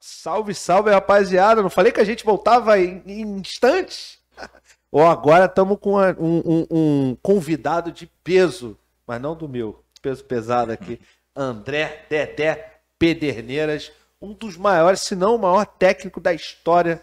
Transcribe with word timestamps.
Salve, 0.00 0.54
salve, 0.54 0.90
rapaziada. 0.90 1.62
Não 1.62 1.68
falei 1.70 1.92
que 1.92 2.00
a 2.00 2.04
gente 2.04 2.24
voltava 2.24 2.78
em, 2.80 3.02
em 3.06 3.20
instantes? 3.38 4.18
Ou 4.90 5.06
agora 5.06 5.44
estamos 5.44 5.78
com 5.78 5.90
uma- 5.90 6.16
um, 6.18 6.38
um- 6.44 6.66
um 6.70 7.16
convidado 7.22 7.92
de 7.92 8.06
peso, 8.24 8.76
mas 9.06 9.20
não 9.20 9.36
do 9.36 9.48
meu, 9.48 9.84
peso 10.00 10.24
pesado 10.24 10.72
aqui. 10.72 10.98
André 11.36 12.06
Dedé 12.08 12.78
Pederneiras, 12.98 13.92
um 14.20 14.32
dos 14.32 14.56
maiores, 14.56 15.00
se 15.02 15.14
não 15.14 15.36
o 15.36 15.38
maior 15.38 15.64
técnico 15.64 16.20
da 16.20 16.32
história 16.34 17.00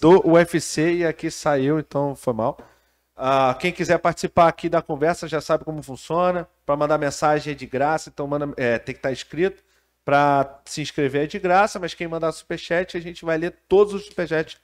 do 0.00 0.26
UFC. 0.28 0.94
E 0.98 1.06
aqui 1.06 1.30
saiu, 1.30 1.78
então 1.78 2.14
foi 2.16 2.32
mal. 2.32 2.58
Ah, 3.16 3.56
quem 3.58 3.72
quiser 3.72 3.98
participar 3.98 4.48
aqui 4.48 4.68
da 4.68 4.82
conversa 4.82 5.26
já 5.28 5.40
sabe 5.40 5.64
como 5.64 5.82
funciona. 5.82 6.48
Para 6.64 6.76
mandar 6.76 6.98
mensagem 6.98 7.52
é 7.52 7.56
de 7.56 7.66
graça, 7.66 8.08
então 8.08 8.26
manda, 8.26 8.52
é, 8.56 8.78
tem 8.78 8.94
que 8.94 8.98
estar 8.98 9.12
inscrito. 9.12 9.62
Para 10.06 10.60
se 10.64 10.80
inscrever 10.80 11.24
é 11.24 11.26
de 11.26 11.36
graça, 11.36 11.80
mas 11.80 11.92
quem 11.92 12.06
mandar 12.06 12.30
superchat, 12.30 12.96
a 12.96 13.00
gente 13.00 13.24
vai 13.24 13.36
ler 13.36 13.56
todos 13.68 13.92
os 13.92 14.04
superchats 14.04 14.56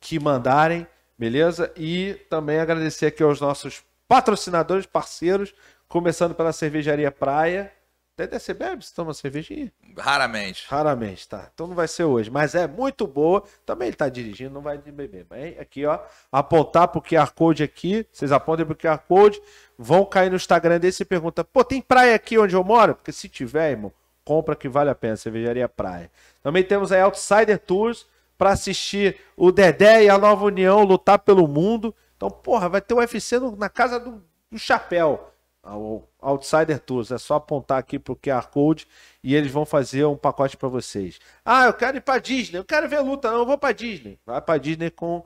que 0.00 0.18
mandarem, 0.18 0.88
beleza? 1.16 1.72
E 1.76 2.14
também 2.28 2.58
agradecer 2.58 3.06
aqui 3.06 3.22
aos 3.22 3.40
nossos 3.40 3.84
patrocinadores, 4.08 4.86
parceiros, 4.86 5.54
começando 5.86 6.34
pela 6.34 6.52
Cervejaria 6.52 7.12
Praia. 7.12 7.72
Dedé, 8.16 8.40
você 8.40 8.52
bebe? 8.52 8.84
Você 8.84 8.92
toma 8.92 9.14
cervejinha? 9.14 9.72
Raramente. 9.96 10.66
Raramente, 10.68 11.28
tá? 11.28 11.48
Então 11.54 11.68
não 11.68 11.76
vai 11.76 11.86
ser 11.86 12.02
hoje, 12.02 12.28
mas 12.28 12.56
é 12.56 12.66
muito 12.66 13.06
boa. 13.06 13.44
Também 13.64 13.86
ele 13.86 13.96
tá 13.96 14.08
dirigindo, 14.08 14.50
não 14.50 14.60
vai 14.60 14.78
beber. 14.78 15.24
Mas 15.30 15.56
aqui, 15.60 15.86
ó, 15.86 16.00
apontar 16.32 16.88
pro 16.88 17.00
QR 17.00 17.30
Code 17.32 17.62
aqui, 17.62 18.04
vocês 18.10 18.32
apontem 18.32 18.66
pro 18.66 18.74
QR 18.74 18.98
Code, 19.06 19.40
vão 19.78 20.04
cair 20.04 20.30
no 20.30 20.34
Instagram 20.34 20.80
desse 20.80 21.04
e 21.04 21.06
pergunta: 21.06 21.44
pô, 21.44 21.62
tem 21.62 21.80
praia 21.80 22.16
aqui 22.16 22.36
onde 22.36 22.56
eu 22.56 22.64
moro? 22.64 22.96
Porque 22.96 23.12
se 23.12 23.28
tiver, 23.28 23.70
irmão, 23.70 23.92
compra 24.28 24.54
que 24.54 24.68
vale 24.68 24.90
a 24.90 24.94
pena, 24.94 25.16
cervejaria 25.16 25.66
praia. 25.66 26.10
Também 26.42 26.62
temos 26.62 26.92
aí 26.92 27.00
Outsider 27.00 27.58
Tours 27.58 28.06
para 28.36 28.50
assistir 28.50 29.16
o 29.34 29.50
Dedé 29.50 30.04
e 30.04 30.10
a 30.10 30.18
Nova 30.18 30.44
União 30.44 30.82
lutar 30.84 31.18
pelo 31.18 31.48
mundo. 31.48 31.94
Então, 32.14 32.30
porra, 32.30 32.68
vai 32.68 32.82
ter 32.82 32.92
o 32.92 32.98
UFC 32.98 33.38
no- 33.38 33.56
na 33.56 33.70
casa 33.70 33.98
do, 33.98 34.22
do 34.52 34.58
chapéu. 34.58 35.32
O 35.64 36.02
Outsider 36.20 36.78
Tours, 36.78 37.10
é 37.10 37.16
só 37.18 37.36
apontar 37.36 37.78
aqui 37.78 37.98
pro 37.98 38.14
QR 38.16 38.46
Code 38.48 38.86
e 39.24 39.34
eles 39.34 39.50
vão 39.50 39.64
fazer 39.64 40.04
um 40.04 40.16
pacote 40.16 40.56
para 40.58 40.68
vocês. 40.68 41.18
Ah, 41.44 41.64
eu 41.66 41.72
quero 41.72 41.96
ir 41.96 42.00
para 42.02 42.18
Disney, 42.20 42.58
eu 42.58 42.64
quero 42.64 42.86
ver 42.88 43.00
luta, 43.00 43.30
não, 43.30 43.38
eu 43.38 43.46
vou 43.46 43.56
para 43.58 43.72
Disney. 43.72 44.18
Vai 44.26 44.40
para 44.42 44.58
Disney 44.58 44.90
com 44.90 45.24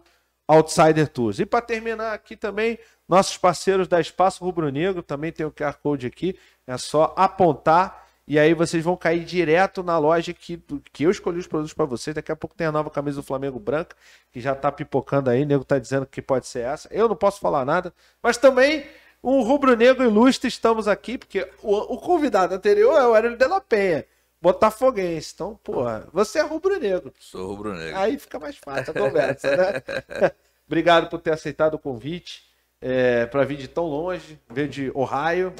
Outsider 0.48 1.08
Tours. 1.08 1.38
E 1.40 1.46
para 1.46 1.60
terminar 1.60 2.12
aqui 2.12 2.36
também, 2.36 2.78
nossos 3.08 3.36
parceiros 3.36 3.86
da 3.88 4.00
Espaço 4.00 4.44
Rubro 4.44 4.68
Negro, 4.70 5.02
também 5.02 5.30
tem 5.32 5.44
o 5.46 5.50
QR 5.52 5.74
Code 5.82 6.06
aqui, 6.06 6.36
é 6.66 6.76
só 6.78 7.12
apontar 7.16 8.06
e 8.26 8.38
aí 8.38 8.54
vocês 8.54 8.84
vão 8.84 8.96
cair 8.96 9.24
direto 9.24 9.82
na 9.82 9.98
loja 9.98 10.32
que, 10.32 10.62
que 10.92 11.04
eu 11.04 11.10
escolhi 11.10 11.38
os 11.38 11.46
produtos 11.46 11.74
para 11.74 11.84
vocês. 11.84 12.14
Daqui 12.14 12.30
a 12.30 12.36
pouco 12.36 12.54
tem 12.54 12.66
a 12.66 12.72
nova 12.72 12.88
camisa 12.88 13.16
do 13.16 13.22
Flamengo 13.22 13.58
branca, 13.58 13.96
que 14.30 14.40
já 14.40 14.54
tá 14.54 14.70
pipocando 14.70 15.28
aí, 15.28 15.42
o 15.42 15.46
nego 15.46 15.64
tá 15.64 15.78
dizendo 15.78 16.06
que 16.06 16.22
pode 16.22 16.46
ser 16.46 16.60
essa. 16.60 16.88
Eu 16.92 17.08
não 17.08 17.16
posso 17.16 17.40
falar 17.40 17.64
nada, 17.64 17.92
mas 18.22 18.36
também 18.36 18.86
um 19.22 19.42
rubro-negro 19.42 20.04
ilustre 20.04 20.48
estamos 20.48 20.86
aqui, 20.86 21.18
porque 21.18 21.48
o, 21.62 21.94
o 21.94 21.98
convidado 21.98 22.54
anterior 22.54 22.96
é 22.98 23.06
o 23.06 23.14
Hélio 23.14 23.36
de 23.36 23.46
la 23.46 23.60
Penha, 23.60 24.04
botafoguense. 24.40 25.32
Então, 25.34 25.58
porra, 25.62 26.08
você 26.12 26.38
é 26.38 26.42
rubro-negro. 26.42 27.12
Sou 27.18 27.48
rubro-negro. 27.48 27.98
Aí 27.98 28.18
fica 28.18 28.38
mais 28.38 28.56
fácil 28.56 28.92
a 28.92 28.94
conversa, 28.94 29.56
né? 29.56 29.82
Obrigado 30.66 31.08
por 31.08 31.20
ter 31.20 31.32
aceitado 31.32 31.74
o 31.74 31.78
convite. 31.78 32.51
É, 32.84 33.26
para 33.26 33.44
vir 33.44 33.56
de 33.58 33.68
tão 33.68 33.84
longe, 33.84 34.40
veio 34.50 34.68
de 34.68 34.90
Ohio, 34.92 35.54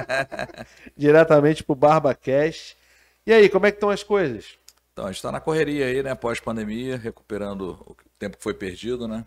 diretamente 0.96 1.62
pro 1.62 1.74
BarbaCast. 1.74 2.78
E 3.26 3.32
aí, 3.32 3.48
como 3.50 3.66
é 3.66 3.70
que 3.70 3.76
estão 3.76 3.90
as 3.90 4.02
coisas? 4.02 4.58
Então, 4.92 5.04
a 5.04 5.08
gente 5.08 5.16
está 5.16 5.30
na 5.30 5.38
correria 5.38 5.84
aí, 5.84 6.02
né? 6.02 6.14
Pós-pandemia, 6.14 6.96
recuperando 6.96 7.78
o 7.86 7.96
tempo 8.18 8.38
que 8.38 8.42
foi 8.42 8.54
perdido, 8.54 9.06
né? 9.06 9.26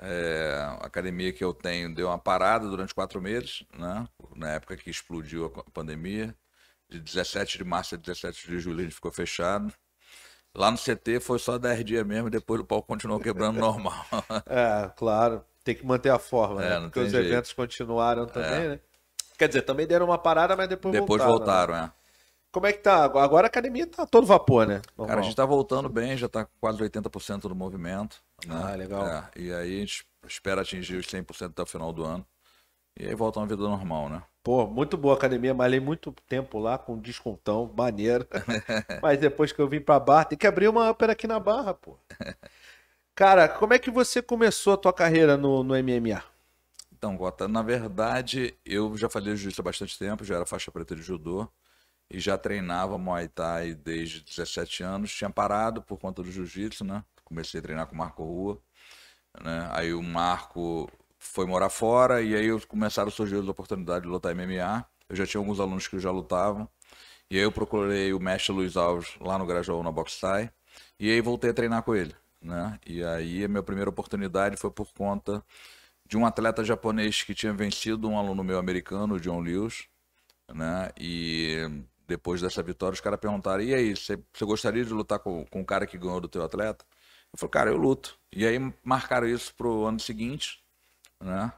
É, 0.00 0.66
a 0.80 0.86
academia 0.86 1.32
que 1.32 1.44
eu 1.44 1.52
tenho 1.54 1.94
deu 1.94 2.08
uma 2.08 2.18
parada 2.18 2.68
durante 2.68 2.94
quatro 2.94 3.20
meses, 3.20 3.64
né? 3.78 4.08
Na 4.34 4.50
época 4.50 4.76
que 4.76 4.90
explodiu 4.90 5.52
a 5.56 5.70
pandemia. 5.70 6.34
De 6.88 7.00
17 7.00 7.58
de 7.58 7.64
março 7.64 7.94
a 7.94 7.98
17 7.98 8.46
de 8.46 8.58
julho 8.58 8.80
a 8.80 8.82
gente 8.82 8.94
ficou 8.94 9.10
fechado. 9.10 9.72
Lá 10.54 10.70
no 10.70 10.76
CT 10.76 11.20
foi 11.20 11.38
só 11.38 11.56
10 11.56 11.84
dias 11.84 12.06
mesmo, 12.06 12.28
depois 12.28 12.60
o 12.60 12.64
pau 12.64 12.82
continuou 12.82 13.18
quebrando 13.18 13.56
normal. 13.60 14.04
É, 14.46 14.90
claro. 14.94 15.42
Tem 15.64 15.74
que 15.74 15.86
manter 15.86 16.10
a 16.10 16.18
forma, 16.18 16.62
É, 16.64 16.70
né? 16.70 16.80
Porque 16.80 17.00
os 17.00 17.10
jeito. 17.10 17.24
É. 17.24 17.28
eventos 17.28 17.52
continuaram 17.52 18.26
também, 18.26 18.68
né? 18.70 18.80
Quer 19.38 19.48
dizer, 19.48 19.62
também 19.62 19.86
deram 19.86 20.06
uma 20.06 20.18
parada, 20.18 20.56
mas 20.56 20.68
depois, 20.68 20.92
depois 20.92 21.22
voltaram. 21.22 21.38
voltaram, 21.72 21.74
né? 21.74 21.92
é. 21.98 22.02
Como 22.52 22.66
é 22.66 22.72
que 22.72 22.80
tá? 22.80 23.04
Agora 23.04 23.46
a 23.46 23.48
academia 23.48 23.86
tá 23.86 24.04
todo 24.04 24.26
vapor, 24.26 24.66
né? 24.66 24.74
Cara, 24.80 24.92
a 24.94 25.06
Normal. 25.06 25.22
gente 25.24 25.36
tá 25.36 25.46
voltando 25.46 25.88
bem, 25.88 26.16
já 26.18 26.28
tá 26.28 26.44
com 26.44 26.50
quase 26.60 26.78
80% 26.78 27.42
do 27.48 27.54
movimento. 27.54 28.22
Né? 28.46 28.54
Ah, 28.62 28.74
legal. 28.76 29.06
É, 29.06 29.24
e 29.36 29.52
aí 29.52 29.76
a 29.76 29.80
gente 29.80 30.04
espera 30.28 30.60
atingir 30.60 30.96
os 30.96 31.06
100% 31.06 31.46
até 31.50 31.62
o 31.62 31.66
final 31.66 31.92
do 31.92 32.04
ano. 32.04 32.26
E 33.00 33.06
aí 33.06 33.14
volta 33.14 33.40
uma 33.40 33.46
vida 33.46 33.62
normal, 33.62 34.10
né? 34.10 34.22
Pô, 34.42 34.66
muito 34.66 34.98
boa 34.98 35.14
a 35.14 35.16
academia, 35.16 35.54
malhei 35.54 35.80
muito 35.80 36.12
tempo 36.28 36.58
lá 36.58 36.76
com 36.76 36.98
descontão, 36.98 37.72
maneiro. 37.74 38.26
Mas 39.00 39.18
depois 39.18 39.50
que 39.50 39.60
eu 39.62 39.68
vim 39.68 39.80
pra 39.80 39.98
Barra, 39.98 40.26
tem 40.26 40.36
que 40.36 40.46
abrir 40.46 40.68
uma 40.68 40.90
upper 40.90 41.08
aqui 41.08 41.26
na 41.26 41.40
Barra, 41.40 41.72
pô. 41.72 41.96
Cara, 43.14 43.48
como 43.48 43.74
é 43.74 43.78
que 43.78 43.90
você 43.90 44.22
começou 44.22 44.72
a 44.72 44.76
tua 44.76 44.92
carreira 44.92 45.36
no, 45.36 45.62
no 45.62 45.74
MMA? 45.74 46.22
Então, 46.90 47.16
Gota, 47.16 47.46
na 47.46 47.62
verdade, 47.62 48.56
eu 48.64 48.96
já 48.96 49.08
fazia 49.08 49.34
jiu-jitsu 49.36 49.60
há 49.60 49.64
bastante 49.64 49.98
tempo, 49.98 50.24
já 50.24 50.36
era 50.36 50.46
faixa 50.46 50.70
preta 50.70 50.94
de 50.94 51.02
judô 51.02 51.48
e 52.08 52.20
já 52.20 52.38
treinava 52.38 52.96
Muay 52.96 53.28
Thai 53.28 53.74
desde 53.74 54.20
17 54.20 54.82
anos. 54.82 55.12
Tinha 55.12 55.28
parado 55.28 55.82
por 55.82 55.98
conta 55.98 56.22
do 56.22 56.30
jiu-jitsu, 56.30 56.84
né? 56.84 57.04
Comecei 57.24 57.60
a 57.60 57.62
treinar 57.62 57.86
com 57.86 57.94
o 57.94 57.98
Marco 57.98 58.22
Rua, 58.22 58.62
né? 59.42 59.68
Aí 59.72 59.92
o 59.92 60.02
Marco 60.02 60.90
foi 61.18 61.46
morar 61.46 61.70
fora 61.70 62.22
e 62.22 62.34
aí 62.34 62.60
começaram 62.66 63.08
a 63.08 63.12
surgir 63.12 63.36
as 63.36 63.48
oportunidades 63.48 64.02
de 64.02 64.08
lutar 64.08 64.34
MMA. 64.34 64.84
Eu 65.08 65.16
já 65.16 65.26
tinha 65.26 65.40
alguns 65.40 65.60
alunos 65.60 65.88
que 65.88 65.98
já 65.98 66.10
lutavam. 66.10 66.68
E 67.30 67.36
aí 67.36 67.42
eu 67.42 67.52
procurei 67.52 68.12
o 68.12 68.20
mestre 68.20 68.52
Luiz 68.52 68.76
Alves 68.76 69.16
lá 69.20 69.38
no 69.38 69.46
Grajaú, 69.46 69.82
na 69.82 69.90
Box 69.90 70.20
Thai. 70.20 70.50
E 71.00 71.10
aí 71.10 71.20
voltei 71.20 71.50
a 71.50 71.54
treinar 71.54 71.82
com 71.82 71.94
ele, 71.94 72.14
né? 72.42 72.78
E 72.86 73.04
aí 73.04 73.44
a 73.44 73.48
minha 73.48 73.62
primeira 73.62 73.90
oportunidade 73.90 74.56
foi 74.56 74.70
por 74.70 74.92
conta 74.92 75.44
de 76.06 76.16
um 76.16 76.26
atleta 76.26 76.64
japonês 76.64 77.22
que 77.22 77.34
tinha 77.34 77.52
vencido 77.52 78.08
um 78.08 78.18
aluno 78.18 78.44
meu 78.44 78.58
americano, 78.58 79.14
o 79.14 79.20
John 79.20 79.40
Lewis, 79.40 79.86
né? 80.54 80.90
E 80.98 81.58
depois 82.06 82.40
dessa 82.42 82.62
vitória, 82.62 82.94
os 82.94 83.00
caras 83.00 83.20
perguntaram: 83.20 83.62
e 83.62 83.74
aí, 83.74 83.94
você 83.96 84.18
gostaria 84.42 84.84
de 84.84 84.92
lutar 84.92 85.18
com, 85.20 85.44
com 85.46 85.60
o 85.62 85.64
cara 85.64 85.86
que 85.86 85.98
ganhou 85.98 86.20
do 86.20 86.28
teu 86.28 86.42
atleta? 86.44 86.84
Eu 87.32 87.38
falei: 87.38 87.50
cara, 87.50 87.70
eu 87.70 87.76
luto. 87.76 88.18
E 88.32 88.46
aí 88.46 88.58
marcaram 88.84 89.26
isso 89.28 89.54
pro 89.54 89.86
ano 89.86 90.00
seguinte, 90.00 90.62
né? 91.20 91.52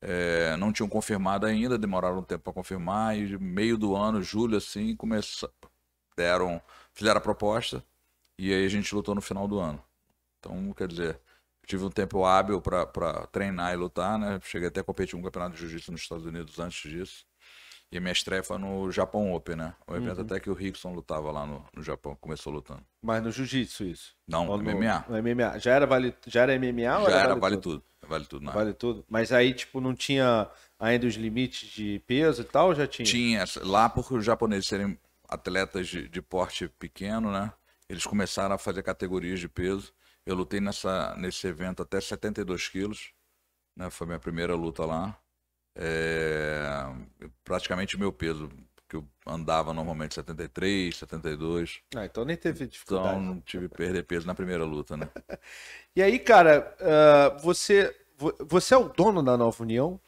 É, 0.00 0.56
não 0.56 0.72
tinham 0.72 0.88
confirmado 0.88 1.46
ainda, 1.46 1.78
demoraram 1.78 2.18
um 2.18 2.22
tempo 2.22 2.44
para 2.44 2.52
confirmar, 2.52 3.16
e 3.18 3.36
meio 3.38 3.76
do 3.78 3.96
ano, 3.96 4.22
julho, 4.22 4.56
assim, 4.56 4.94
começaram, 4.94 5.52
deram, 6.16 6.62
fizeram 6.94 7.18
a 7.18 7.20
proposta, 7.20 7.84
e 8.38 8.52
aí 8.52 8.64
a 8.66 8.68
gente 8.68 8.94
lutou 8.94 9.14
no 9.14 9.20
final 9.22 9.48
do 9.48 9.58
ano. 9.58 9.82
Então, 10.46 10.72
quer 10.72 10.88
dizer, 10.88 11.20
tive 11.66 11.84
um 11.84 11.90
tempo 11.90 12.24
hábil 12.24 12.60
para 12.60 13.26
treinar 13.32 13.72
e 13.72 13.76
lutar, 13.76 14.18
né? 14.18 14.38
Cheguei 14.44 14.68
até 14.68 14.80
a 14.80 14.84
competir 14.84 15.18
um 15.18 15.22
campeonato 15.22 15.54
de 15.54 15.60
jiu-jitsu 15.60 15.92
nos 15.92 16.02
Estados 16.02 16.24
Unidos 16.24 16.58
antes 16.58 16.88
disso. 16.90 17.24
E 17.90 17.98
a 17.98 18.00
minha 18.00 18.12
estreia 18.12 18.42
foi 18.42 18.58
no 18.58 18.90
Japão 18.90 19.32
Open, 19.32 19.56
né? 19.56 19.74
O 19.86 19.94
evento 19.94 20.20
até 20.20 20.40
que 20.40 20.50
o 20.50 20.54
Rickson 20.54 20.92
lutava 20.92 21.30
lá 21.30 21.46
no, 21.46 21.64
no 21.74 21.82
Japão, 21.82 22.16
começou 22.16 22.52
lutando. 22.52 22.82
Mas 23.00 23.22
no 23.22 23.30
jiu-jitsu 23.30 23.84
isso? 23.84 24.14
Não, 24.26 24.48
Ou 24.48 24.58
no- 24.58 24.64
MMA. 24.64 25.04
No 25.08 25.16
MMA. 25.16 25.58
Já 25.58 25.72
era, 25.74 25.86
vale, 25.86 26.14
já 26.26 26.42
era 26.42 26.54
MMA 26.58 26.98
ou 26.98 27.10
Já 27.10 27.16
era, 27.16 27.28
vale, 27.28 27.40
vale 27.40 27.56
tudo? 27.56 27.80
tudo. 27.80 27.84
Vale 28.08 28.24
tudo, 28.26 28.44
né? 28.46 28.52
Vale 28.52 28.72
tudo? 28.74 29.04
Mas 29.08 29.32
aí, 29.32 29.52
tipo, 29.52 29.80
não 29.80 29.94
tinha 29.94 30.48
ainda 30.78 31.06
os 31.06 31.14
limites 31.14 31.68
de 31.70 32.00
peso 32.06 32.42
e 32.42 32.44
tal? 32.44 32.74
Já 32.74 32.86
tinha? 32.86 33.06
Tinha, 33.06 33.44
lá 33.62 33.88
por 33.88 34.12
os 34.12 34.24
japoneses 34.24 34.66
serem 34.68 34.98
atletas 35.28 35.88
de, 35.88 36.08
de 36.08 36.22
porte 36.22 36.68
pequeno, 36.68 37.30
né? 37.32 37.52
Eles 37.88 38.04
começaram 38.04 38.54
a 38.54 38.58
fazer 38.58 38.82
categorias 38.82 39.38
de 39.38 39.48
peso. 39.48 39.92
Eu 40.26 40.34
lutei 40.34 40.60
nessa, 40.60 41.14
nesse 41.16 41.46
evento 41.46 41.82
até 41.82 42.00
72 42.00 42.68
quilos, 42.68 43.12
né? 43.76 43.88
Foi 43.90 44.06
minha 44.06 44.18
primeira 44.18 44.54
luta 44.56 44.84
lá. 44.84 45.16
É, 45.74 46.66
praticamente 47.44 47.96
o 47.96 47.98
meu 47.98 48.12
peso, 48.12 48.50
que 48.88 48.96
eu 48.96 49.06
andava 49.26 49.72
normalmente 49.72 50.14
73, 50.14 50.96
72. 50.96 51.80
Ah, 51.94 52.04
então 52.06 52.24
nem 52.24 52.36
teve 52.36 52.66
dificuldade. 52.66 53.08
Então 53.08 53.20
não 53.22 53.40
tive 53.40 53.68
que 53.68 53.76
perder 53.76 54.02
peso 54.04 54.26
na 54.26 54.34
primeira 54.34 54.64
luta, 54.64 54.96
né? 54.96 55.08
E 55.94 56.02
aí, 56.02 56.18
cara, 56.18 56.76
ah, 56.80 57.38
você, 57.40 57.94
vo- 58.18 58.34
você 58.40 58.74
é 58.74 58.76
o 58.76 58.88
dono 58.88 59.22
da 59.22 59.34
Nova 59.36 59.62
União? 59.62 59.98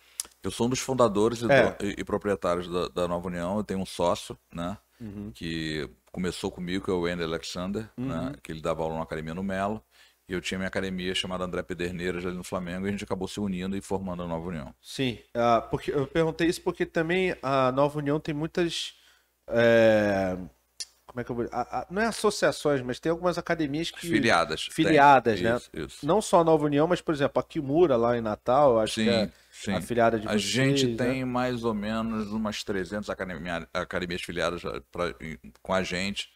Eu 0.42 0.50
sou 0.50 0.66
um 0.66 0.70
dos 0.70 0.80
fundadores 0.80 1.40
e, 1.40 1.50
É. 1.50 1.70
do- 1.72 1.86
e- 1.86 1.94
e 1.98 2.04
proprietários 2.04 2.68
da, 2.68 2.88
da 2.88 3.08
Nova 3.08 3.26
União. 3.28 3.56
Eu 3.56 3.64
tenho 3.64 3.80
um 3.80 3.86
sócio, 3.86 4.36
né? 4.52 4.76
Uhum. 5.00 5.30
Que 5.34 5.88
começou 6.12 6.50
comigo, 6.50 6.84
que 6.84 6.90
é 6.90 6.94
o 6.94 7.06
Andy 7.06 7.22
Alexander, 7.22 7.88
né? 7.96 8.34
Que 8.42 8.52
ele 8.52 8.60
dava 8.60 8.82
aula 8.82 8.96
na 8.96 9.02
academia 9.02 9.32
no 9.34 9.42
Melo. 9.42 9.82
E 10.28 10.32
eu 10.34 10.40
tinha 10.42 10.58
minha 10.58 10.68
academia 10.68 11.14
chamada 11.14 11.44
André 11.44 11.62
Pederneiras 11.62 12.26
ali 12.26 12.36
no 12.36 12.44
Flamengo 12.44 12.84
e 12.86 12.88
a 12.88 12.92
gente 12.92 13.02
acabou 13.04 13.26
se 13.26 13.40
unindo 13.40 13.74
e 13.76 13.80
formando 13.80 14.22
a 14.22 14.26
Nova 14.28 14.46
União. 14.48 14.74
Sim, 14.82 15.18
ah, 15.34 15.62
porque 15.70 15.90
eu 15.90 16.06
perguntei 16.06 16.46
isso 16.48 16.60
porque 16.60 16.84
também 16.84 17.34
a 17.42 17.72
Nova 17.72 17.98
União 17.98 18.20
tem 18.20 18.34
muitas. 18.34 18.94
é, 19.50 20.36
como 21.06 21.20
é 21.20 21.24
que 21.24 21.30
eu 21.30 21.36
vou. 21.36 21.48
a- 21.50 21.80
a- 21.80 21.86
não 21.90 22.02
é 22.02 22.06
associações, 22.06 22.82
mas 22.82 23.00
tem 23.00 23.08
algumas 23.10 23.38
academias 23.38 23.90
que. 23.90 24.00
Filiadas. 24.06 24.64
tem. 24.66 24.74
Filiadas, 24.74 25.40
né? 25.40 25.56
Isso, 25.56 25.70
isso. 25.72 26.06
Não 26.06 26.20
só 26.20 26.40
a 26.40 26.44
Nova 26.44 26.66
União, 26.66 26.86
mas, 26.86 27.00
por 27.00 27.14
exemplo, 27.14 27.40
a 27.40 27.42
Kimura 27.42 27.96
lá 27.96 28.14
em 28.16 28.20
Natal, 28.20 28.72
eu 28.72 28.80
acho 28.80 28.94
Sim, 28.96 29.04
que 29.04 29.10
é 29.10 29.30
sim. 29.50 29.72
a 29.72 29.80
filiada 29.80 30.18
de 30.20 30.26
A 30.28 30.32
vocês, 30.32 30.42
gente 30.42 30.86
né? 30.88 30.96
tem 31.06 31.24
mais 31.24 31.64
ou 31.64 31.72
menos 31.72 32.30
umas 32.30 32.62
300 32.62 33.08
academia- 33.08 33.66
academias 33.72 34.20
filiadas 34.20 34.60
pra- 34.92 35.14
com 35.62 35.72
a 35.72 35.82
gente 35.82 36.30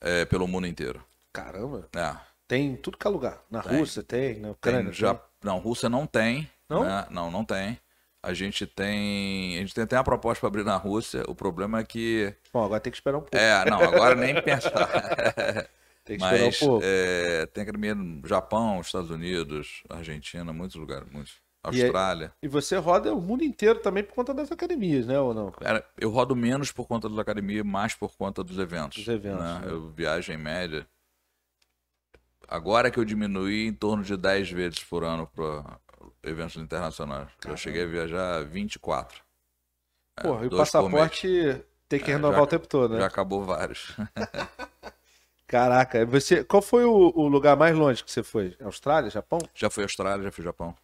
é, 0.00 0.24
pelo 0.24 0.48
mundo 0.48 0.66
inteiro. 0.66 1.00
Caramba, 1.32 1.88
É. 1.94 2.16
tem 2.50 2.66
em 2.72 2.74
tudo 2.76 2.98
que 2.98 3.06
é 3.06 3.10
lugar. 3.10 3.40
Na 3.48 3.62
Tem. 3.62 3.78
Rússia 3.78 4.02
tem, 4.02 4.34
na 4.34 4.40
Tem 4.40 4.50
Ucrânia. 4.50 4.92
já, 4.92 5.14
tem. 5.14 5.22
não, 5.44 5.58
Rússia 5.60 5.88
não 5.88 6.04
tem. 6.04 6.50
Não? 6.68 6.82
né? 6.82 7.06
Não, 7.08 7.30
não 7.30 7.44
tem. 7.44 7.78
A 8.20 8.34
gente 8.34 8.66
tem. 8.66 9.56
A 9.56 9.60
gente 9.60 9.72
tem 9.72 9.84
até 9.84 9.96
uma 9.96 10.02
proposta 10.02 10.40
para 10.40 10.48
abrir 10.48 10.64
na 10.64 10.76
Rússia. 10.76 11.22
O 11.28 11.34
problema 11.34 11.78
é 11.78 11.84
que. 11.84 12.34
Bom, 12.52 12.64
agora 12.64 12.80
tem 12.80 12.90
que 12.90 12.96
esperar 12.96 13.18
um 13.18 13.20
pouco. 13.20 13.36
É, 13.36 13.64
não, 13.70 13.80
agora 13.80 14.16
nem 14.16 14.34
pensar. 14.42 14.72
tem 16.04 16.18
que 16.18 16.24
esperar 16.24 16.44
Mas 16.44 16.60
um 16.60 16.66
pouco. 16.66 16.84
é, 16.84 17.46
tem 17.46 17.62
academia 17.62 17.94
no 17.94 18.26
Japão, 18.26 18.80
Estados 18.80 19.10
Unidos, 19.10 19.84
Argentina, 19.88 20.52
muitos 20.52 20.76
lugares, 20.76 21.08
muitos. 21.10 21.34
E 21.72 21.82
Austrália. 21.82 22.32
E 22.42 22.48
você 22.48 22.76
roda 22.78 23.14
o 23.14 23.20
mundo 23.20 23.44
inteiro 23.44 23.80
também 23.80 24.02
por 24.02 24.14
conta 24.14 24.32
das 24.34 24.50
academias, 24.50 25.06
né? 25.06 25.20
Ou 25.20 25.32
não? 25.34 25.50
Cara, 25.52 25.84
eu 25.98 26.10
rodo 26.10 26.34
menos 26.34 26.72
por 26.72 26.86
conta 26.88 27.06
da 27.08 27.20
academia, 27.20 27.62
mais 27.62 27.94
por 27.94 28.16
conta 28.16 28.42
dos 28.42 28.58
eventos. 28.58 28.98
Dos 28.98 29.08
eventos, 29.08 29.44
né? 29.44 29.60
né? 29.60 29.66
Eu 29.70 29.90
viajo 29.90 30.32
em 30.32 30.38
média. 30.38 30.86
Agora 32.50 32.90
que 32.90 32.98
eu 32.98 33.04
diminuí 33.04 33.68
em 33.68 33.72
torno 33.72 34.02
de 34.02 34.16
10 34.16 34.50
vezes 34.50 34.82
por 34.82 35.04
ano 35.04 35.24
para 35.28 35.78
eventos 36.24 36.56
internacionais. 36.56 37.28
Eu 37.46 37.56
cheguei 37.56 37.84
a 37.84 37.86
viajar 37.86 38.44
24. 38.44 39.22
É, 40.18 40.22
Porra, 40.22 40.44
e 40.44 40.48
o 40.48 40.50
passaporte 40.50 41.64
tem 41.88 42.00
que 42.00 42.10
É, 42.10 42.14
renovar 42.14 42.38
já- 42.40 42.42
o 42.42 42.46
tempo 42.48 42.66
todo, 42.66 42.94
né? 42.94 43.00
Já 43.00 43.06
acabou 43.06 43.44
vários. 43.44 43.94
Caraca, 45.46 46.04
você, 46.06 46.44
qual 46.44 46.62
foi 46.62 46.84
o, 46.84 47.12
o 47.14 47.26
lugar 47.28 47.56
mais 47.56 47.76
longe 47.76 48.04
que 48.04 48.10
você 48.10 48.22
foi? 48.22 48.56
Austrália, 48.60 49.10
Japão? 49.10 49.38
já 49.54 49.68
fui 49.70 49.82
Austrália, 49.82 50.24
já 50.24 50.32
fui 50.32 50.44
Japão. 50.44 50.74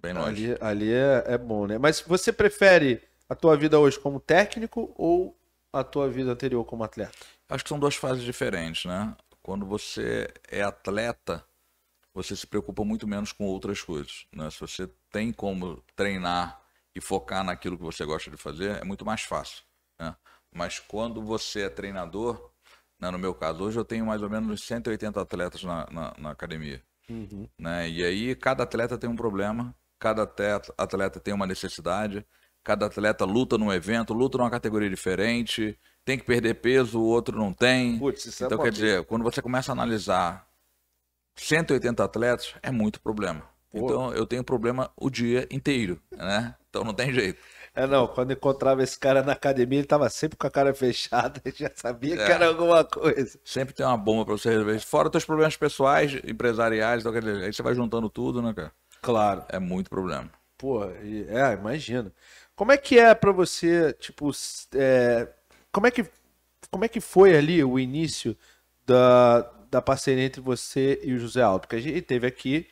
Bem 0.00 0.12
longe. 0.12 0.52
Ali, 0.52 0.58
ali 0.60 0.92
é, 0.92 1.24
é 1.26 1.38
bom, 1.38 1.66
né? 1.66 1.78
Mas 1.78 2.00
você 2.00 2.32
prefere 2.32 3.02
a 3.28 3.34
tua 3.34 3.56
vida 3.56 3.78
hoje 3.78 3.98
como 3.98 4.20
técnico 4.20 4.92
ou 4.96 5.36
a 5.72 5.82
tua 5.84 6.08
vida 6.08 6.30
anterior 6.32 6.64
como 6.64 6.84
atleta? 6.84 7.12
Acho 7.48 7.64
que 7.64 7.68
são 7.68 7.78
duas 7.78 7.94
fases 7.94 8.22
diferentes, 8.24 8.84
né? 8.84 9.14
Quando 9.48 9.64
você 9.64 10.30
é 10.46 10.60
atleta, 10.60 11.42
você 12.12 12.36
se 12.36 12.46
preocupa 12.46 12.84
muito 12.84 13.08
menos 13.08 13.32
com 13.32 13.46
outras 13.46 13.80
coisas, 13.80 14.26
né? 14.30 14.50
Se 14.50 14.60
você 14.60 14.86
tem 15.10 15.32
como 15.32 15.82
treinar 15.96 16.60
e 16.94 17.00
focar 17.00 17.42
naquilo 17.42 17.78
que 17.78 17.82
você 17.82 18.04
gosta 18.04 18.30
de 18.30 18.36
fazer, 18.36 18.76
é 18.76 18.84
muito 18.84 19.06
mais 19.06 19.22
fácil, 19.22 19.64
né? 19.98 20.14
Mas 20.54 20.78
quando 20.78 21.22
você 21.22 21.62
é 21.62 21.70
treinador, 21.70 22.52
né? 23.00 23.10
no 23.10 23.18
meu 23.18 23.34
caso, 23.34 23.64
hoje 23.64 23.78
eu 23.78 23.86
tenho 23.86 24.04
mais 24.04 24.20
ou 24.20 24.28
menos 24.28 24.66
180 24.66 25.18
atletas 25.18 25.64
na, 25.64 25.86
na, 25.90 26.14
na 26.18 26.30
academia, 26.30 26.82
né? 27.58 27.88
E 27.88 28.04
aí 28.04 28.36
cada 28.36 28.64
atleta 28.64 28.98
tem 28.98 29.08
um 29.08 29.16
problema, 29.16 29.74
cada 29.98 30.24
atleta, 30.24 30.74
atleta 30.76 31.18
tem 31.18 31.32
uma 31.32 31.46
necessidade, 31.46 32.22
cada 32.62 32.84
atleta 32.84 33.24
luta 33.24 33.56
num 33.56 33.72
evento, 33.72 34.12
luta 34.12 34.36
numa 34.36 34.50
categoria 34.50 34.90
diferente, 34.90 35.78
tem 36.08 36.16
que 36.18 36.24
perder 36.24 36.54
peso, 36.54 36.98
o 36.98 37.04
outro 37.04 37.36
não 37.38 37.52
tem. 37.52 37.98
Putz, 37.98 38.24
isso 38.24 38.42
é 38.42 38.46
então, 38.46 38.56
uma 38.56 38.64
quer 38.64 38.70
dizer, 38.70 39.04
quando 39.04 39.22
você 39.22 39.42
começa 39.42 39.70
a 39.70 39.74
analisar 39.74 40.48
180 41.36 42.02
atletas, 42.02 42.54
é 42.62 42.70
muito 42.70 42.98
problema. 42.98 43.42
Pô. 43.70 43.84
Então, 43.84 44.14
eu 44.14 44.24
tenho 44.26 44.42
problema 44.42 44.90
o 44.96 45.10
dia 45.10 45.46
inteiro, 45.50 46.00
né? 46.10 46.54
Então, 46.70 46.82
não 46.82 46.94
tem 46.94 47.12
jeito. 47.12 47.38
É, 47.74 47.86
não, 47.86 48.06
quando 48.08 48.32
encontrava 48.32 48.82
esse 48.82 48.98
cara 48.98 49.22
na 49.22 49.32
academia, 49.32 49.80
ele 49.80 49.86
tava 49.86 50.08
sempre 50.08 50.38
com 50.38 50.46
a 50.46 50.50
cara 50.50 50.72
fechada, 50.72 51.42
já 51.54 51.70
sabia 51.74 52.16
que 52.16 52.22
É. 52.22 52.30
era 52.30 52.46
alguma 52.46 52.82
coisa. 52.82 53.38
Sempre 53.44 53.74
tem 53.74 53.84
uma 53.84 53.98
bomba 53.98 54.24
pra 54.24 54.32
você 54.38 54.48
resolver. 54.48 54.80
Fora 54.80 55.10
teus 55.10 55.26
problemas 55.26 55.58
pessoais, 55.58 56.14
empresariais, 56.24 57.02
então, 57.02 57.12
quer 57.12 57.20
dizer, 57.22 57.44
aí 57.44 57.52
você 57.52 57.62
vai 57.62 57.74
juntando 57.74 58.08
tudo, 58.08 58.40
né, 58.40 58.54
cara? 58.54 58.72
Claro. 59.02 59.44
É 59.50 59.58
muito 59.58 59.90
problema. 59.90 60.30
Pô, 60.56 60.82
é, 60.84 61.52
imagino. 61.52 62.10
Como 62.56 62.72
é 62.72 62.78
que 62.78 62.98
é 62.98 63.14
pra 63.14 63.30
você, 63.30 63.92
tipo, 63.92 64.32
é, 64.74 65.28
como 65.78 65.86
é 65.86 65.90
que 65.92 66.04
como 66.72 66.84
é 66.84 66.88
que 66.88 67.00
foi 67.00 67.36
ali 67.36 67.62
o 67.62 67.78
início 67.78 68.36
da, 68.84 69.42
da 69.70 69.80
parceria 69.80 70.24
entre 70.24 70.40
você 70.40 71.00
e 71.04 71.12
o 71.12 71.18
José 71.20 71.40
Aldo? 71.40 71.60
Porque 71.60 71.76
a 71.76 71.80
gente 71.80 72.02
teve 72.02 72.26
aqui 72.26 72.66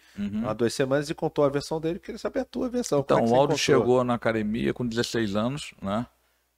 há 0.45 0.53
duas 0.53 0.75
semanas 0.75 1.09
e 1.09 1.15
contou 1.15 1.45
a 1.45 1.49
versão 1.49 1.81
dele, 1.81 2.01
queria 2.01 2.19
saber 2.19 2.41
a 2.41 2.45
tua 2.45 2.69
versão. 2.69 2.99
Uhum. 2.99 3.05
Então, 3.05 3.19
é 3.19 3.23
o 3.23 3.35
Aldo 3.37 3.57
chegou 3.57 4.03
na 4.03 4.15
academia 4.15 4.75
com 4.75 4.85
16 4.85 5.37
anos, 5.37 5.73
né? 5.81 6.05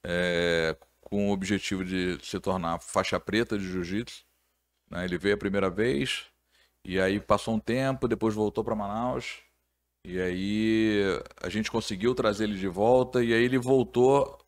É, 0.03 0.75
com 1.03 1.29
o 1.29 1.33
objetivo 1.33 1.85
de 1.85 2.19
se 2.23 2.41
tornar 2.41 2.81
faixa 2.81 3.21
preta 3.21 3.59
de 3.59 3.71
jiu-jitsu. 3.71 4.25
né? 4.91 5.05
Ele 5.05 5.19
veio 5.19 5.35
a 5.35 5.39
primeira 5.39 5.69
vez, 5.69 6.25
e 6.83 6.99
aí 6.99 7.21
passou 7.21 7.55
um 7.55 7.61
tempo, 7.61 8.09
depois 8.09 8.35
voltou 8.35 8.65
para 8.65 8.75
Manaus. 8.75 9.41
E 10.03 10.19
aí 10.19 11.03
a 11.43 11.51
gente 11.51 11.71
conseguiu 11.71 12.15
trazer 12.15 12.45
ele 12.45 12.57
de 12.57 12.69
volta, 12.69 13.23
e 13.23 13.35
aí 13.35 13.45
ele 13.45 13.59
voltou 13.59 14.39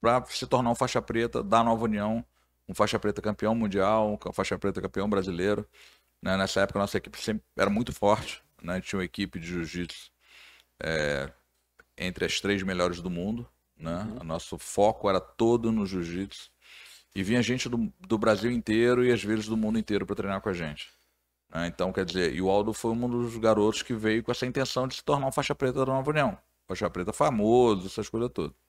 para 0.00 0.24
se 0.26 0.46
tornar 0.46 0.70
um 0.70 0.74
faixa 0.74 1.00
preta 1.00 1.42
da 1.42 1.62
Nova 1.64 1.84
União, 1.84 2.24
um 2.68 2.74
faixa 2.74 2.98
preta 2.98 3.22
campeão 3.22 3.54
mundial, 3.54 4.18
um 4.24 4.32
faixa 4.32 4.58
preta 4.58 4.80
campeão 4.80 5.08
brasileiro. 5.08 5.66
né? 6.22 6.36
Nessa 6.36 6.60
época, 6.60 6.78
a 6.78 6.82
nossa 6.82 6.96
equipe 6.98 7.20
sempre 7.20 7.44
era 7.56 7.70
muito 7.70 7.92
forte, 7.92 8.42
né? 8.62 8.80
tinha 8.80 8.98
uma 8.98 9.04
equipe 9.04 9.38
de 9.38 9.46
jiu-jitsu 9.46 10.10
é, 10.82 11.30
entre 11.96 12.24
as 12.24 12.40
três 12.40 12.62
melhores 12.62 13.00
do 13.00 13.10
mundo. 13.10 13.48
Né? 13.76 14.06
O 14.20 14.24
nosso 14.24 14.58
foco 14.58 15.08
era 15.08 15.20
todo 15.20 15.70
no 15.70 15.86
jiu-jitsu. 15.86 16.50
E 17.14 17.22
vinha 17.22 17.42
gente 17.42 17.68
do, 17.68 17.92
do 18.00 18.18
Brasil 18.18 18.50
inteiro 18.50 19.04
e 19.04 19.10
às 19.10 19.22
vezes 19.22 19.46
do 19.46 19.56
mundo 19.56 19.78
inteiro 19.78 20.04
para 20.04 20.16
treinar 20.16 20.40
com 20.40 20.48
a 20.50 20.52
gente. 20.52 20.90
né? 21.50 21.66
Então, 21.66 21.92
quer 21.92 22.04
dizer, 22.04 22.34
e 22.34 22.42
o 22.42 22.50
Aldo 22.50 22.74
foi 22.74 22.92
um 22.92 23.08
dos 23.08 23.36
garotos 23.38 23.82
que 23.82 23.94
veio 23.94 24.22
com 24.22 24.30
essa 24.30 24.44
intenção 24.44 24.86
de 24.86 24.96
se 24.96 25.04
tornar 25.04 25.26
um 25.26 25.32
faixa 25.32 25.54
preta 25.54 25.78
da 25.80 25.86
Nova 25.86 26.10
União. 26.10 26.38
Faixa 26.68 26.90
preta 26.90 27.12
famoso, 27.12 27.86
essas 27.86 28.08
coisas 28.08 28.30
todas. 28.32 28.65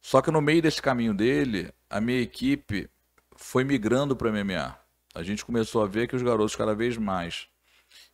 Só 0.00 0.22
que 0.22 0.30
no 0.30 0.40
meio 0.40 0.62
desse 0.62 0.80
caminho 0.80 1.12
dele, 1.12 1.72
a 1.88 2.00
minha 2.00 2.20
equipe 2.20 2.88
foi 3.36 3.64
migrando 3.64 4.16
para 4.16 4.30
MMA. 4.30 4.78
A 5.14 5.22
gente 5.22 5.44
começou 5.44 5.82
a 5.82 5.86
ver 5.86 6.08
que 6.08 6.16
os 6.16 6.22
garotos 6.22 6.56
cada 6.56 6.74
vez 6.74 6.96
mais 6.96 7.48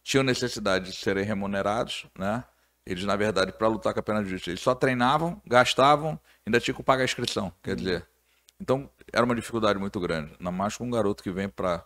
tinham 0.03 0.25
necessidade 0.25 0.91
de 0.91 0.97
serem 0.97 1.25
remunerados, 1.25 2.07
né? 2.19 2.45
Eles, 2.85 3.05
na 3.05 3.17
verdade, 3.17 3.53
para 3.53 3.67
lutar 3.67 3.93
com 3.93 4.01
a 4.01 4.03
pena 4.03 4.23
de 4.23 4.31
justiça, 4.31 4.51
eles 4.51 4.61
só 4.61 4.75
treinavam, 4.75 5.43
gastavam, 5.45 6.19
ainda 6.47 6.61
tinham 6.61 6.77
que 6.77 6.83
pagar 6.83 7.03
a 7.03 7.05
inscrição. 7.05 7.53
Quer 7.63 7.75
dizer, 7.75 8.09
então 8.61 8.89
era 9.13 9.25
uma 9.25 9.35
dificuldade 9.35 9.79
muito 9.79 9.99
grande. 9.99 10.33
Ainda 10.39 10.53
mais 10.53 10.77
com 10.77 10.85
um 10.85 10.91
garoto 10.91 11.23
que 11.23 11.31
vem 11.31 11.49
para 11.49 11.85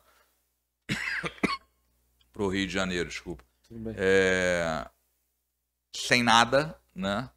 o 2.37 2.49
Rio 2.49 2.67
de 2.67 2.73
Janeiro, 2.73 3.09
desculpa. 3.09 3.43
Tudo 3.67 3.81
bem. 3.81 3.95
É, 3.97 4.87
sem 5.95 6.23
nada, 6.23 6.79
né? 6.95 7.31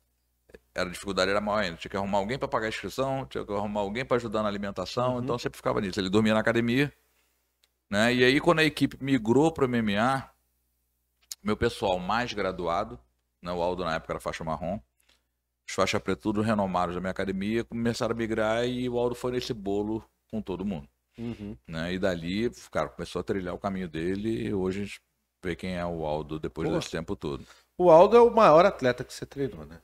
Era 0.75 0.89
a 0.89 0.91
dificuldade 0.91 1.29
era 1.29 1.39
maior 1.39 1.59
ainda. 1.59 1.77
Tinha 1.77 1.89
que 1.91 1.97
arrumar 1.97 2.17
alguém 2.17 2.37
para 2.37 2.47
pagar 2.47 2.65
a 2.65 2.69
inscrição, 2.69 3.25
tinha 3.27 3.45
que 3.45 3.53
arrumar 3.53 3.81
alguém 3.81 4.03
para 4.03 4.17
ajudar 4.17 4.41
na 4.41 4.49
alimentação, 4.49 5.21
então 5.21 5.37
sempre 5.37 5.57
ficava 5.57 5.79
nisso. 5.79 5.99
Ele 5.99 6.09
dormia 6.09 6.33
na 6.33 6.39
academia, 6.39 6.91
né? 7.89 8.13
E 8.13 8.23
aí 8.23 8.39
quando 8.41 8.59
a 8.59 8.63
equipe 8.63 8.97
migrou 8.99 9.51
para 9.51 9.65
o 9.65 9.67
MMA, 9.69 10.29
meu 11.43 11.55
pessoal 11.55 11.99
mais 11.99 12.33
graduado, 12.33 12.99
né? 13.41 13.51
O 13.51 13.61
Aldo 13.61 13.83
na 13.85 13.95
época 13.95 14.13
era 14.13 14.19
faixa 14.19 14.43
marrom, 14.43 14.79
os 15.67 15.75
faixa 15.75 15.99
preta 15.99 16.21
tudo 16.21 16.41
renomados 16.41 16.95
da 16.95 17.01
minha 17.01 17.11
academia, 17.11 17.63
começaram 17.63 18.13
a 18.13 18.17
migrar 18.17 18.65
e 18.65 18.89
o 18.89 18.97
Aldo 18.97 19.13
foi 19.15 19.31
nesse 19.31 19.53
bolo 19.53 20.03
com 20.31 20.41
todo 20.41 20.65
mundo, 20.65 20.87
Uhum. 21.19 21.55
né? 21.67 21.93
E 21.93 21.99
dali, 21.99 22.49
cara, 22.71 22.89
começou 22.89 23.19
a 23.19 23.23
trilhar 23.23 23.53
o 23.53 23.59
caminho 23.59 23.87
dele 23.87 24.47
e 24.47 24.53
hoje 24.53 24.79
a 24.81 24.83
gente 24.85 25.01
vê 25.43 25.55
quem 25.55 25.75
é 25.77 25.85
o 25.85 26.03
Aldo 26.05 26.39
depois 26.39 26.67
Pô. 26.67 26.75
desse 26.75 26.89
tempo 26.89 27.15
todo. 27.15 27.45
O 27.77 27.91
Aldo 27.91 28.17
é 28.17 28.21
o 28.21 28.31
maior 28.33 28.65
atleta 28.65 29.03
que 29.03 29.13
você 29.13 29.25
treinou, 29.25 29.65
né? 29.67 29.79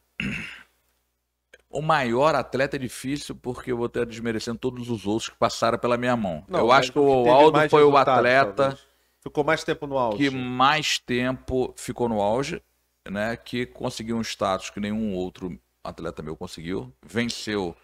O 1.70 1.82
maior 1.82 2.34
atleta 2.34 2.78
é 2.78 2.80
difícil 2.80 3.36
porque 3.36 3.72
eu 3.72 3.78
vou 3.78 3.86
estar 3.86 4.06
desmerecendo 4.06 4.58
todos 4.58 4.90
os 4.90 5.06
outros 5.06 5.30
que 5.30 5.38
passaram 5.38 5.78
pela 5.78 5.98
minha 5.98 6.16
mão. 6.18 6.44
Não, 6.48 6.60
eu 6.60 6.72
acho 6.72 6.92
que 6.92 6.98
o 7.00 7.30
Aldo 7.30 7.70
foi 7.70 7.84
o 7.84 7.96
atleta 7.96 8.54
talvez. 8.54 8.88
Ficou 9.22 9.44
mais 9.44 9.64
tempo 9.64 9.86
no 9.86 9.98
auge. 9.98 10.18
que 10.18 10.30
mais 10.30 10.98
tempo 10.98 11.74
ficou 11.78 12.08
no 12.10 12.22
auge, 12.22 12.62
né? 13.08 13.36
Que 13.38 13.66
conseguiu 13.66 14.18
um 14.18 14.22
status 14.22 14.70
que 14.70 14.80
nenhum 14.80 15.14
outro 15.14 15.60
atleta 15.84 16.24
meu 16.24 16.36
conseguiu. 16.36 16.92
Venceu 17.06 17.76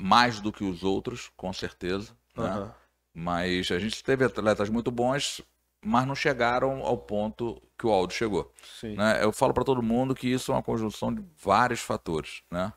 mais 0.00 0.38
do 0.40 0.52
que 0.52 0.62
os 0.62 0.84
outros, 0.84 1.30
com 1.36 1.52
certeza. 1.52 2.12
né? 2.36 2.44
Aham. 2.44 2.74
Mas 3.12 3.70
a 3.72 3.78
gente 3.80 4.04
teve 4.04 4.24
atletas 4.24 4.68
muito 4.68 4.92
bons, 4.92 5.40
mas 5.84 6.06
não 6.06 6.14
chegaram 6.14 6.82
ao 6.82 6.98
ponto 6.98 7.60
que 7.78 7.86
o 7.86 7.90
Aldo 7.90 8.12
chegou. 8.12 8.52
Sim. 8.80 8.94
né? 8.96 9.22
Eu 9.22 9.32
falo 9.32 9.54
para 9.54 9.64
todo 9.64 9.82
mundo 9.82 10.14
que 10.14 10.28
isso 10.28 10.50
é 10.50 10.54
uma 10.54 10.62
conjunção 10.62 11.14
de 11.14 11.24
vários 11.36 11.80
fatores, 11.80 12.42
né? 12.50 12.72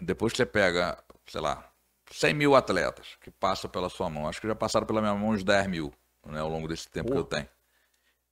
Depois 0.00 0.32
que 0.32 0.38
você 0.38 0.46
pega, 0.46 0.98
sei 1.26 1.40
lá, 1.40 1.70
100 2.10 2.34
mil 2.34 2.54
atletas 2.54 3.16
que 3.20 3.30
passam 3.30 3.70
pela 3.70 3.88
sua 3.88 4.10
mão, 4.10 4.28
acho 4.28 4.40
que 4.40 4.46
já 4.46 4.54
passaram 4.54 4.86
pela 4.86 5.00
minha 5.00 5.14
mão 5.14 5.30
uns 5.30 5.42
10 5.42 5.66
mil, 5.68 5.92
né, 6.26 6.40
ao 6.40 6.48
longo 6.48 6.68
desse 6.68 6.88
tempo 6.88 7.10
que 7.10 7.18
eu 7.18 7.24
tenho. 7.24 7.48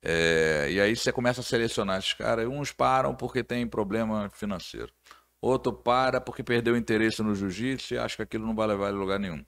É, 0.01 0.67
e 0.69 0.79
aí 0.79 0.95
você 0.95 1.11
começa 1.11 1.41
a 1.41 1.43
selecionar 1.43 1.97
esses 1.97 2.13
caras, 2.13 2.47
uns 2.47 2.71
param 2.71 3.15
porque 3.15 3.43
tem 3.43 3.65
problema 3.65 4.29
financeiro, 4.29 4.91
outro 5.41 5.73
para 5.73 6.21
porque 6.21 6.43
perdeu 6.43 6.77
interesse 6.77 7.23
no 7.23 7.33
jiu-jitsu 7.33 7.95
e 7.95 7.97
acha 7.97 8.17
que 8.17 8.21
aquilo 8.21 8.45
não 8.45 8.55
vai 8.55 8.67
levar 8.67 8.89
a 8.89 8.91
lugar 8.91 9.19
nenhum. 9.19 9.43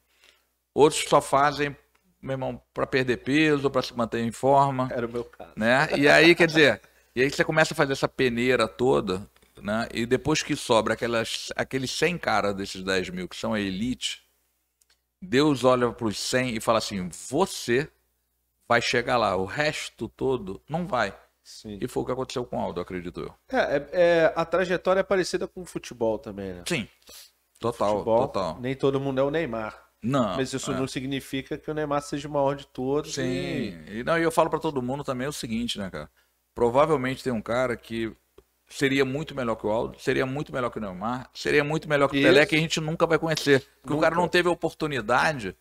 Outros 0.73 1.05
só 1.07 1.21
fazem, 1.21 1.75
meu 2.21 2.33
irmão, 2.33 2.61
para 2.73 2.87
perder 2.87 3.17
peso, 3.17 3.69
para 3.69 3.81
se 3.81 3.95
manter 3.95 4.19
em 4.21 4.31
forma. 4.31 4.89
Era 4.91 5.05
o 5.05 5.11
meu 5.11 5.23
caso. 5.23 5.51
Né? 5.55 5.87
E 5.97 6.07
aí, 6.07 6.33
quer 6.35 6.47
dizer, 6.47 6.81
e 7.15 7.21
aí 7.21 7.29
você 7.29 7.43
começa 7.43 7.73
a 7.73 7.77
fazer 7.77 7.93
essa 7.93 8.07
peneira 8.07 8.67
toda, 8.67 9.27
né? 9.61 9.87
E 9.93 10.05
depois 10.05 10.43
que 10.43 10.55
sobra 10.55 10.93
aquelas, 10.93 11.51
aqueles 11.55 11.91
100 11.91 12.17
caras 12.17 12.55
desses 12.55 12.83
10 12.83 13.09
mil 13.09 13.27
que 13.27 13.35
são 13.35 13.53
a 13.53 13.59
elite, 13.59 14.23
Deus 15.21 15.63
olha 15.63 15.91
para 15.91 16.07
os 16.07 16.19
100 16.19 16.55
e 16.55 16.59
fala 16.59 16.77
assim: 16.77 17.09
você 17.29 17.89
vai 18.67 18.81
chegar 18.81 19.17
lá, 19.17 19.35
o 19.35 19.45
resto 19.45 20.07
todo 20.09 20.61
não 20.69 20.85
vai. 20.85 21.15
Sim. 21.43 21.79
E 21.81 21.87
foi 21.87 22.03
o 22.03 22.05
que 22.05 22.11
aconteceu 22.11 22.45
com 22.45 22.57
o 22.57 22.59
Aldo, 22.59 22.81
acredito 22.81 23.21
eu. 23.21 23.33
É, 23.49 23.77
é- 23.77 23.89
é- 23.93 24.33
a 24.35 24.43
trajetória 24.43 24.99
é 24.99 25.03
parecida 25.03 25.47
com 25.47 25.61
o 25.61 25.65
futebol 25.65 26.19
também, 26.19 26.53
né? 26.53 26.63
Sim, 26.67 26.87
total, 27.57 27.93
futebol, 27.93 28.27
total. 28.27 28.59
nem 28.59 28.75
todo 28.75 28.99
mundo 28.99 29.19
é 29.21 29.23
o 29.23 29.31
Neymar. 29.31 29.86
Não, 30.01 30.35
Mas 30.35 30.53
isso 30.53 30.71
é. 30.71 30.75
não 30.75 30.87
significa 30.87 31.57
que 31.57 31.69
o 31.69 31.73
Neymar 31.73 32.01
seja 32.01 32.27
o 32.27 32.31
maior 32.31 32.55
de 32.55 32.67
todos. 32.67 33.15
Sim, 33.15 33.23
e- 33.23 33.99
e 33.99 34.03
não, 34.03 34.17
e 34.17 34.23
eu 34.23 34.31
falo 34.31 34.49
pra 34.49 34.59
todo 34.59 34.81
mundo 34.81 35.03
também 35.03 35.27
o 35.27 35.33
seguinte, 35.33 35.77
né, 35.79 35.89
cara? 35.89 36.09
Provavelmente 36.53 37.23
tem 37.23 37.33
um 37.33 37.41
cara 37.41 37.75
que 37.75 38.11
seria 38.67 39.03
muito 39.05 39.33
melhor 39.35 39.55
que 39.55 39.65
o 39.65 39.69
Aldo, 39.69 39.99
seria 39.99 40.25
muito 40.25 40.53
melhor 40.53 40.69
que 40.69 40.77
o 40.77 40.81
Neymar, 40.81 41.29
seria 41.33 41.63
muito 41.63 41.87
melhor 41.89 42.09
que 42.09 42.19
o. 42.19 42.21
Pelé, 42.21 42.45
que 42.45 42.55
a 42.55 42.59
gente 42.59 42.79
nunca 42.79 43.05
vai 43.07 43.17
conhecer. 43.17 43.61
Porque 43.81 43.93
o 43.93 43.95
Nunca. 43.95 44.03
cara 44.09 44.15
não 44.15 44.27
teve 44.27 44.47
a 44.47 44.51
oportunidade 44.51 45.55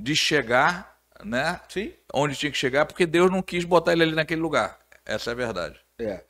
de 0.00 0.16
chegar, 0.16 0.98
né, 1.22 1.60
Sim. 1.68 1.92
onde 2.12 2.36
tinha 2.36 2.50
que 2.50 2.58
chegar, 2.58 2.86
porque 2.86 3.06
Deus 3.06 3.30
não 3.30 3.42
quis 3.42 3.64
botar 3.64 3.92
ele 3.92 4.02
ali 4.02 4.14
naquele 4.14 4.40
lugar. 4.40 4.78
Essa 5.04 5.30
é 5.30 5.32
a 5.32 5.36
verdade. 5.36 5.78
É. 5.98 6.24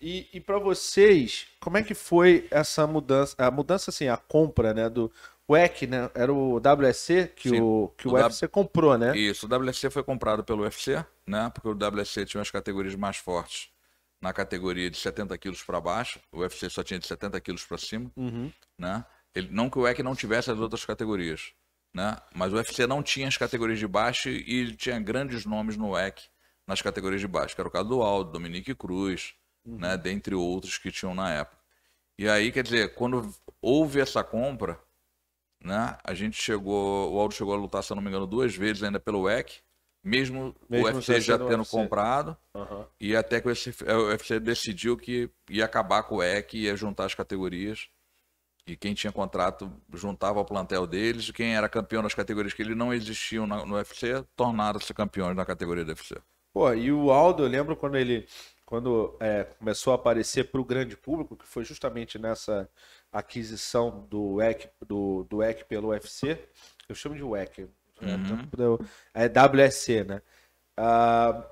E, 0.00 0.28
e 0.32 0.40
para 0.40 0.58
vocês, 0.58 1.46
como 1.60 1.76
é 1.76 1.82
que 1.82 1.94
foi 1.94 2.46
essa 2.50 2.86
mudança? 2.86 3.34
A 3.36 3.50
mudança, 3.50 3.90
assim, 3.90 4.08
a 4.08 4.16
compra, 4.16 4.72
né? 4.72 4.88
Do 4.88 5.12
WEC, 5.52 5.86
né? 5.86 6.10
Era 6.14 6.32
o 6.32 6.56
WSC 6.56 7.32
que 7.34 7.50
Sim. 7.50 7.60
o, 7.60 7.92
que 7.96 8.06
o, 8.06 8.10
O 8.10 8.14
W- 8.14 8.24
UFC 8.26 8.48
comprou, 8.48 8.96
né? 8.98 9.16
Isso, 9.16 9.46
o 9.46 9.48
WC 9.48 9.90
foi 9.90 10.02
comprado 10.02 10.44
pelo 10.44 10.62
UFC, 10.62 11.04
né? 11.26 11.50
Porque 11.54 11.68
o 11.68 11.72
WC 11.74 12.24
tinha 12.26 12.40
as 12.40 12.50
categorias 12.50 12.94
mais 12.94 13.16
fortes 13.16 13.70
na 14.20 14.32
categoria 14.32 14.90
de 14.90 14.98
70 14.98 15.36
quilos 15.38 15.62
para 15.62 15.80
baixo, 15.80 16.20
o 16.30 16.40
UFC 16.40 16.68
só 16.68 16.82
tinha 16.82 16.98
de 16.98 17.06
70 17.06 17.40
quilos 17.40 17.64
para 17.64 17.78
cima. 17.78 18.10
Uhum. 18.16 18.52
né? 18.78 19.04
Ele, 19.34 19.48
não 19.50 19.70
que 19.70 19.78
o 19.78 19.82
WEC 19.82 20.02
não 20.02 20.14
tivesse 20.14 20.50
as 20.50 20.58
outras 20.58 20.84
categorias, 20.84 21.52
né? 21.94 22.16
Mas 22.34 22.52
o 22.52 22.56
UFC 22.56 22.86
não 22.86 23.02
tinha 23.02 23.28
as 23.28 23.36
categorias 23.36 23.78
de 23.78 23.86
baixo 23.86 24.28
e 24.28 24.74
tinha 24.76 24.98
grandes 25.00 25.46
nomes 25.46 25.76
no 25.76 25.90
WEC 25.92 26.22
nas 26.66 26.82
categorias 26.82 27.20
de 27.20 27.28
baixo, 27.28 27.54
que 27.54 27.60
era 27.60 27.68
o 27.68 27.70
caso 27.70 27.88
do 27.88 28.02
Aldo, 28.02 28.32
Dominique 28.32 28.74
Cruz, 28.74 29.34
né? 29.64 29.96
Dentre 29.96 30.34
outros 30.34 30.78
que 30.78 30.90
tinham 30.90 31.14
na 31.14 31.30
época. 31.32 31.58
E 32.18 32.28
aí, 32.28 32.52
quer 32.52 32.62
dizer, 32.62 32.94
quando 32.94 33.32
houve 33.62 34.00
essa 34.00 34.22
compra, 34.22 34.78
né? 35.62 35.96
A 36.04 36.14
gente 36.14 36.40
chegou, 36.40 37.12
o 37.12 37.18
Aldo 37.20 37.34
chegou 37.34 37.54
a 37.54 37.56
lutar, 37.56 37.82
se 37.82 37.92
eu 37.92 37.96
não 37.96 38.02
me 38.02 38.08
engano, 38.08 38.26
duas 38.26 38.54
vezes 38.54 38.82
ainda 38.82 38.98
pelo 39.00 39.22
WEC, 39.22 39.60
mesmo, 40.02 40.54
Mesmo 40.68 40.86
o 40.88 40.94
UFC 40.94 41.20
já 41.20 41.38
tendo 41.38 41.58
UFC. 41.58 41.70
comprado. 41.76 42.36
Aham. 42.54 42.86
E 42.98 43.14
até 43.14 43.40
que 43.40 43.46
o 43.46 43.50
UFC, 43.50 43.70
o 43.92 44.08
UFC 44.08 44.40
decidiu 44.40 44.96
que 44.96 45.28
ia 45.50 45.64
acabar 45.66 46.02
com 46.04 46.16
o 46.16 46.22
EC, 46.22 46.54
ia 46.54 46.74
juntar 46.76 47.04
as 47.04 47.14
categorias. 47.14 47.88
E 48.66 48.76
quem 48.76 48.94
tinha 48.94 49.12
contrato 49.12 49.70
juntava 49.92 50.38
ao 50.38 50.44
plantel 50.44 50.86
deles. 50.86 51.28
E 51.28 51.32
quem 51.32 51.54
era 51.56 51.68
campeão 51.68 52.02
nas 52.02 52.14
categorias 52.14 52.54
que 52.54 52.62
ele 52.62 52.74
não 52.74 52.94
existiam 52.94 53.46
na- 53.46 53.66
no 53.66 53.74
UFC, 53.74 54.24
tornaram-se 54.36 54.94
campeões 54.94 55.36
na 55.36 55.44
categoria 55.44 55.84
do 55.84 55.88
UFC. 55.90 56.16
Pô, 56.52 56.72
e 56.72 56.90
o 56.92 57.10
Aldo, 57.10 57.42
eu 57.44 57.48
lembro 57.48 57.76
quando 57.76 57.96
ele 57.96 58.26
quando 58.64 59.16
é, 59.18 59.42
começou 59.58 59.92
a 59.92 59.96
aparecer 59.96 60.44
para 60.44 60.60
o 60.60 60.64
grande 60.64 60.96
público, 60.96 61.36
que 61.36 61.44
foi 61.44 61.64
justamente 61.64 62.20
nessa 62.20 62.70
aquisição 63.12 64.06
do 64.08 64.34
WEC, 64.34 64.70
do, 64.86 65.24
do 65.24 65.38
WEC 65.38 65.64
pelo 65.64 65.88
UFC, 65.88 66.38
eu 66.88 66.94
chamo 66.94 67.16
de 67.16 67.22
WEC? 67.22 67.68
Uhum. 68.02 68.48
Então, 68.52 68.78
é 69.14 69.28
WSC, 69.28 70.04
né? 70.04 70.22
Ah, 70.76 71.44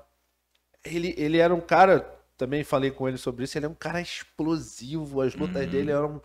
ele, 0.83 1.13
ele 1.17 1.37
era 1.37 1.53
um 1.53 1.61
cara, 1.61 2.01
também 2.37 2.63
falei 2.63 2.91
com 2.91 3.07
ele 3.07 3.17
sobre 3.17 3.43
isso, 3.43 3.57
ele 3.57 3.65
é 3.65 3.69
um 3.69 3.75
cara 3.75 4.01
explosivo, 4.01 5.21
as 5.21 5.35
lutas 5.35 5.63
Uhum. 5.63 5.69
dele 5.69 5.91
eram 5.91 6.21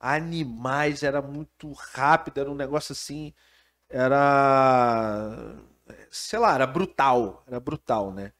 animais, 0.00 1.02
era 1.02 1.22
muito 1.22 1.72
rápido, 1.72 2.40
era 2.40 2.50
um 2.50 2.54
negócio 2.54 2.92
assim, 2.92 3.34
era, 3.90 5.56
sei 6.10 6.38
lá, 6.38 6.54
era 6.54 6.66
brutal, 6.66 7.44
era 7.46 7.60
brutal, 7.60 8.12
né? 8.12 8.32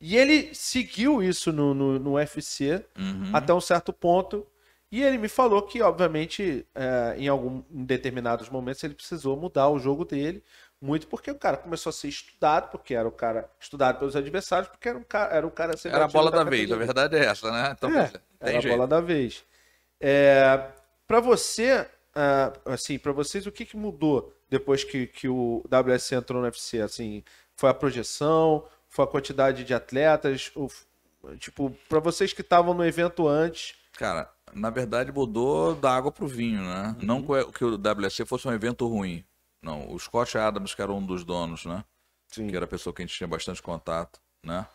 E 0.00 0.16
ele 0.16 0.54
seguiu 0.54 1.22
isso 1.22 1.52
no, 1.52 1.74
no, 1.74 1.98
no 1.98 2.12
UFC 2.14 2.84
Uhum. 2.98 3.30
até 3.32 3.52
um 3.54 3.60
certo 3.60 3.92
ponto. 3.92 4.46
E 4.90 5.02
ele 5.02 5.18
me 5.18 5.28
falou 5.28 5.62
que, 5.62 5.82
obviamente, 5.82 6.66
é, 6.74 7.14
em 7.18 7.28
algum 7.28 7.62
em 7.70 7.84
determinados 7.84 8.48
momentos 8.48 8.82
ele 8.82 8.94
precisou 8.94 9.36
mudar 9.36 9.68
o 9.68 9.78
jogo 9.78 10.04
dele, 10.04 10.42
muito 10.80 11.06
porque 11.08 11.30
o 11.30 11.34
cara 11.34 11.56
começou 11.56 11.90
a 11.90 11.92
ser 11.92 12.08
estudado, 12.08 12.70
porque 12.70 12.94
era 12.94 13.06
o 13.06 13.12
cara 13.12 13.50
estudado 13.60 13.98
pelos 13.98 14.16
adversários, 14.16 14.68
porque 14.68 14.88
era 14.88 14.96
um 14.96 15.02
cara, 15.02 15.34
era 15.34 15.46
um 15.46 15.50
cara 15.50 15.74
Era 15.84 16.04
a 16.04 16.08
bola 16.08 16.30
da 16.30 16.44
vez, 16.44 16.72
a 16.72 16.76
verdade 16.76 17.16
é 17.16 17.24
essa, 17.24 17.50
né? 17.50 17.74
Então, 17.76 17.90
É, 17.90 18.10
Era 18.40 18.58
a 18.58 18.62
bola 18.62 18.86
da 18.86 19.00
vez. 19.00 19.44
É, 20.00 20.68
para 21.06 21.20
você, 21.20 21.86
ah, 22.14 22.52
assim, 22.66 22.98
para 22.98 23.12
vocês, 23.12 23.46
o 23.46 23.52
que, 23.52 23.66
que 23.66 23.76
mudou 23.76 24.32
depois 24.48 24.84
que, 24.84 25.06
que 25.06 25.28
o 25.28 25.62
WS 25.68 26.12
entrou 26.12 26.40
no 26.40 26.46
UFC? 26.46 26.80
Assim, 26.80 27.22
foi 27.56 27.68
a 27.68 27.74
projeção, 27.74 28.64
foi 28.88 29.04
a 29.04 29.08
quantidade 29.08 29.64
de 29.64 29.74
atletas, 29.74 30.50
ou, 30.54 30.70
tipo, 31.38 31.76
para 31.88 31.98
vocês 31.98 32.32
que 32.32 32.40
estavam 32.40 32.72
no 32.72 32.84
evento 32.86 33.28
antes, 33.28 33.74
Cara, 33.98 34.30
na 34.54 34.70
verdade 34.70 35.12
mudou 35.12 35.74
da 35.74 35.94
água 35.96 36.10
pro 36.12 36.26
vinho, 36.26 36.62
né? 36.62 36.96
Uhum. 37.00 37.06
Não 37.06 37.22
que 37.52 37.64
o- 37.64 37.74
o 37.74 37.78
WC 37.78 38.24
fosse 38.24 38.46
um 38.48 38.52
evento 38.52 38.86
ruim. 38.86 39.24
Não, 39.62 39.90
o 39.92 39.98
Scott 39.98 40.36
Adams, 40.38 40.74
que 40.74 40.82
era 40.82 40.92
um 40.92 41.04
dos 41.04 41.24
donos, 41.24 41.64
né? 41.64 41.84
sim, 42.30 42.46
que 42.48 42.54
era 42.54 42.64
a 42.66 42.68
pessoa 42.68 42.92
que 42.94 43.02
a 43.02 43.06
gente 43.06 43.16
tinha 43.16 43.26
bastante 43.26 43.62
contato, 43.62 44.20
né? 44.44 44.66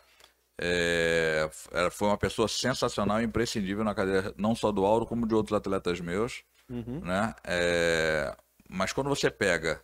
É, 0.60 1.50
foi 1.92 2.08
uma 2.08 2.18
pessoa 2.18 2.48
sensacional 2.48 3.22
e 3.22 3.26
imprescindível 3.26 3.84
na 3.84 3.94
cadeira, 3.96 4.34
não 4.38 4.56
só 4.56 4.72
do 4.72 4.86
Auro, 4.86 5.06
como 5.06 5.28
de 5.28 5.34
outros 5.36 5.56
atletas 5.58 6.00
meus, 6.00 6.44
Uhum. 6.70 7.00
né? 7.02 7.34
É, 7.44 8.36
mas 8.70 8.92
quando 8.94 9.10
você 9.10 9.30
pega, 9.30 9.82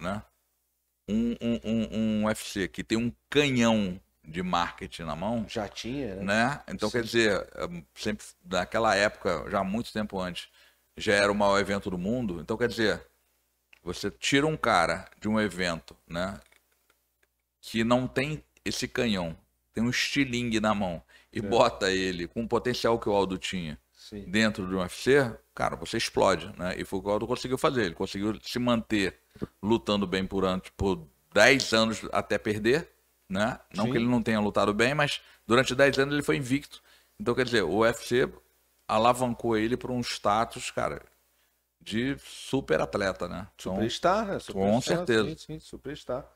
né? 0.00 0.22
Um, 1.08 1.36
um, 1.40 1.60
um, 1.64 1.98
um 1.98 2.24
UFC 2.26 2.66
que 2.68 2.82
tem 2.82 2.98
um 2.98 3.12
canhão 3.30 4.00
de 4.26 4.42
marketing 4.42 5.02
na 5.02 5.16
mão, 5.16 5.46
já 5.48 5.68
tinha, 5.68 6.16
né? 6.16 6.24
né? 6.24 6.60
Então, 6.68 6.90
quer 6.90 7.02
dizer, 7.02 7.48
eh, 7.54 7.82
sempre 7.94 8.26
naquela 8.44 8.94
época, 8.94 9.44
já 9.50 9.62
muito 9.64 9.92
tempo 9.92 10.20
antes, 10.20 10.48
já 10.96 11.14
era 11.14 11.30
o 11.30 11.34
maior 11.34 11.58
evento 11.58 11.90
do 11.90 11.98
mundo. 11.98 12.40
Então, 12.40 12.56
quer 12.56 12.68
dizer, 12.68 13.06
você 13.82 14.10
tira 14.10 14.46
um 14.46 14.56
cara 14.56 15.08
de 15.20 15.28
um 15.28 15.40
evento, 15.40 15.96
né? 16.08 16.40
Que 17.60 17.82
não 17.82 18.06
tem 18.06 18.42
esse 18.64 18.86
canhão, 18.86 19.36
tem 19.72 19.82
um 19.82 19.90
estilingue 19.90 20.60
na 20.60 20.74
mão 20.74 21.02
e 21.32 21.40
bota 21.40 21.90
ele 21.90 22.26
com 22.26 22.42
o 22.44 22.48
potencial 22.48 22.98
que 22.98 23.08
o 23.08 23.12
Aldo 23.12 23.36
tinha 23.38 23.78
Sim. 23.92 24.22
dentro 24.26 24.66
de 24.66 24.74
um 24.74 24.78
UFC, 24.78 25.32
cara, 25.54 25.76
você 25.76 25.96
explode, 25.96 26.52
né? 26.58 26.74
E 26.78 26.84
foi 26.84 26.98
o 26.98 27.02
que 27.02 27.08
o 27.08 27.10
Aldo 27.12 27.26
conseguiu 27.26 27.58
fazer. 27.58 27.86
Ele 27.86 27.94
conseguiu 27.94 28.38
se 28.42 28.58
manter 28.58 29.18
lutando 29.62 30.06
bem 30.06 30.24
por, 30.26 30.44
an- 30.44 30.60
por 30.76 31.04
10 31.34 31.72
anos 31.72 32.02
até 32.12 32.38
perder, 32.38 32.88
né? 33.28 33.58
Não 33.74 33.86
Sim. 33.86 33.92
que 33.92 33.98
ele 33.98 34.06
não 34.06 34.22
tenha 34.22 34.40
lutado 34.40 34.72
bem, 34.72 34.94
mas 34.94 35.20
durante 35.46 35.74
10 35.74 35.98
anos 35.98 36.14
ele 36.14 36.22
foi 36.22 36.36
invicto. 36.36 36.82
Então, 37.18 37.34
quer 37.34 37.44
dizer, 37.44 37.62
o 37.62 37.78
UFC 37.78 38.28
alavancou 38.86 39.56
ele 39.56 39.76
para 39.76 39.92
um 39.92 40.00
status, 40.00 40.70
cara, 40.70 41.02
de 41.80 42.16
super 42.18 42.80
atleta, 42.80 43.28
né? 43.28 43.48
Então, 43.54 43.74
Superstar, 43.74 44.26
né? 44.26 44.38
Superstar, 44.38 44.82
certeza. 44.82 45.28
Sim, 45.30 45.36
sim, 45.36 45.60
superstar. 45.60 46.26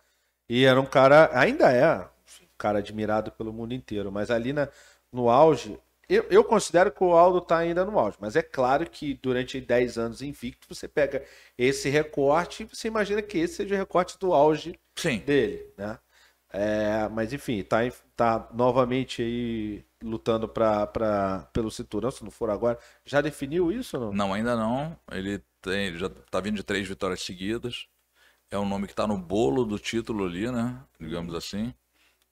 E 0.48 0.64
era 0.64 0.80
um 0.80 0.86
cara, 0.86 1.30
ainda 1.32 1.70
é, 1.72 2.00
um 2.42 2.48
cara 2.58 2.78
admirado 2.78 3.30
pelo 3.32 3.52
mundo 3.52 3.72
inteiro, 3.72 4.10
mas 4.10 4.30
ali 4.30 4.52
na, 4.52 4.68
no 5.12 5.28
auge, 5.28 5.78
eu, 6.08 6.26
eu 6.28 6.42
considero 6.42 6.90
que 6.90 7.04
o 7.04 7.12
Aldo 7.12 7.40
tá 7.40 7.58
ainda 7.58 7.84
no 7.84 7.96
auge, 7.96 8.16
mas 8.20 8.34
é 8.34 8.42
claro 8.42 8.88
que 8.90 9.14
durante 9.14 9.60
10 9.60 9.96
anos 9.96 10.22
invicto, 10.22 10.66
você 10.68 10.88
pega 10.88 11.24
esse 11.56 11.88
recorte 11.88 12.64
e 12.64 12.66
você 12.66 12.88
imagina 12.88 13.22
que 13.22 13.38
esse 13.38 13.54
seja 13.54 13.76
o 13.76 13.78
recorte 13.78 14.18
do 14.18 14.34
auge 14.34 14.76
sim, 14.96 15.18
dele, 15.18 15.72
né? 15.78 15.96
É, 16.52 17.08
mas 17.08 17.32
enfim, 17.32 17.62
tá, 17.62 17.78
tá 18.16 18.48
novamente 18.52 19.22
aí 19.22 19.84
lutando 20.02 20.48
pra, 20.48 20.86
pra, 20.86 21.48
pelo 21.52 21.70
cinturão, 21.70 22.10
se 22.10 22.24
não 22.24 22.30
for 22.30 22.50
agora. 22.50 22.78
Já 23.04 23.20
definiu 23.20 23.70
isso 23.70 23.96
ou 23.96 24.06
não? 24.06 24.12
Não, 24.12 24.34
ainda 24.34 24.56
não. 24.56 24.96
Ele 25.12 25.42
tem, 25.62 25.96
já 25.96 26.08
tá 26.08 26.40
vindo 26.40 26.56
de 26.56 26.64
três 26.64 26.88
vitórias 26.88 27.22
seguidas. 27.22 27.86
É 28.50 28.58
um 28.58 28.68
nome 28.68 28.88
que 28.88 28.94
tá 28.94 29.06
no 29.06 29.16
bolo 29.16 29.64
do 29.64 29.78
título 29.78 30.26
ali, 30.26 30.50
né? 30.50 30.82
Digamos 30.98 31.34
assim. 31.34 31.72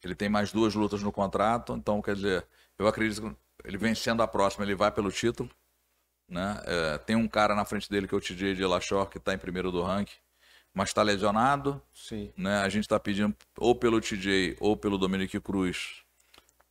Ele 0.02 0.14
tem 0.14 0.28
mais 0.28 0.52
duas 0.52 0.74
lutas 0.74 1.02
no 1.02 1.12
contrato, 1.12 1.74
então 1.74 2.00
quer 2.02 2.14
dizer, 2.14 2.46
eu 2.78 2.86
acredito 2.86 3.20
que 3.22 3.36
ele 3.64 3.76
vencendo 3.76 4.22
a 4.22 4.28
próxima, 4.28 4.64
ele 4.64 4.74
vai 4.74 4.90
pelo 4.92 5.10
título, 5.10 5.50
né? 6.28 6.60
É, 6.64 6.98
tem 6.98 7.16
um 7.16 7.28
cara 7.28 7.54
na 7.54 7.64
frente 7.64 7.90
dele 7.90 8.06
que 8.08 8.14
é 8.14 8.18
o 8.18 8.20
TJ 8.20 8.54
de 8.54 8.64
Lachor, 8.64 9.06
que 9.08 9.18
tá 9.18 9.34
em 9.34 9.38
primeiro 9.38 9.72
do 9.72 9.82
ranking, 9.82 10.16
mas 10.74 10.92
tá 10.92 11.02
lesionado, 11.02 11.80
Sim. 11.92 12.32
né? 12.36 12.58
A 12.60 12.68
gente 12.68 12.86
tá 12.88 12.98
pedindo 13.00 13.34
ou 13.56 13.74
pelo 13.74 14.00
TJ 14.00 14.56
ou 14.60 14.76
pelo 14.76 14.98
Dominique 14.98 15.40
Cruz. 15.40 16.02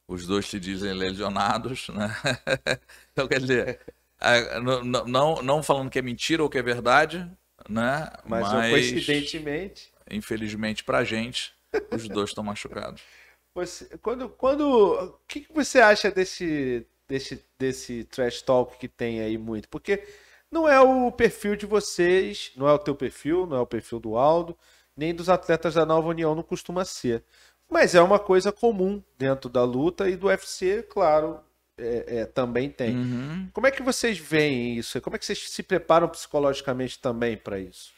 Os 0.08 0.25
dois 0.25 0.46
se 0.46 0.60
dizem 0.60 0.94
lesionados, 0.94 1.89
né? 1.89 2.08
então, 3.12 3.27
quer 3.27 3.42
dizer, 3.42 3.80
a- 4.20 4.60
não, 4.60 5.06
não, 5.06 5.42
não 5.42 5.63
falando 5.63 5.89
que 5.89 6.00
é 6.00 6.01
mentira 6.01 6.42
ou 6.44 6.50
que 6.50 6.58
é 6.58 6.63
verdade, 6.63 7.30
né? 7.70 8.10
Mas, 8.25 8.48
coincidentemente. 8.70 9.92
infelizmente 10.10 10.84
pra 10.84 11.04
gente, 11.04 11.54
os 11.92 12.08
dois 12.08 12.30
estão 12.30 12.44
machucados. 12.44 13.01
Você, 13.54 13.98
quando, 14.04 14.30
quando, 14.30 14.62
o 14.70 15.20
que, 15.27 15.42
que 15.42 15.51
você 15.51 15.80
acha 15.80 16.12
desse, 16.12 16.86
desse, 17.08 17.44
desse 17.58 18.04
trash 18.04 18.44
talk 18.44 18.77
que 18.77 18.88
tem 18.88 19.20
aí 19.20 19.36
muito? 19.36 19.68
Porque 19.68 20.04
não 20.51 20.68
é 20.68 20.80
o 20.80 21.12
perfil 21.12 21.56
de 21.56 21.66
vocês, 21.66 22.51
não 22.56 22.68
é 22.68 22.74
o 22.74 22.80
teu 22.80 22.96
perfil, 22.96 23.46
não 23.46 23.58
é 23.58 23.60
o 23.60 23.68
perfil 23.68 24.00
do 24.00 24.16
Aldo, 24.16 24.58
nem 24.96 25.13
dos 25.13 25.30
atletas 25.30 25.74
da 25.74 25.86
Nova 25.86 26.08
União, 26.08 26.34
não 26.34 26.44
costuma 26.44 26.86
ser. 26.86 27.24
Mas 27.70 27.96
é 27.96 28.01
uma 28.01 28.18
coisa 28.18 28.51
comum 28.51 29.04
dentro 29.18 29.50
da 29.50 29.63
luta 29.63 30.10
e 30.10 30.16
do 30.16 30.27
UFC, 30.27 30.84
claro, 30.84 31.39
é, 31.77 32.20
é, 32.20 32.25
também 32.25 32.70
tem. 32.70 32.96
Uhum. 32.96 33.50
Como 33.54 33.68
é 33.68 33.72
que 33.72 33.84
vocês 33.84 34.18
veem 34.18 34.77
isso? 34.77 35.00
Como 35.01 35.16
é 35.16 35.20
que 35.20 35.25
vocês 35.25 35.50
se 35.50 35.62
preparam 35.62 36.08
psicologicamente 36.08 36.98
também 37.00 37.38
para 37.38 37.60
isso? 37.60 37.94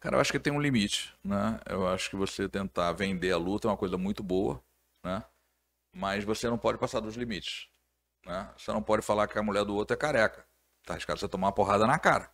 Cara, 0.00 0.16
eu 0.16 0.20
acho 0.20 0.32
que 0.32 0.38
tem 0.38 0.52
um 0.52 0.60
limite, 0.60 1.14
né? 1.22 1.60
Eu 1.68 1.86
acho 1.86 2.08
que 2.08 2.16
você 2.16 2.48
tentar 2.48 2.90
vender 2.92 3.32
a 3.32 3.36
luta 3.36 3.68
é 3.68 3.70
uma 3.70 3.76
coisa 3.76 3.98
muito 3.98 4.22
boa, 4.22 4.60
né? 5.04 5.22
Mas 5.94 6.24
você 6.24 6.48
não 6.48 6.56
pode 6.56 6.78
passar 6.78 7.00
dos 7.00 7.16
limites, 7.16 7.68
né? 8.26 8.48
Você 8.56 8.72
não 8.72 8.82
pode 8.82 9.02
falar 9.02 9.28
que 9.28 9.38
a 9.38 9.42
mulher 9.42 9.64
do 9.64 9.74
outro 9.74 9.94
é 9.94 9.96
careca. 9.98 10.44
Tá 10.84 10.94
arriscado 10.94 11.20
você 11.20 11.28
tomar 11.28 11.48
uma 11.48 11.52
porrada 11.52 11.86
na 11.86 11.98
cara, 11.98 12.30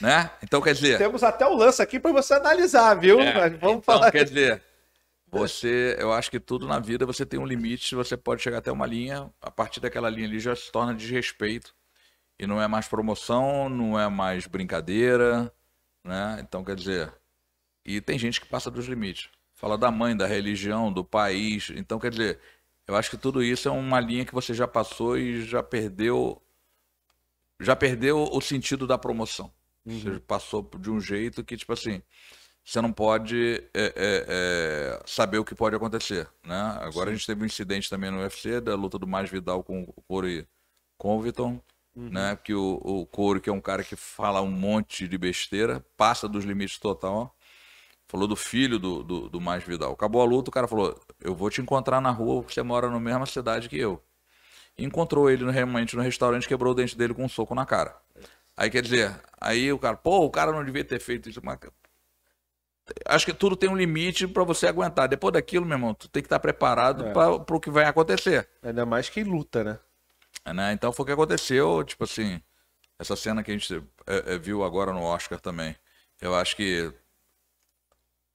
né? 0.00 0.30
Então, 0.42 0.60
quer 0.60 0.74
dizer... 0.74 0.98
Temos 0.98 1.22
até 1.22 1.46
o 1.46 1.54
lance 1.54 1.80
aqui 1.82 2.00
para 2.00 2.12
você 2.12 2.34
analisar, 2.34 2.94
viu? 2.94 3.20
É, 3.20 3.34
Mas 3.34 3.52
vamos 3.52 3.78
então, 3.78 3.82
falar. 3.82 4.10
quer 4.10 4.24
dizer, 4.24 4.62
você, 5.26 5.96
eu 5.98 6.12
acho 6.12 6.30
que 6.30 6.40
tudo 6.40 6.66
na 6.66 6.78
vida 6.78 7.06
você 7.06 7.24
tem 7.24 7.40
um 7.40 7.46
limite, 7.46 7.94
você 7.94 8.16
pode 8.16 8.42
chegar 8.42 8.58
até 8.58 8.70
uma 8.70 8.86
linha, 8.86 9.30
a 9.40 9.50
partir 9.50 9.80
daquela 9.80 10.10
linha 10.10 10.26
ali 10.26 10.40
já 10.40 10.54
se 10.54 10.70
torna 10.70 10.94
desrespeito. 10.94 11.74
E 12.38 12.46
não 12.46 12.60
é 12.60 12.66
mais 12.66 12.88
promoção, 12.88 13.68
não 13.68 13.98
é 13.98 14.08
mais 14.08 14.46
brincadeira, 14.46 15.52
né? 16.02 16.38
Então, 16.40 16.64
quer 16.64 16.74
dizer, 16.74 17.12
e 17.84 18.00
tem 18.00 18.18
gente 18.18 18.40
que 18.40 18.46
passa 18.46 18.70
dos 18.70 18.86
limites. 18.86 19.28
Fala 19.54 19.78
da 19.78 19.90
mãe, 19.92 20.16
da 20.16 20.26
religião, 20.26 20.92
do 20.92 21.04
país. 21.04 21.70
Então, 21.76 22.00
quer 22.00 22.10
dizer, 22.10 22.40
eu 22.88 22.96
acho 22.96 23.10
que 23.10 23.16
tudo 23.16 23.42
isso 23.44 23.68
é 23.68 23.70
uma 23.70 24.00
linha 24.00 24.24
que 24.24 24.34
você 24.34 24.52
já 24.52 24.66
passou 24.66 25.16
e 25.16 25.42
já 25.44 25.62
perdeu 25.62 26.41
já 27.62 27.76
perdeu 27.76 28.22
o 28.22 28.40
sentido 28.40 28.86
da 28.86 28.98
promoção. 28.98 29.52
Você 29.84 30.20
passou 30.20 30.68
de 30.78 30.90
um 30.90 31.00
jeito 31.00 31.42
que, 31.42 31.56
tipo 31.56 31.72
assim, 31.72 32.02
você 32.64 32.80
não 32.80 32.92
pode 32.92 33.62
é, 33.74 33.84
é, 33.84 34.26
é, 34.28 35.02
saber 35.04 35.38
o 35.38 35.44
que 35.44 35.54
pode 35.54 35.74
acontecer, 35.74 36.28
né? 36.44 36.78
Agora 36.80 37.10
a 37.10 37.12
gente 37.12 37.26
teve 37.26 37.42
um 37.42 37.46
incidente 37.46 37.90
também 37.90 38.10
no 38.10 38.18
UFC 38.18 38.60
da 38.60 38.76
luta 38.76 38.98
do 38.98 39.06
Mais 39.06 39.28
Vidal 39.28 39.64
com 39.64 39.82
o 39.82 40.02
Corey 40.02 40.46
Conviton, 40.96 41.60
né? 41.96 42.36
Que 42.36 42.54
o, 42.54 42.80
o 42.82 43.06
Corey, 43.06 43.40
que 43.40 43.50
é 43.50 43.52
um 43.52 43.60
cara 43.60 43.82
que 43.82 43.96
fala 43.96 44.40
um 44.40 44.50
monte 44.50 45.08
de 45.08 45.18
besteira, 45.18 45.84
passa 45.96 46.28
dos 46.28 46.44
limites 46.44 46.78
total. 46.78 47.34
Falou 48.06 48.28
do 48.28 48.36
filho 48.36 48.78
do, 48.78 49.02
do, 49.02 49.28
do 49.28 49.40
Mais 49.40 49.64
Vidal. 49.64 49.92
Acabou 49.92 50.22
a 50.22 50.24
luta, 50.24 50.50
o 50.50 50.52
cara 50.52 50.68
falou: 50.68 50.98
Eu 51.20 51.34
vou 51.34 51.50
te 51.50 51.60
encontrar 51.60 52.00
na 52.00 52.10
rua, 52.10 52.42
você 52.42 52.62
mora 52.62 52.88
na 52.88 53.00
mesma 53.00 53.26
cidade 53.26 53.68
que 53.68 53.76
eu. 53.78 54.00
Encontrou 54.78 55.30
ele 55.30 55.44
no- 55.44 55.50
realmente 55.50 55.94
no 55.96 56.02
restaurante, 56.02 56.48
quebrou 56.48 56.72
o 56.72 56.74
dente 56.74 56.96
dele 56.96 57.14
com 57.14 57.24
um 57.24 57.28
soco 57.28 57.54
na 57.54 57.66
cara. 57.66 57.94
Aí 58.56 58.70
quer 58.70 58.82
dizer, 58.82 59.14
aí 59.40 59.72
o 59.72 59.78
cara, 59.78 59.96
pô, 59.96 60.24
o 60.24 60.30
cara 60.30 60.52
não 60.52 60.64
devia 60.64 60.84
ter 60.84 61.00
feito 61.00 61.28
isso. 61.28 61.40
Mas... 61.42 61.58
Acho 63.06 63.24
que 63.26 63.32
tudo 63.32 63.56
tem 63.56 63.70
um 63.70 63.76
limite 63.76 64.26
pra 64.26 64.42
você 64.44 64.66
aguentar. 64.66 65.08
Depois 65.08 65.32
daquilo, 65.32 65.64
meu 65.64 65.76
irmão, 65.76 65.94
tu 65.94 66.08
tem 66.08 66.22
que 66.22 66.26
estar 66.26 66.40
preparado 66.40 67.06
É. 67.06 67.12
para 67.12 67.38
pro 67.38 67.60
que 67.60 67.70
vai 67.70 67.84
acontecer. 67.84 68.48
Ainda 68.62 68.84
mais 68.84 69.08
quem 69.08 69.24
luta, 69.24 69.62
né? 69.64 69.78
né? 70.52 70.72
Então 70.72 70.92
foi 70.92 71.04
o 71.04 71.06
que 71.06 71.12
aconteceu, 71.12 71.84
tipo 71.84 72.04
assim, 72.04 72.42
essa 72.98 73.14
cena 73.14 73.42
que 73.42 73.50
a 73.50 73.54
gente 73.56 73.82
é, 74.06 74.34
é, 74.34 74.38
viu 74.38 74.64
agora 74.64 74.92
no 74.92 75.02
Oscar 75.02 75.40
também. 75.40 75.76
Eu 76.20 76.34
acho 76.34 76.56
que 76.56 76.92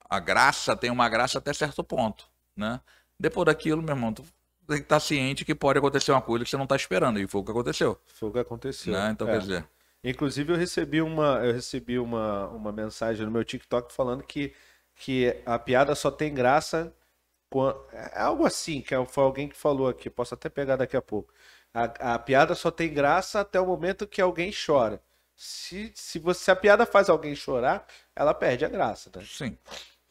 a 0.09 0.19
graça 0.19 0.75
tem 0.75 0.89
uma 0.89 1.09
graça 1.09 1.37
até 1.37 1.51
certo 1.53 1.83
ponto, 1.83 2.27
né? 2.55 2.79
Depois 3.19 3.45
daquilo, 3.45 3.81
meu 3.81 3.95
irmão, 3.95 4.13
tu 4.13 4.23
tem 4.67 4.77
que 4.77 4.83
estar 4.83 4.99
ciente 4.99 5.45
que 5.45 5.55
pode 5.55 5.79
acontecer 5.79 6.11
uma 6.11 6.21
coisa 6.21 6.43
que 6.45 6.49
você 6.51 6.57
não 6.57 6.63
está 6.65 6.75
esperando, 6.75 7.19
e 7.19 7.27
foi 7.27 7.41
o 7.41 7.43
que 7.43 7.51
aconteceu, 7.51 7.99
Foi 8.05 8.29
o 8.29 8.31
que 8.31 8.39
aconteceu. 8.39 8.93
né? 8.93 9.11
Então, 9.11 9.27
É. 9.27 9.31
quer 9.33 9.39
dizer, 9.39 9.69
Inclusive, 10.03 10.53
eu 10.53 10.57
recebi 10.57 11.01
uma, 11.01 11.43
eu 11.45 11.53
recebi 11.53 11.99
uma, 11.99 12.47
uma 12.49 12.71
mensagem 12.71 13.25
no 13.25 13.31
meu 13.31 13.43
TikTok 13.43 13.91
falando 13.91 14.23
que, 14.23 14.53
que 14.95 15.35
a 15.45 15.57
piada 15.59 15.95
só 15.95 16.11
tem 16.11 16.33
graça 16.33 16.93
quando. 17.49 17.79
É 17.91 18.21
algo 18.21 18.45
assim, 18.45 18.81
que 18.81 18.93
foi 19.07 19.23
alguém 19.23 19.49
que 19.49 19.57
falou 19.57 19.87
aqui, 19.89 20.09
posso 20.09 20.33
até 20.35 20.49
pegar 20.49 20.75
daqui 20.77 20.95
a 20.97 21.01
pouco. 21.01 21.33
A, 21.73 22.15
a 22.15 22.19
piada 22.19 22.55
só 22.55 22.71
tem 22.71 22.93
graça 22.93 23.39
até 23.41 23.59
o 23.59 23.65
momento 23.65 24.07
que 24.07 24.21
alguém 24.21 24.51
chora. 24.53 25.01
Se, 25.35 25.91
se, 25.95 26.19
você, 26.19 26.45
se 26.45 26.51
a 26.51 26.55
piada 26.55 26.85
faz 26.85 27.09
alguém 27.09 27.35
chorar, 27.35 27.85
ela 28.15 28.33
perde 28.33 28.65
a 28.65 28.69
graça, 28.69 29.11
né? 29.15 29.23
sim, 29.25 29.57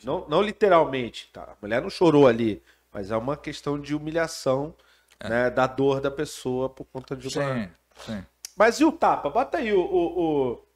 Não, 0.05 0.29
não 0.29 0.43
literalmente, 0.43 1.31
tá? 1.33 1.43
A 1.43 1.57
mulher 1.61 1.81
não 1.83 1.91
chorou 1.91 2.29
ali, 2.29 2.63
mas 2.97 3.11
é 3.11 3.17
uma 3.19 3.37
questão 3.37 3.79
de 3.79 3.95
humilhação, 3.95 4.75
né, 5.23 5.51
da 5.51 5.67
dor 5.67 6.01
da 6.01 6.11
pessoa 6.11 6.71
por 6.71 6.87
conta 6.87 7.15
de 7.15 7.29
uma. 7.29 7.55
sim, 7.55 7.71
sim. 7.99 8.25
Mas 8.57 8.81
e 8.81 8.85
o 8.87 8.91
tapa? 8.93 9.29
Bota 9.29 9.59
aí 9.59 9.71
o. 9.73 9.81
o, 9.81 10.53
o- 10.55 10.67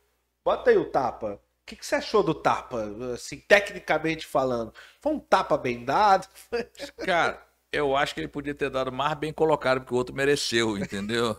Bota 0.45 0.71
aí 0.71 0.77
o 0.77 0.91
tapa. 0.91 1.35
O 1.35 1.41
que, 1.67 1.77
que 1.77 1.87
você 1.87 1.95
achou 1.95 2.23
do 2.23 2.35
tapa? 2.35 2.85
Assim, 3.15 3.39
tecnicamente 3.39 4.27
falando. 4.27 4.75
Foi 5.01 5.13
um 5.15 5.19
tapa 5.19 5.57
bem 5.57 5.85
dado? 5.85 6.29
Cara, 6.99 7.43
eu 7.73 7.97
acho 7.97 8.15
que 8.15 8.21
ele 8.21 8.29
podia 8.29 8.55
ter 8.55 8.69
dado 8.69 8.93
mais 8.93 9.15
bem 9.15 9.33
colocado, 9.33 9.81
porque 9.81 9.95
o 9.95 9.97
outro 9.97 10.15
mereceu, 10.15 10.77
entendeu? 10.77 11.37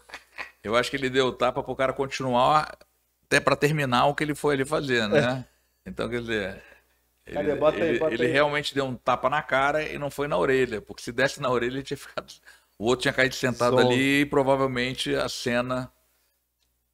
Eu 0.63 0.76
acho 0.76 0.89
que 0.89 0.98
ele 0.98 1.10
deu 1.10 1.32
tapa 1.32 1.63
pro 1.63 1.76
cara 1.76 1.94
continuar 1.94 2.78
até 3.26 3.39
pra 3.39 3.56
terminar 3.56 4.08
o 4.08 4.15
que 4.15 4.24
ele 4.24 4.36
foi 4.36 4.56
ali 4.56 4.65
fazer, 4.65 5.08
né? 5.08 5.46
Então, 5.86 6.10
quer 6.10 6.22
dizer. 6.22 6.63
Ele, 7.26 7.36
Cadê? 7.36 7.56
Bota 7.56 7.78
aí, 7.78 7.90
ele- 7.90 8.00
bota 8.00 8.14
ele 8.14 8.26
aí. 8.26 8.32
realmente 8.32 8.74
deu 8.74 8.86
um 8.86 8.96
tapa 8.96 9.30
na 9.30 9.42
cara 9.44 9.84
e 9.84 9.98
não 9.98 10.10
foi 10.10 10.28
na 10.28 10.38
orelha, 10.38 10.82
porque 10.82 11.02
se 11.04 11.12
desse 11.12 11.40
na 11.42 11.50
orelha 11.50 11.76
ele 11.76 11.84
tinha 11.84 11.98
ficado. 11.98 12.34
O 12.80 12.86
outro 12.86 13.04
tinha 13.04 13.14
caído 13.14 13.36
sentado 13.36 13.76
Zonzo. 13.78 13.88
ali 13.90 14.22
e 14.22 14.26
provavelmente 14.26 15.14
a 15.16 15.30
cena 15.30 15.92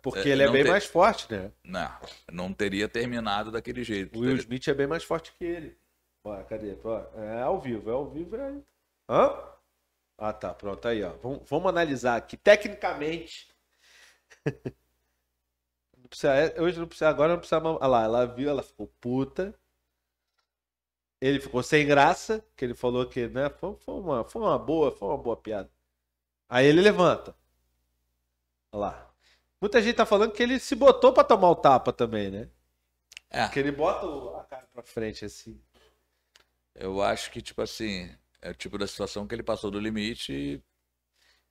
Porque 0.02 0.20
É, 0.20 0.32
ele 0.34 0.44
é 0.44 0.50
bem 0.50 0.64
tem- 0.64 0.72
mais 0.72 0.86
forte, 0.86 1.32
né? 1.34 1.52
não, 1.64 1.92
não 2.32 2.54
teria 2.54 2.88
terminado 2.88 3.52
daquele 3.52 3.84
jeito. 3.84 4.18
O 4.18 4.22
Will 4.22 4.36
Smith 4.38 4.68
é 4.68 4.74
bem 4.74 4.88
mais 4.88 5.04
forte 5.04 5.34
que 5.38 5.44
ele. 5.44 5.78
Ó, 6.24 6.36
cadê? 6.44 6.78
Ó, 6.84 7.02
é 7.16 7.42
ao 7.42 7.60
vivo, 7.60 7.90
é 7.90 7.94
ao 7.94 8.10
vivo. 8.10 8.36
É... 8.36 8.54
Hã? 9.10 9.34
Ah, 10.18 10.32
tá. 10.34 10.54
Pronto, 10.54 10.88
aí, 10.88 11.04
ó. 11.04 11.14
Vamos, 11.22 11.42
vamos 11.50 11.68
analisar 11.70 12.16
aqui. 12.16 12.38
Tecnicamente. 12.38 13.48
Não 15.98 16.08
precisa, 16.10 16.34
é, 16.34 16.62
hoje 16.62 16.80
não 16.80 16.88
precisa, 16.88 17.10
agora 17.10 17.34
não 17.34 17.40
precisa. 17.40 17.62
Olha 17.62 17.88
lá, 17.88 18.04
ela 18.04 18.26
viu, 18.26 18.50
ela 18.50 18.64
ficou 18.64 18.88
puta. 19.02 19.54
Ele 21.20 21.40
ficou 21.40 21.64
sem 21.64 21.86
graça, 21.86 22.46
que 22.56 22.64
ele 22.64 22.76
falou 22.76 23.06
que, 23.06 23.28
né? 23.28 23.50
Foi, 23.50 23.76
foi 23.80 23.96
uma, 23.96 24.24
foi 24.24 24.42
uma 24.42 24.58
boa, 24.60 24.92
foi 24.92 25.08
uma 25.08 25.18
boa 25.18 25.36
piada. 25.36 25.70
Aí 26.48 26.66
ele 26.66 26.82
levanta. 26.82 27.36
Olha 28.72 28.80
lá. 28.82 29.12
Muita 29.60 29.82
gente 29.82 29.96
tá 29.96 30.06
falando 30.06 30.32
que 30.32 30.44
ele 30.44 30.60
se 30.60 30.76
botou 30.76 31.12
pra 31.12 31.24
tomar 31.24 31.50
o 31.50 31.56
tapa 31.56 31.92
também, 31.92 32.30
né? 32.30 32.50
É. 33.30 33.48
Que 33.50 33.60
ele 33.60 33.72
bota 33.72 34.06
a 34.40 34.44
cara 34.44 34.68
pra 34.72 34.84
frente, 34.84 35.26
assim. 35.26 35.60
Eu 36.76 37.02
acho 37.02 37.32
que, 37.32 37.42
tipo 37.42 37.62
assim, 37.64 38.10
é 38.40 38.52
o 38.52 38.54
tipo 38.54 38.78
da 38.78 38.86
situação 38.86 39.26
que 39.28 39.34
ele 39.34 39.42
passou 39.42 39.72
do 39.72 39.80
limite 39.80 40.32
e, 40.32 40.54
e 40.56 40.62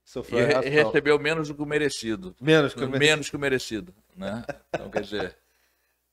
Sofreu 0.04 0.38
re- 0.46 0.52
reação. 0.60 0.70
recebeu 0.70 1.18
menos 1.18 1.48
do 1.48 1.54
que 1.56 1.62
o 1.62 1.66
merecido. 1.66 2.36
Menos 2.40 2.72
que 2.72 2.78
o 2.84 2.88
merecido. 2.88 3.10
Menos 3.10 3.30
que 3.30 3.36
o 3.36 3.40
merecido, 3.40 3.94
né? 4.14 4.44
Então, 4.68 4.88
quer 4.88 5.02
dizer, 5.02 5.36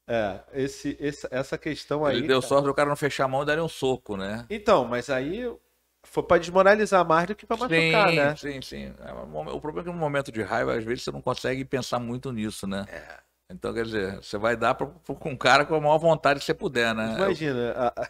É, 0.07 0.39
esse, 0.53 0.97
esse- 0.99 1.27
essa 1.31 1.57
questão 1.57 2.05
aí. 2.05 2.17
ele 2.17 2.27
deu 2.27 2.41
cara. 2.41 2.47
sorte 2.49 2.65
do 2.65 2.73
cara 2.73 2.89
não 2.89 2.95
fechar 2.95 3.25
a 3.25 3.27
mão 3.27 3.43
e 3.43 3.45
dar 3.45 3.61
um 3.61 3.69
soco, 3.69 4.17
né? 4.17 4.45
Então, 4.49 4.85
mas 4.85 5.09
aí 5.09 5.43
foi 6.05 6.23
pra 6.23 6.37
desmoralizar 6.37 7.05
mais 7.07 7.27
do 7.27 7.35
que 7.35 7.45
pra 7.45 7.55
machucar, 7.55 8.11
sim, 8.11 8.17
né? 8.17 8.35
sim, 8.35 8.61
sim. 8.61 8.93
É, 8.99 9.11
O 9.13 9.61
problema 9.61 9.81
é 9.81 9.83
que 9.83 9.89
no 9.91 9.93
momento 9.99 10.31
de 10.31 10.41
raiva, 10.41 10.75
às 10.75 10.83
vezes, 10.83 11.03
você 11.03 11.11
não 11.11 11.21
consegue 11.21 11.63
pensar 11.63 11.99
muito 11.99 12.31
nisso, 12.31 12.67
né? 12.67 12.85
É. 12.87 13.23
Então, 13.49 13.73
quer 13.73 13.85
dizer, 13.85 14.15
você 14.17 14.37
vai 14.37 14.55
dar 14.55 14.75
com 14.75 15.29
um 15.29 15.37
cara 15.37 15.65
com 15.65 15.75
a 15.75 15.79
maior 15.81 15.97
vontade 15.99 16.39
que 16.39 16.45
você 16.45 16.53
puder, 16.53 16.93
né? 16.95 17.15
Imagina, 17.15 17.73
a- 17.95 18.09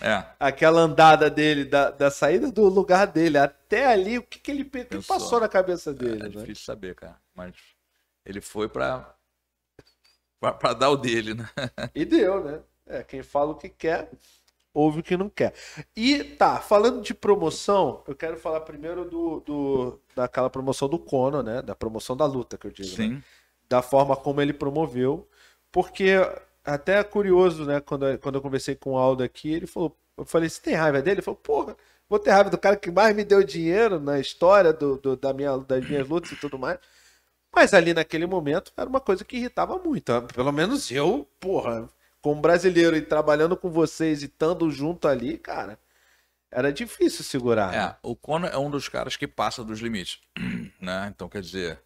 É, 0.00 0.36
aquela 0.38 0.80
andada 0.80 1.30
dele, 1.30 1.64
da, 1.64 1.90
da 1.90 2.10
saída 2.10 2.50
do 2.52 2.68
lugar 2.68 3.06
dele 3.06 3.38
até 3.38 3.86
ali, 3.86 4.18
o 4.18 4.22
que, 4.22 4.38
que 4.38 4.50
ele 4.50 4.64
que 4.64 4.98
passou 5.00 5.40
na 5.40 5.48
cabeça 5.48 5.92
é, 5.92 5.94
dele, 5.94 6.28
né? 6.28 6.30
difícil 6.30 6.64
saber, 6.64 6.94
cara. 6.94 7.20
Mas 7.34 7.54
ele 8.24 8.40
foi 8.40 8.68
pra, 8.68 9.15
pra 10.40 10.72
dar 10.74 10.90
o 10.90 10.96
dele, 10.96 11.34
né? 11.34 11.48
E 11.94 12.04
deu, 12.04 12.44
né? 12.44 12.60
É, 12.86 13.02
quem 13.02 13.22
fala 13.22 13.52
o 13.52 13.54
que 13.56 13.68
quer, 13.68 14.10
ouve 14.74 15.00
o 15.00 15.02
que 15.02 15.16
não 15.16 15.28
quer. 15.30 15.54
E 15.96 16.22
tá, 16.24 16.60
falando 16.60 17.02
de 17.02 17.14
promoção, 17.14 18.02
eu 18.06 18.14
quero 18.14 18.36
falar 18.38 18.60
primeiro 18.62 19.04
do, 19.08 19.40
do 19.40 20.00
daquela 20.14 20.50
promoção 20.50 20.88
do 20.88 20.98
Conor, 20.98 21.42
né? 21.42 21.62
Da 21.62 21.74
promoção 21.74 22.16
da 22.16 22.26
luta, 22.26 22.58
que 22.58 22.66
eu 22.66 22.70
digo. 22.70 22.90
né? 22.90 22.96
Sim. 22.96 23.22
da 23.68 23.82
forma 23.82 24.16
como 24.16 24.40
ele 24.42 24.52
promoveu, 24.52 25.28
porque 25.72 26.12
até 26.64 26.98
é 27.00 27.04
curioso, 27.04 27.64
né, 27.64 27.80
quando, 27.80 28.06
eu- 28.06 28.18
quando 28.18 28.36
eu 28.36 28.42
conversei 28.42 28.74
com 28.76 28.92
o 28.92 28.98
Aldo 28.98 29.22
aqui, 29.24 29.52
ele 29.52 29.66
falou, 29.66 29.96
eu 30.16 30.24
falei, 30.24 30.48
você 30.48 30.60
tem 30.62 30.74
raiva 30.74 31.02
dele? 31.02 31.16
Ele 31.16 31.22
falou, 31.22 31.38
porra, 31.40 31.76
vou 32.08 32.18
ter 32.18 32.30
raiva 32.30 32.50
do 32.50 32.58
cara 32.58 32.76
que 32.76 32.90
mais 32.90 33.14
me 33.16 33.24
deu 33.24 33.42
dinheiro 33.44 34.00
na 34.00 34.18
história 34.20 34.72
do, 34.72 34.98
do- 34.98 35.16
da 35.16 35.32
minha, 35.32 35.56
das 35.58 35.84
minhas 35.86 36.08
lutas 36.08 36.32
e 36.32 36.36
tudo 36.36 36.58
mais. 36.58 36.78
Mas 37.56 37.72
ali 37.72 37.94
naquele 37.94 38.26
momento 38.26 38.70
era 38.76 38.86
uma 38.86 39.00
coisa 39.00 39.24
que 39.24 39.38
irritava 39.38 39.78
muito. 39.78 40.12
Pelo 40.34 40.52
menos 40.52 40.90
eu, 40.90 41.26
porra, 41.40 41.88
como 42.20 42.38
brasileiro 42.38 42.94
e 42.94 43.00
trabalhando 43.00 43.56
com 43.56 43.70
vocês 43.70 44.22
e 44.22 44.26
estando 44.26 44.70
junto 44.70 45.08
ali, 45.08 45.38
cara, 45.38 45.78
era 46.50 46.70
difícil 46.70 47.24
segurar. 47.24 47.72
É, 47.72 47.78
né? 47.78 47.96
o 48.02 48.14
Conor 48.14 48.50
é 48.50 48.58
um 48.58 48.68
dos 48.70 48.90
caras 48.90 49.16
que 49.16 49.26
passa 49.26 49.64
dos 49.64 49.80
limites, 49.80 50.20
né? 50.78 51.06
Então, 51.08 51.30
quer 51.30 51.40
dizer, 51.40 51.80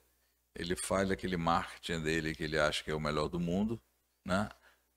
ele 0.57 0.75
faz 0.75 1.09
aquele 1.09 1.37
marketing 1.37 2.01
dele 2.01 2.35
que 2.35 2.43
ele 2.43 2.59
acha 2.59 2.83
que 2.83 2.91
é 2.91 2.95
o 2.95 3.01
melhor 3.01 3.29
do 3.29 3.39
mundo, 3.39 3.81
né? 4.27 4.49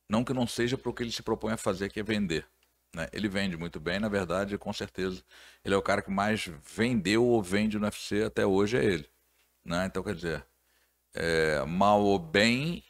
Não 0.09 0.23
que 0.23 0.33
não 0.33 0.47
seja 0.47 0.75
para 0.75 0.89
o 0.89 0.93
que 0.93 1.03
ele 1.03 1.11
se 1.11 1.21
propõe 1.21 1.53
a 1.53 1.57
fazer, 1.57 1.89
que 1.89 1.99
é 1.99 2.03
vender. 2.03 2.47
Né? 2.95 3.07
Ele 3.13 3.29
vende 3.29 3.55
muito 3.55 3.79
bem, 3.79 3.99
na 3.99 4.09
verdade, 4.09 4.57
com 4.57 4.73
certeza. 4.73 5.23
Ele 5.63 5.75
é 5.75 5.77
o 5.77 5.83
cara 5.83 6.01
que 6.01 6.09
mais 6.09 6.49
vendeu 6.63 7.23
ou 7.23 7.43
vende 7.43 7.77
no 7.77 7.85
UFC 7.85 8.23
até 8.23 8.43
hoje, 8.43 8.77
é 8.77 8.83
ele. 8.83 9.07
Né? 9.63 9.85
Então, 9.85 10.03
quer 10.03 10.15
dizer, 10.15 10.45
é, 11.13 11.63
mal 11.65 12.01
ou 12.01 12.17
bem, 12.19 12.83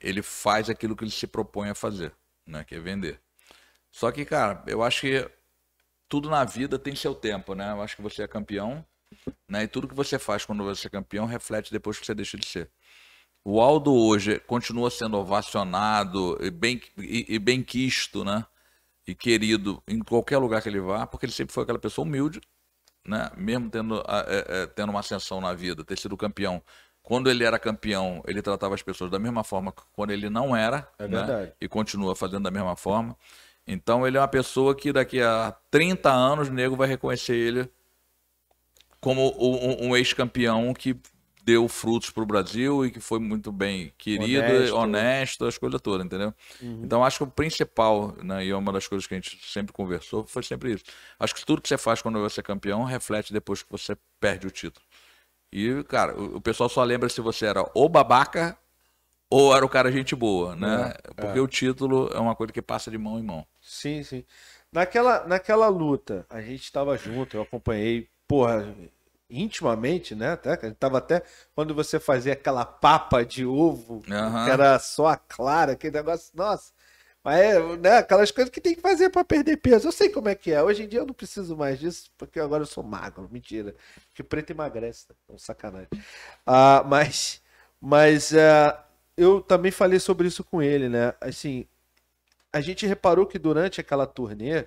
ele 0.00 0.22
faz 0.22 0.70
aquilo 0.70 0.96
que 0.96 1.04
ele 1.04 1.10
se 1.10 1.26
propõe 1.26 1.70
a 1.70 1.74
fazer, 1.74 2.14
né? 2.46 2.64
que 2.64 2.74
é 2.74 2.80
vender. 2.80 3.20
Só 3.90 4.10
que, 4.12 4.24
cara, 4.24 4.62
eu 4.66 4.82
acho 4.82 5.02
que 5.02 5.30
tudo 6.08 6.30
na 6.30 6.44
vida 6.44 6.78
tem 6.78 6.94
seu 6.94 7.14
tempo, 7.14 7.54
né? 7.54 7.70
Eu 7.72 7.82
acho 7.82 7.96
que 7.96 8.02
você 8.02 8.22
é 8.22 8.28
campeão, 8.28 8.84
né? 9.48 9.64
E 9.64 9.68
tudo 9.68 9.88
que 9.88 9.94
você 9.94 10.18
faz 10.18 10.44
quando 10.44 10.64
você 10.64 10.86
é 10.86 10.90
campeão 10.90 11.26
reflete 11.26 11.72
depois 11.72 11.98
que 11.98 12.06
você 12.06 12.14
deixa 12.14 12.36
de 12.36 12.46
ser. 12.46 12.70
O 13.44 13.60
Aldo 13.60 13.94
hoje 13.94 14.38
continua 14.40 14.90
sendo 14.90 15.16
ovacionado 15.16 16.36
e 16.40 16.50
bem, 16.50 16.80
e, 16.98 17.26
e 17.28 17.38
bem 17.38 17.62
quisto, 17.62 18.24
né? 18.24 18.44
E 19.06 19.14
querido 19.14 19.82
em 19.88 20.00
qualquer 20.00 20.38
lugar 20.38 20.62
que 20.62 20.68
ele 20.68 20.80
vá, 20.80 21.06
porque 21.06 21.26
ele 21.26 21.32
sempre 21.32 21.54
foi 21.54 21.62
aquela 21.62 21.78
pessoa 21.78 22.06
humilde, 22.06 22.40
né? 23.06 23.30
Mesmo 23.36 23.70
tendo, 23.70 24.00
é, 24.00 24.62
é, 24.62 24.66
tendo 24.66 24.90
uma 24.90 25.00
ascensão 25.00 25.40
na 25.40 25.54
vida, 25.54 25.84
ter 25.84 25.98
sido 25.98 26.16
campeão. 26.16 26.62
Quando 27.02 27.30
ele 27.30 27.44
era 27.44 27.58
campeão, 27.58 28.22
ele 28.26 28.40
tratava 28.42 28.74
as 28.74 28.82
pessoas 28.82 29.10
da 29.10 29.18
mesma 29.18 29.42
forma 29.42 29.72
que 29.72 29.82
quando 29.92 30.10
ele 30.10 30.30
não 30.30 30.54
era, 30.54 30.88
É 30.98 31.08
né? 31.08 31.18
verdade. 31.18 31.52
E 31.60 31.66
continua 31.68 32.14
fazendo 32.14 32.44
da 32.44 32.50
mesma 32.50 32.76
forma. 32.76 33.16
Então 33.66 34.06
ele 34.06 34.16
é 34.16 34.20
uma 34.20 34.28
pessoa 34.28 34.74
que 34.74 34.92
daqui 34.92 35.20
a 35.20 35.54
30 35.70 36.10
anos 36.10 36.48
o 36.48 36.52
nego 36.52 36.76
vai 36.76 36.88
reconhecer 36.88 37.34
ele 37.34 37.68
como 39.00 39.34
um, 39.38 39.88
um 39.88 39.96
ex-campeão 39.96 40.72
que 40.74 40.96
deu 41.42 41.66
frutos 41.68 42.10
para 42.10 42.22
o 42.22 42.26
Brasil 42.26 42.84
e 42.84 42.90
que 42.90 43.00
foi 43.00 43.18
muito 43.18 43.50
bem 43.50 43.92
querido, 43.96 44.42
Honesto. 44.44 44.76
honesto, 44.76 45.44
as 45.46 45.56
coisas 45.56 45.80
todas, 45.80 46.04
entendeu? 46.04 46.34
Então 46.60 47.02
acho 47.02 47.16
que 47.18 47.24
o 47.24 47.26
principal, 47.26 48.14
né, 48.22 48.44
e 48.44 48.50
é 48.50 48.56
uma 48.56 48.72
das 48.72 48.86
coisas 48.86 49.06
que 49.06 49.14
a 49.14 49.16
gente 49.16 49.38
sempre 49.42 49.72
conversou, 49.72 50.26
foi 50.26 50.42
sempre 50.42 50.74
isso. 50.74 50.84
Acho 51.18 51.34
que 51.34 51.44
tudo 51.44 51.62
que 51.62 51.68
você 51.68 51.78
faz 51.78 52.02
quando 52.02 52.20
você 52.20 52.40
é 52.40 52.42
campeão 52.42 52.84
reflete 52.84 53.32
depois 53.32 53.62
que 53.62 53.72
você 53.72 53.96
perde 54.20 54.46
o 54.46 54.50
título. 54.50 54.84
E, 55.52 55.82
cara, 55.84 56.14
o, 56.18 56.36
o 56.36 56.40
pessoal 56.40 56.68
só 56.68 56.82
lembra 56.84 57.08
se 57.08 57.20
você 57.20 57.46
era 57.46 57.68
ou 57.74 57.88
babaca 57.88 58.56
ou 59.30 59.54
era 59.54 59.64
o 59.64 59.68
cara 59.68 59.92
gente 59.92 60.14
boa, 60.16 60.56
né? 60.56 60.92
Porque 61.16 61.38
o 61.38 61.46
título 61.46 62.10
é 62.12 62.18
uma 62.18 62.34
coisa 62.34 62.52
que 62.52 62.60
passa 62.60 62.90
de 62.90 62.98
mão 62.98 63.18
em 63.18 63.22
mão. 63.22 63.46
Sim, 63.60 64.02
sim. 64.02 64.24
Naquela, 64.72 65.24
naquela 65.26 65.68
luta, 65.68 66.26
a 66.28 66.40
gente 66.40 66.62
estava 66.62 66.96
junto, 66.96 67.36
eu 67.36 67.42
acompanhei, 67.42 68.08
porra, 68.26 68.74
intimamente, 69.28 70.14
né? 70.14 70.32
Até, 70.32 70.56
que 70.56 70.66
a 70.66 70.68
gente 70.68 70.78
tava 70.78 70.98
até 70.98 71.22
quando 71.54 71.74
você 71.74 72.00
fazia 72.00 72.32
aquela 72.32 72.64
papa 72.64 73.24
de 73.24 73.46
ovo, 73.46 74.02
que 74.02 74.50
era 74.50 74.78
só 74.80 75.06
a 75.06 75.16
clara, 75.16 75.72
aquele 75.72 75.96
negócio, 75.96 76.32
nossa. 76.34 76.72
Mas 77.22 77.38
é, 77.38 77.76
né, 77.76 77.98
aquelas 77.98 78.30
coisas 78.30 78.50
que 78.50 78.60
tem 78.60 78.74
que 78.74 78.80
fazer 78.80 79.10
para 79.10 79.24
perder 79.24 79.58
peso. 79.58 79.88
Eu 79.88 79.92
sei 79.92 80.08
como 80.08 80.28
é 80.28 80.34
que 80.34 80.52
é. 80.52 80.62
Hoje 80.62 80.84
em 80.84 80.88
dia 80.88 81.00
eu 81.00 81.06
não 81.06 81.14
preciso 81.14 81.56
mais 81.56 81.78
disso, 81.78 82.10
porque 82.16 82.40
agora 82.40 82.62
eu 82.62 82.66
sou 82.66 82.82
magro. 82.82 83.28
Mentira. 83.30 83.74
Que 84.14 84.22
preto 84.22 84.50
emagrece, 84.50 85.06
tá? 85.06 85.14
É 85.28 85.32
um 85.32 85.38
sacanagem. 85.38 85.88
Ah, 86.46 86.82
mas 86.86 87.42
mas 87.80 88.32
é, 88.32 88.76
eu 89.16 89.40
também 89.40 89.70
falei 89.70 89.98
sobre 89.98 90.28
isso 90.28 90.44
com 90.44 90.60
ele, 90.60 90.88
né? 90.88 91.14
Assim, 91.20 91.66
a 92.52 92.60
gente 92.60 92.86
reparou 92.86 93.26
que 93.26 93.38
durante 93.38 93.80
aquela 93.80 94.06
turnê, 94.06 94.66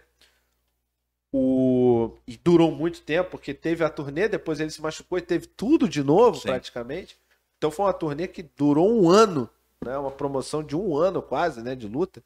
o... 1.31 2.11
e 2.27 2.37
durou 2.37 2.71
muito 2.71 3.01
tempo, 3.01 3.31
porque 3.31 3.53
teve 3.53 3.83
a 3.83 3.89
turnê, 3.89 4.27
depois 4.27 4.59
ele 4.59 4.71
se 4.71 4.81
machucou 4.81 5.17
e 5.17 5.21
teve 5.21 5.47
tudo 5.47 5.87
de 5.87 6.03
novo, 6.03 6.37
Sim. 6.37 6.47
praticamente. 6.47 7.17
Então 7.57 7.69
foi 7.69 7.85
uma 7.85 7.93
turnê 7.93 8.27
que 8.27 8.43
durou 8.43 8.91
um 8.91 9.09
ano, 9.09 9.49
né? 9.83 9.97
Uma 9.97 10.11
promoção 10.11 10.63
de 10.63 10.75
um 10.75 10.95
ano 10.97 11.21
quase, 11.21 11.61
né? 11.61 11.75
De 11.75 11.87
luta. 11.87 12.23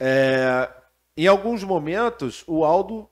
É, 0.00 0.68
Em 1.16 1.26
alguns 1.26 1.62
momentos, 1.64 2.44
o 2.46 2.64
Aldo 2.64 3.08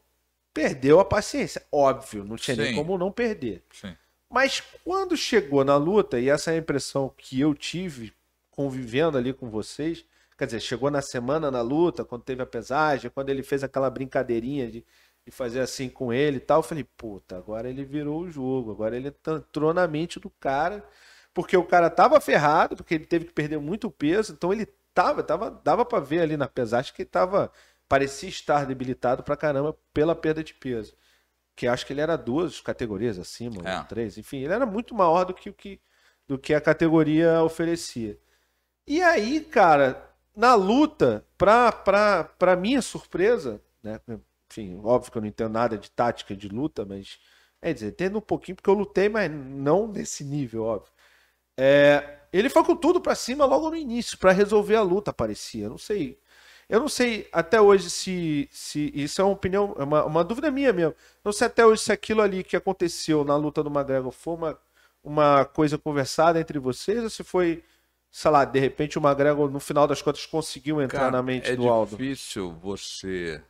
perdeu 0.53 1.01
a 1.01 1.05
paciência. 1.05 1.63
Óbvio, 1.71 2.25
não 2.25 2.37
tinha 2.37 2.57
nem 2.57 2.69
Sim. 2.69 2.75
como 2.75 2.99
não 2.99 3.13
perder. 3.13 3.65
Sim. 3.73 3.95
Mas 4.29 4.61
quando 4.85 5.17
chegou 5.17 5.65
na 5.65 5.77
luta, 5.77 6.19
e 6.19 6.29
essa 6.29 6.51
é 6.53 6.55
a 6.55 6.59
impressão 6.59 7.13
que 7.17 7.41
eu 7.41 7.55
tive 7.55 8.13
convivendo 8.51 9.19
ali 9.19 9.33
com 9.33 9.51
vocês, 9.51 10.05
quer 10.39 10.47
dizer, 10.47 10.61
chegou 10.61 10.91
na 10.91 11.03
semana 11.03 11.51
na 11.51 11.61
luta, 11.63 12.05
quando 12.05 12.23
teve 12.23 12.43
a 12.43 12.47
pesagem, 12.47 13.11
quando 13.11 13.31
ele 13.31 13.43
fez 13.43 13.63
aquela 13.65 13.91
brincadeirinha 13.91 14.71
de, 14.71 14.85
de 15.25 15.31
fazer 15.31 15.61
assim 15.61 15.89
com 15.89 16.13
ele 16.13 16.37
e 16.39 16.41
tal, 16.41 16.61
eu 16.61 16.63
falei, 16.63 16.85
puta, 16.97 17.37
agora 17.37 17.69
ele 17.69 17.85
virou 17.85 18.23
o 18.23 18.31
jogo, 18.31 18.71
agora 18.71 18.97
ele 18.97 19.09
entrou 19.09 19.75
na 19.75 19.87
mente 19.89 20.21
do 20.21 20.31
cara, 20.31 20.85
porque 21.35 21.57
o 21.57 21.65
cara 21.65 21.91
tava 21.91 22.21
ferrado, 22.21 22.77
porque 22.77 22.95
ele 22.95 23.07
teve 23.07 23.27
que 23.27 23.33
perder 23.33 23.59
muito 23.59 23.91
peso, 23.91 24.33
então 24.33 24.53
ele 24.53 24.67
tava, 24.95 25.23
tava 25.23 25.51
dava 25.51 25.85
pra 25.85 26.01
ver 26.01 26.21
ali 26.21 26.37
na 26.37 26.49
pesagem 26.49 26.93
que 26.95 27.03
ele 27.03 27.09
tava, 27.11 27.53
parecia 27.89 28.29
estar 28.29 28.67
debilitado 28.67 29.23
pra 29.23 29.37
caramba 29.37 29.77
pela 29.93 30.15
perda 30.15 30.43
de 30.45 30.55
peso 30.55 30.97
que 31.57 31.67
acho 31.67 31.85
que 31.87 31.93
ele 31.93 32.01
era 32.01 32.17
duas 32.17 32.59
categorias 32.61 33.19
acima, 33.19 33.63
É. 33.69 33.83
três, 33.85 34.17
enfim, 34.17 34.39
ele 34.39 34.53
era 34.55 34.65
muito 34.65 34.95
maior 34.95 35.25
do 35.25 35.35
que 35.35 35.51
o 35.51 35.53
que 35.53 35.79
do 36.27 36.39
que 36.39 36.55
a 36.55 36.61
categoria 36.61 37.43
oferecia. 37.43 38.17
E 38.87 39.03
aí, 39.03 39.41
cara, 39.41 40.11
na 40.35 40.55
luta, 40.55 41.27
pra, 41.37 41.73
pra, 41.73 42.25
pra 42.25 42.57
minha 42.57 42.81
surpresa, 42.81 43.61
né? 43.83 44.01
Enfim, 44.51 44.81
óbvio 44.85 45.13
que 45.13 45.19
eu 45.19 45.23
não 45.23 45.29
entendo 45.29 45.53
nada 45.53 45.77
de 45.77 45.91
tática 45.91 46.35
de 46.37 46.49
luta, 46.49 46.85
mas 46.85 47.19
é 47.61 47.73
dizer, 47.73 47.89
entendo 47.89 48.19
um 48.19 48.23
pouquinho 48.23 48.57
porque 48.57 48.71
eu 48.71 48.75
lutei, 48.75 49.09
mas 49.09 49.31
não 49.31 49.87
nesse 49.89 50.25
nível, 50.25 50.65
óbvio. 50.65 50.93
É, 51.63 52.17
ele 52.33 52.49
foi 52.49 52.65
com 52.65 52.75
tudo 52.75 53.03
pra 53.03 53.15
cima 53.15 53.45
logo 53.45 53.69
no 53.69 53.77
início, 53.77 54.17
pra 54.17 54.33
resolver 54.33 54.77
a 54.77 54.83
luta, 54.83 55.13
parecia. 55.13 55.69
Não 55.69 55.77
sei. 55.77 56.19
Eu 56.67 56.81
não 56.81 56.89
sei 56.89 57.29
até 57.33 57.61
hoje 57.61 57.91
se, 57.91 58.49
se 58.51 58.91
isso 58.95 59.21
é 59.21 59.25
uma 59.25 59.35
opinião, 59.35 59.75
é 59.79 59.83
uma, 59.83 60.05
uma 60.07 60.25
dúvida 60.25 60.51
minha 60.51 60.73
mesmo. 60.73 60.95
Não 61.23 61.33
sei 61.33 61.49
até 61.49 61.67
hoje 61.67 61.83
se 61.83 61.93
aquilo 61.93 62.23
ali 62.23 62.43
que 62.43 62.57
aconteceu 62.57 63.25
na 63.25 63.37
luta 63.37 63.63
do 63.63 63.69
McGregor 63.69 64.11
foi 64.11 64.35
uma, 64.35 64.59
uma 65.05 65.45
coisa 65.45 65.77
conversada 65.77 66.41
entre 66.41 66.59
vocês 66.59 67.03
ou 67.03 67.11
se 67.11 67.23
foi, 67.23 67.63
sei 68.11 68.31
lá, 68.31 68.47
de 68.47 68.59
repente 68.59 68.99
o 68.99 69.03
McGregor 69.03 69.51
no 69.51 69.61
final 69.61 69.87
das 69.87 70.01
contas 70.01 70.25
conseguiu 70.25 70.81
entrar 70.81 71.01
Cara, 71.01 71.11
na 71.11 71.23
mente 71.23 71.51
é 71.51 71.57
do 71.57 71.69
Aldo. 71.69 71.95
difícil 71.95 72.53
você 72.53 73.43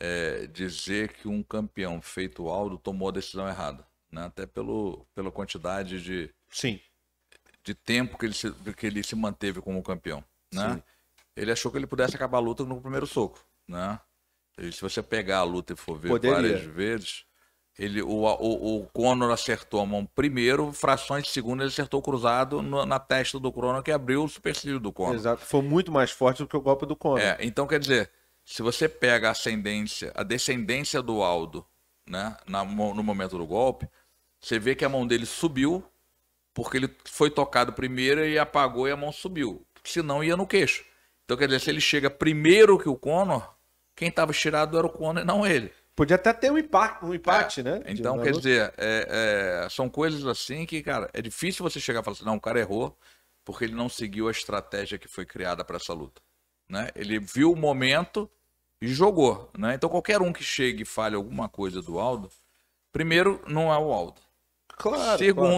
é, 0.00 0.48
dizer 0.48 1.12
que 1.12 1.28
um 1.28 1.40
campeão 1.40 2.00
feito 2.02 2.48
Aldo 2.48 2.78
tomou 2.78 3.10
a 3.10 3.12
decisão 3.12 3.46
errada, 3.46 3.86
né? 4.10 4.24
Até 4.24 4.44
pelo, 4.44 5.06
pela 5.14 5.30
quantidade 5.30 6.02
de, 6.02 6.30
Sim. 6.50 6.80
De 7.64 7.74
tempo 7.74 8.16
que 8.18 8.26
ele, 8.26 8.34
se, 8.34 8.50
que 8.76 8.86
ele 8.86 9.02
se 9.02 9.14
manteve 9.14 9.60
como 9.60 9.82
campeão, 9.82 10.24
né? 10.52 10.74
Sim. 10.74 10.82
Ele 11.36 11.52
achou 11.52 11.70
que 11.70 11.78
ele 11.78 11.86
pudesse 11.86 12.16
acabar 12.16 12.38
a 12.38 12.40
luta 12.40 12.64
no 12.64 12.80
primeiro 12.80 13.06
soco, 13.06 13.44
né? 13.66 14.00
E 14.58 14.72
se 14.72 14.80
você 14.80 15.02
pegar 15.02 15.38
a 15.38 15.42
luta 15.44 15.72
e 15.72 15.76
for 15.76 15.96
ver 15.98 16.08
Poderia. 16.08 16.34
várias 16.34 16.62
vezes, 16.62 17.24
ele, 17.78 18.02
o, 18.02 18.08
o, 18.24 18.78
o 18.82 18.86
Conor 18.88 19.30
acertou 19.30 19.80
a 19.80 19.86
mão 19.86 20.04
primeiro, 20.04 20.72
frações 20.72 21.24
de 21.24 21.30
segundo 21.30 21.62
ele 21.62 21.68
acertou 21.68 22.00
o 22.00 22.02
cruzado 22.02 22.60
no- 22.60 22.84
na 22.84 22.98
testa 22.98 23.38
do 23.38 23.52
Conor 23.52 23.80
que 23.84 23.92
abriu 23.92 24.24
o 24.24 24.28
supercílio 24.28 24.80
do 24.80 24.92
Conor. 24.92 25.14
Exato. 25.14 25.44
Foi 25.44 25.62
muito 25.62 25.92
mais 25.92 26.10
forte 26.10 26.38
do 26.42 26.48
que 26.48 26.56
o 26.56 26.60
golpe 26.60 26.86
do 26.86 26.96
Conor. 26.96 27.20
É, 27.20 27.36
então 27.40 27.68
quer 27.68 27.78
dizer, 27.78 28.10
se 28.44 28.62
você 28.62 28.88
pega 28.88 29.28
a 29.28 29.30
ascendência, 29.30 30.10
a 30.16 30.24
descendência 30.24 31.00
do 31.00 31.22
Aldo, 31.22 31.64
né, 32.04 32.36
na 32.48 32.64
no 32.64 33.02
momento 33.02 33.38
do 33.38 33.46
golpe, 33.46 33.88
você 34.40 34.58
vê 34.58 34.74
que 34.74 34.84
a 34.84 34.88
mão 34.88 35.06
dele 35.06 35.26
subiu, 35.26 35.84
porque 36.58 36.76
ele 36.76 36.90
foi 37.04 37.30
tocado 37.30 37.72
primeiro 37.72 38.26
e 38.26 38.36
apagou 38.36 38.88
e 38.88 38.90
a 38.90 38.96
mão 38.96 39.12
subiu. 39.12 39.64
Senão 39.84 40.24
ia 40.24 40.36
no 40.36 40.44
queixo. 40.44 40.84
Então 41.24 41.36
quer 41.36 41.46
dizer, 41.46 41.60
se 41.60 41.70
ele 41.70 41.80
chega 41.80 42.10
primeiro 42.10 42.76
que 42.76 42.88
o 42.88 42.96
Conor, 42.96 43.48
quem 43.94 44.08
estava 44.08 44.32
estirado 44.32 44.76
era 44.76 44.84
o 44.84 44.90
Conor 44.90 45.22
e 45.22 45.24
não 45.24 45.46
ele. 45.46 45.72
Podia 45.94 46.16
até 46.16 46.32
ter 46.32 46.50
um 46.50 46.58
empate, 46.58 47.04
um 47.04 47.14
empate 47.14 47.62
né? 47.62 47.78
de- 47.78 47.92
Então, 47.92 48.16
quer 48.18 48.30
luta. 48.30 48.40
dizer, 48.40 48.74
é- 48.76 49.62
é, 49.64 49.68
são 49.68 49.88
coisas 49.88 50.26
assim 50.26 50.66
que, 50.66 50.82
cara, 50.82 51.08
é 51.12 51.22
difícil 51.22 51.62
você 51.62 51.78
chegar 51.78 52.00
e 52.00 52.04
falar 52.04 52.16
assim, 52.16 52.24
não, 52.24 52.34
o 52.34 52.40
cara 52.40 52.58
errou 52.58 52.98
porque 53.44 53.64
ele 53.64 53.74
não 53.74 53.88
seguiu 53.88 54.26
a 54.26 54.32
estratégia 54.32 54.98
que 54.98 55.06
foi 55.06 55.24
criada 55.24 55.64
para 55.64 55.76
essa 55.76 55.92
luta. 55.94 56.20
Né? 56.68 56.88
Ele 56.96 57.20
viu 57.20 57.52
o 57.52 57.56
momento 57.56 58.28
e 58.82 58.88
jogou. 58.88 59.48
Né? 59.56 59.74
Então, 59.74 59.88
qualquer 59.88 60.20
um 60.20 60.32
que 60.32 60.42
chegue 60.42 60.82
e 60.82 60.84
fale 60.84 61.14
alguma 61.14 61.48
coisa 61.48 61.80
do 61.80 62.00
Aldo, 62.00 62.28
primeiro, 62.92 63.40
não 63.46 63.72
é 63.72 63.78
o 63.78 63.92
Aldo. 63.92 64.20
Claro, 64.76 65.18
claro. 65.34 65.54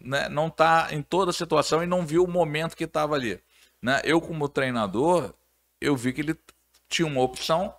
Né, 0.00 0.28
não 0.28 0.48
está 0.48 0.88
em 0.92 1.02
toda 1.02 1.30
a 1.30 1.34
situação 1.34 1.82
e 1.82 1.86
não 1.86 2.06
viu 2.06 2.24
o 2.24 2.30
momento 2.30 2.76
que 2.76 2.84
estava 2.84 3.14
ali. 3.14 3.40
Né? 3.82 4.00
Eu, 4.04 4.20
como 4.20 4.48
treinador, 4.48 5.34
eu 5.80 5.96
vi 5.96 6.12
que 6.12 6.20
ele 6.20 6.36
tinha 6.88 7.06
uma 7.06 7.20
opção 7.20 7.74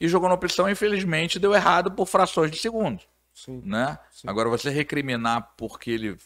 e 0.00 0.08
jogou 0.08 0.28
na 0.28 0.34
opção, 0.34 0.68
infelizmente, 0.68 1.38
deu 1.38 1.54
errado 1.54 1.90
por 1.90 2.06
frações 2.06 2.50
de 2.50 2.58
segundo 2.58 3.02
Sim. 3.38 3.62
né? 3.64 3.98
Agora 4.26 4.48
você 4.48 4.68
recriminar 4.68 5.54
porque 5.56 5.92
ele 5.92 6.18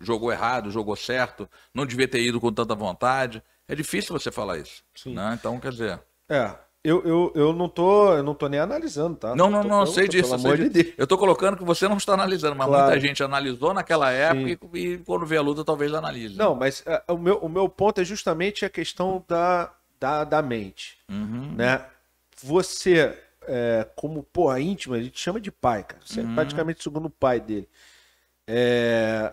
jogou 0.00 0.30
errado, 0.30 0.70
jogou 0.70 0.94
certo, 0.94 1.48
não 1.72 1.86
devia 1.86 2.06
ter 2.06 2.20
ido 2.20 2.40
com 2.40 2.52
tanta 2.52 2.74
vontade, 2.74 3.42
É 3.66 3.74
difícil 3.74 4.18
você 4.18 4.32
falar 4.32 4.58
isso. 4.58 4.82
Sim. 4.94 5.14
Né? 5.14 5.36
Então, 5.38 5.60
quer 5.60 5.72
dizer. 5.72 6.00
É. 6.28 6.54
Eu, 6.88 7.02
eu, 7.04 7.32
eu 7.34 7.52
não 7.52 7.68
tô, 7.68 8.14
eu 8.14 8.22
não 8.22 8.34
tô 8.34 8.48
nem 8.48 8.58
analisando, 8.60 9.16
tá? 9.16 9.34
Não, 9.36 9.50
não, 9.50 9.62
não, 9.62 9.86
sei 9.86 10.08
disso. 10.08 10.30
Pelo 10.30 10.40
sei 10.40 10.50
amor 10.52 10.58
de. 10.58 10.68
Deus. 10.70 10.94
Eu 10.96 11.06
tô 11.06 11.18
colocando 11.18 11.56
que 11.56 11.64
você 11.64 11.86
não 11.88 11.96
está 11.98 12.14
analisando, 12.14 12.56
mas 12.56 12.66
Claro. 12.66 12.84
muita 12.86 13.00
gente 13.00 13.22
analisou 13.22 13.74
naquela 13.74 14.10
época 14.10 14.58
e, 14.74 14.78
e 14.94 14.98
quando 14.98 15.26
vê 15.26 15.36
a 15.36 15.42
luta, 15.42 15.64
talvez 15.64 15.92
analise. 15.92 16.36
Não, 16.36 16.54
mas 16.54 16.82
é, 16.86 17.02
o, 17.08 17.18
meu, 17.18 17.36
o 17.38 17.48
meu 17.48 17.68
ponto 17.68 18.00
é 18.00 18.04
justamente 18.04 18.64
a 18.64 18.70
questão 18.70 19.22
da, 19.28 19.70
da, 20.00 20.24
da 20.24 20.40
mente, 20.42 20.96
Uhum. 21.10 21.52
né? 21.56 21.84
Você, 22.42 23.18
é, 23.46 23.86
como, 23.96 24.22
porra, 24.22 24.60
íntima, 24.60 24.96
a 24.96 25.02
gente 25.02 25.18
chama 25.18 25.40
de 25.40 25.50
pai, 25.50 25.82
cara. 25.84 26.00
Você 26.04 26.20
Uhum. 26.20 26.32
é 26.32 26.34
praticamente 26.36 26.80
o 26.80 26.82
segundo 26.84 27.10
pai 27.10 27.40
dele. 27.40 27.68
É, 28.46 29.32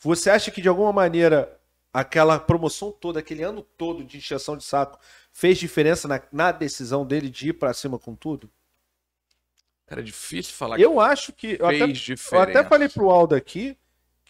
você 0.00 0.30
acha 0.30 0.50
que, 0.50 0.60
de 0.62 0.68
alguma 0.68 0.92
maneira, 0.92 1.56
aquela 1.92 2.38
promoção 2.38 2.90
toda, 2.90 3.20
aquele 3.20 3.42
ano 3.42 3.62
todo 3.76 4.02
de 4.02 4.16
injeção 4.16 4.56
de 4.56 4.64
saco, 4.64 4.98
fez 5.32 5.58
diferença 5.58 6.06
na, 6.08 6.20
na 6.32 6.52
decisão 6.52 7.06
dele 7.06 7.28
de 7.28 7.48
ir 7.48 7.52
pra 7.54 7.72
cima 7.72 7.98
com 7.98 8.14
tudo? 8.14 8.50
Cara, 9.86 10.00
é 10.00 10.04
difícil 10.04 10.54
falar 10.54 10.78
Eu 10.78 11.00
acho 11.00 11.32
que. 11.32 11.56
Eu 11.58 11.66
fez 11.66 11.82
até, 11.82 11.90
eu 11.90 11.92
diferença. 11.92 12.42
até 12.42 12.64
falei 12.64 12.88
pro 12.88 13.10
Aldo 13.10 13.34
aqui 13.34 13.76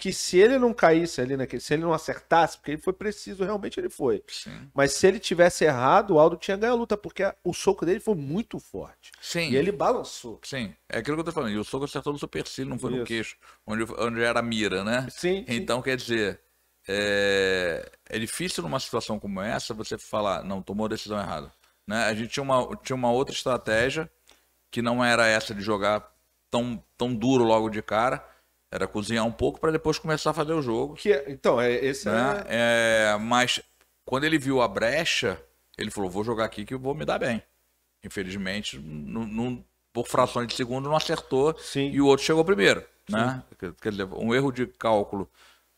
que 0.01 0.15
se 0.15 0.39
ele 0.39 0.59
não 0.59 0.73
caísse 0.73 1.21
ali 1.21 1.37
naquele. 1.37 1.61
Se 1.61 1.75
ele 1.75 1.83
não 1.83 1.93
acertasse, 1.93 2.57
porque 2.57 2.71
ele 2.71 2.81
foi 2.81 2.95
preciso, 2.95 3.45
realmente 3.45 3.79
ele 3.79 3.91
foi. 3.91 4.25
Sim. 4.27 4.71
Mas 4.73 4.93
se 4.93 5.07
ele 5.07 5.19
tivesse 5.19 5.65
errado, 5.65 6.15
o 6.15 6.19
Aldo 6.19 6.39
tinha 6.39 6.57
ganho 6.57 6.73
a 6.73 6.77
luta, 6.77 6.97
porque 6.97 7.23
o 7.45 7.53
soco 7.53 7.85
dele 7.85 8.01
foi 8.01 8.15
muito 8.15 8.59
forte. 8.59 9.13
Sim. 9.21 9.51
E 9.51 9.57
ele 9.57 9.71
balançou. 9.71 10.41
Sim, 10.43 10.75
é 10.89 10.99
aquilo 10.99 11.19
que 11.19 11.21
eu 11.21 11.25
tô 11.25 11.33
falando. 11.33 11.53
E 11.53 11.59
o 11.59 11.65
soco 11.65 11.85
acertou 11.85 12.15
no 12.15 12.19
supercílio, 12.19 12.71
não 12.71 12.79
foi 12.79 12.91
no 12.91 12.97
Isso. 12.97 13.05
queixo, 13.05 13.37
onde, 13.67 13.85
onde 13.99 14.23
era 14.23 14.41
a 14.41 14.43
mira, 14.43 14.83
né? 14.83 15.07
Sim. 15.11 15.45
sim. 15.47 15.55
Então, 15.55 15.83
quer 15.83 15.99
dizer, 15.99 16.41
é, 16.93 17.89
é 18.09 18.19
difícil 18.19 18.63
numa 18.65 18.81
situação 18.81 19.19
como 19.19 19.41
essa 19.41 19.73
você 19.73 19.97
falar, 19.97 20.43
não, 20.43 20.61
tomou 20.61 20.87
a 20.87 20.89
decisão 20.89 21.19
errada. 21.21 21.53
Né? 21.87 22.05
A 22.05 22.15
gente 22.15 22.31
tinha 22.31 22.43
uma, 22.43 22.77
tinha 22.83 22.97
uma 22.97 23.11
outra 23.13 23.33
estratégia 23.35 24.11
que 24.71 24.83
não 24.83 25.05
era 25.05 25.27
essa 25.27 25.55
de 25.55 25.61
jogar 25.61 26.13
tão, 26.51 26.83
tão 26.99 27.15
duro 27.15 27.45
logo 27.45 27.71
de 27.71 27.81
cara, 27.81 28.25
era 28.73 28.87
cozinhar 28.87 29.25
um 29.25 29.33
pouco 29.33 29.61
para 29.61 29.71
depois 29.73 29.99
começar 29.99 30.31
a 30.31 30.35
fazer 30.35 30.53
o 30.53 30.63
jogo. 30.63 30.95
Que, 30.95 31.13
então, 31.29 31.61
é, 31.61 31.73
esse 31.73 32.09
Né? 32.09 32.45
é. 32.49 33.13
É, 33.13 33.17
mas 33.19 33.61
quando 34.05 34.25
ele 34.25 34.39
viu 34.39 34.61
a 34.61 34.67
brecha, 34.69 35.41
ele 35.79 35.91
falou, 35.91 36.11
vou 36.11 36.25
jogar 36.25 36.45
aqui 36.45 36.65
que 36.65 36.75
eu 36.75 36.79
vou 36.79 36.95
me 36.95 37.05
dar 37.05 37.19
bem. 37.19 37.43
Infelizmente, 38.05 38.79
não- 38.79 39.27
não- 39.27 39.65
por 39.93 40.07
frações 40.07 40.47
de 40.49 40.55
segundo 40.55 40.89
não 40.89 40.97
acertou 40.97 41.57
Sim. 41.59 41.91
e 41.91 42.01
o 42.01 42.07
outro 42.07 42.25
chegou 42.25 42.45
primeiro, 42.45 42.85
né? 43.09 43.43
Quer 43.81 43.91
dizer, 43.91 44.05
um 44.15 44.33
erro 44.35 44.53
de 44.53 44.67
cálculo 44.67 45.29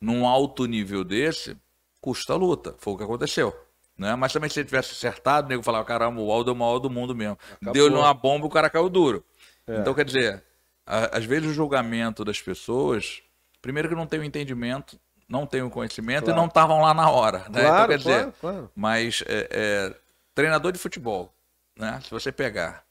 num 0.02 0.26
alto 0.26 0.66
nível 0.66 1.04
desse 1.04 1.56
custa 2.00 2.32
a 2.32 2.36
luta. 2.36 2.74
Foi 2.78 2.92
o 2.92 2.96
que 2.98 3.04
aconteceu. 3.04 3.56
Né? 3.96 4.16
Mas 4.16 4.32
também 4.32 4.50
se 4.50 4.58
ele 4.58 4.66
tivesse 4.66 4.90
acertado, 4.92 5.46
o 5.46 5.48
nego 5.48 5.62
falava, 5.62 5.84
caramba, 5.84 6.20
o 6.20 6.32
Aldo 6.32 6.50
é 6.50 6.52
o 6.54 6.56
maior 6.56 6.78
do 6.80 6.90
mundo 6.90 7.14
mesmo. 7.14 7.38
Deu-lhe 7.72 7.94
uma 7.94 8.12
bomba, 8.12 8.46
o 8.46 8.50
cara 8.50 8.68
caiu 8.68 8.88
duro. 8.88 9.24
É. 9.66 9.76
Então, 9.76 9.94
quer 9.94 10.04
dizer, 10.04 10.42
a- 10.84 11.16
às 11.18 11.24
vezes 11.24 11.48
o 11.48 11.54
julgamento 11.54 12.24
das 12.24 12.40
pessoas, 12.42 13.22
primeiro 13.60 13.88
que 13.88 13.94
não 13.94 14.06
tem 14.06 14.18
o 14.18 14.24
entendimento, 14.24 14.98
não 15.28 15.46
tem 15.46 15.62
o 15.62 15.70
conhecimento 15.70 16.24
Claro. 16.24 16.36
e 16.36 16.40
não 16.40 16.48
estavam 16.48 16.80
lá 16.80 16.92
na 16.92 17.08
hora. 17.10 17.38
Né? 17.40 17.44
então, 17.50 17.62
Claro, 17.62 17.88
quer 17.90 17.98
dizer, 17.98 18.16
claro, 18.18 18.34
claro. 18.40 18.70
mas 18.74 19.22
é, 19.26 19.48
é, 19.50 19.94
treinador 20.34 20.72
de 20.72 20.78
futebol, 20.80 21.32
né? 21.78 22.00
Se 22.02 22.10
você 22.10 22.32
pegar 22.32 22.84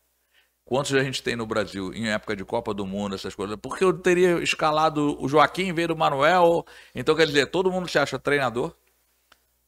quantos 0.66 0.94
a 0.94 1.04
gente 1.04 1.22
tem 1.22 1.36
no 1.36 1.46
Brasil 1.46 1.94
em 1.94 2.10
época 2.10 2.36
de 2.36 2.46
Copa 2.46 2.74
do 2.74 2.86
Mundo, 2.86 3.16
essas 3.16 3.36
coisas, 3.36 3.58
porque 3.62 3.84
eu 3.84 3.94
teria 3.94 4.42
escalado 4.42 5.18
o 5.22 5.28
Joaquim 5.28 5.64
em 5.64 5.74
vez 5.74 5.88
do 5.88 5.96
Manuel. 5.96 6.66
Então, 6.96 7.16
quer 7.16 7.26
dizer, 7.28 7.48
todo 7.48 7.72
mundo 7.72 7.90
se 7.90 8.00
acha 8.00 8.18
treinador. 8.20 8.74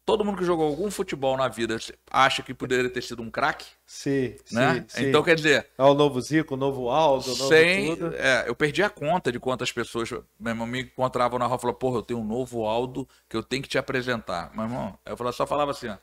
Todo 0.05 0.25
mundo 0.25 0.37
que 0.37 0.43
jogou 0.43 0.67
algum 0.67 0.91
futebol 0.91 1.37
na 1.37 1.47
vida 1.47 1.77
acha 2.11 2.43
que 2.43 2.53
poderia 2.53 2.89
ter 2.89 3.01
sido 3.01 3.21
um 3.21 3.31
craque, 3.31 3.65
Sim, 3.85 4.35
né? 4.51 4.81
sim, 4.81 4.85
sim. 4.89 5.05
Então, 5.07 5.23
quer 5.23 5.33
dizer, 5.35 5.65
É 5.77 5.83
o 5.83 5.93
novo 5.93 6.19
Zico, 6.19 6.55
o 6.55 6.57
novo 6.57 6.89
Aldo, 6.89 7.31
o 7.33 7.37
novo 7.37 7.47
sem, 7.47 7.95
tudo. 7.95 8.13
é, 8.15 8.43
eu 8.49 8.53
perdi 8.53 8.83
a 8.83 8.89
conta 8.89 9.31
de 9.31 9.39
quantas 9.39 9.71
pessoas 9.71 10.09
meu 10.11 10.51
irmão, 10.51 10.67
me 10.67 10.81
encontravam 10.81 11.39
na 11.39 11.45
rua 11.45 11.55
e 11.57 11.61
falavam, 11.61 11.79
porra, 11.79 11.97
eu 11.99 12.01
tenho 12.03 12.19
um 12.19 12.25
novo 12.25 12.65
Aldo 12.65 13.07
que 13.29 13.37
eu 13.37 13.43
tenho 13.43 13.63
que 13.63 13.69
te 13.69 13.77
apresentar. 13.77 14.53
Meu 14.53 14.65
irmão, 14.65 14.99
eu 15.05 15.31
só 15.31 15.47
falava 15.47 15.71
assim, 15.71 15.87
ó, 15.87 15.95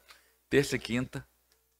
terça 0.48 0.76
e 0.76 0.78
quinta, 0.78 1.22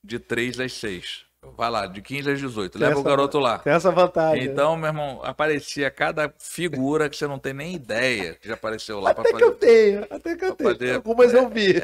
de 0.04 0.18
3 0.18 0.60
às 0.60 0.74
6. 0.74 1.24
Vai 1.56 1.70
lá, 1.70 1.86
de 1.86 2.02
15 2.02 2.30
às 2.32 2.38
18. 2.38 2.72
Tem 2.78 2.80
Leva 2.82 2.96
o 2.96 3.00
essa- 3.00 3.08
garoto 3.08 3.38
lá. 3.38 3.58
Tem 3.58 3.72
essa 3.72 3.90
vantagem. 3.90 4.46
né? 4.46 4.52
Então, 4.52 4.76
meu 4.76 4.88
irmão, 4.88 5.20
aparecia 5.24 5.90
cada 5.90 6.32
figura 6.38 7.08
que 7.08 7.16
você 7.16 7.26
não 7.26 7.38
tem 7.38 7.54
nem 7.54 7.74
ideia 7.74 8.34
que 8.34 8.46
já 8.46 8.54
apareceu 8.54 9.00
lá 9.00 9.14
pra 9.14 9.22
Até 9.22 9.30
que 9.38 9.42
eu 9.44 9.54
fazer 9.54 9.58
tenho, 9.58 10.06
até 10.10 10.36
que 10.36 10.44
eu 10.44 10.54
tenho. 10.54 10.70
fazer- 10.70 10.94
Algumas 10.96 11.32
eu 11.32 11.48
vi. 11.48 11.74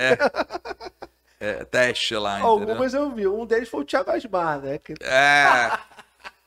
é, 1.40 1.64
teste 1.64 2.14
lá, 2.16 2.32
entendeu? 2.38 2.50
Algumas 2.50 2.92
eu 2.92 3.10
vi. 3.12 3.26
Um 3.26 3.46
deles 3.46 3.68
foi 3.68 3.80
o 3.80 3.84
Thiago 3.84 4.10
Asmar, 4.10 4.60
né? 4.60 4.78
Que 4.78 4.92
É, 5.00 5.70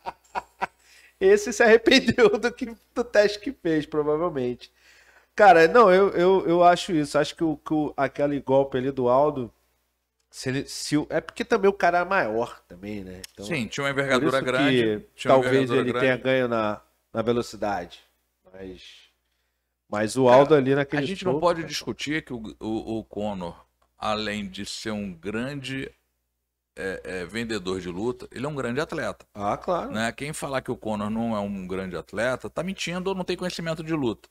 esse 1.20 1.52
se 1.52 1.64
arrependeu 1.64 2.30
do, 2.38 2.52
que, 2.52 2.76
do 2.94 3.04
teste 3.04 3.40
que 3.40 3.52
fez, 3.52 3.88
provavelmente. 3.88 4.72
Cara, 5.36 5.68
não, 5.68 5.92
eu, 5.92 6.10
eu, 6.10 6.48
eu 6.48 6.64
acho 6.64 6.92
isso. 6.92 7.18
Acho 7.18 7.36
que, 7.36 7.44
o, 7.44 7.58
que 7.58 7.74
o, 7.74 7.92
aquele 7.98 8.40
golpe 8.40 8.78
ali 8.78 8.92
do 8.92 9.10
Aldo. 9.10 9.52
Se 10.32 10.50
ele, 10.50 10.68
se 10.68 10.96
o- 10.96 11.08
é 11.10 11.20
porque 11.20 11.44
também 11.44 11.70
o 11.70 11.74
cara 11.74 12.00
é 12.00 12.06
maior 12.06 12.62
também, 12.68 13.04
né? 13.04 13.22
Então, 13.32 13.46
sim, 13.46 13.68
tinha 13.68 13.84
uma 13.84 13.90
envergadura 13.90 14.40
grande. 14.42 15.06
talvez 15.24 15.54
envergadura 15.54 15.80
ele 15.82 15.92
grande. 15.92 16.06
tenha 16.06 16.18
ganho 16.18 16.48
na, 16.48 16.82
na 17.14 17.22
velocidade. 17.22 18.00
Mas, 18.54 19.10
mas 19.90 20.16
o 20.18 20.28
Aldo 20.30 20.54
ali 20.56 20.76
naquele 20.76 21.04
A 21.04 21.06
gente 21.06 21.26
não 21.26 21.34
soco, 21.34 21.42
pode 21.42 21.62
cara, 21.62 21.68
discutir 21.68 22.24
que 22.24 22.34
o, 22.34 22.56
o, 22.60 23.00
o 23.00 23.04
Conor, 23.04 23.66
além 23.98 24.48
de 24.48 24.66
ser 24.66 24.92
um 24.92 25.12
grande 25.14 25.92
é, 26.78 27.02
é, 27.04 27.26
vendedor 27.26 27.80
de 27.82 27.90
luta, 27.90 28.28
ele 28.32 28.46
é 28.46 28.50
um 28.50 28.56
grande 28.56 28.80
atleta. 28.80 29.26
Ah, 29.34 29.58
claro. 29.58 29.92
Né? 29.92 30.12
Quem 30.12 30.32
falar 30.32 30.62
que 30.62 30.72
o 30.72 30.78
Conor 30.78 31.10
não 31.10 31.36
é 31.36 31.40
um 31.40 31.68
grande 31.68 31.98
atleta, 31.98 32.50
tá 32.50 32.64
mentindo 32.64 33.10
ou 33.10 33.16
não 33.16 33.24
tem 33.24 33.36
conhecimento 33.36 33.84
de 33.84 33.94
luta. 33.94 34.30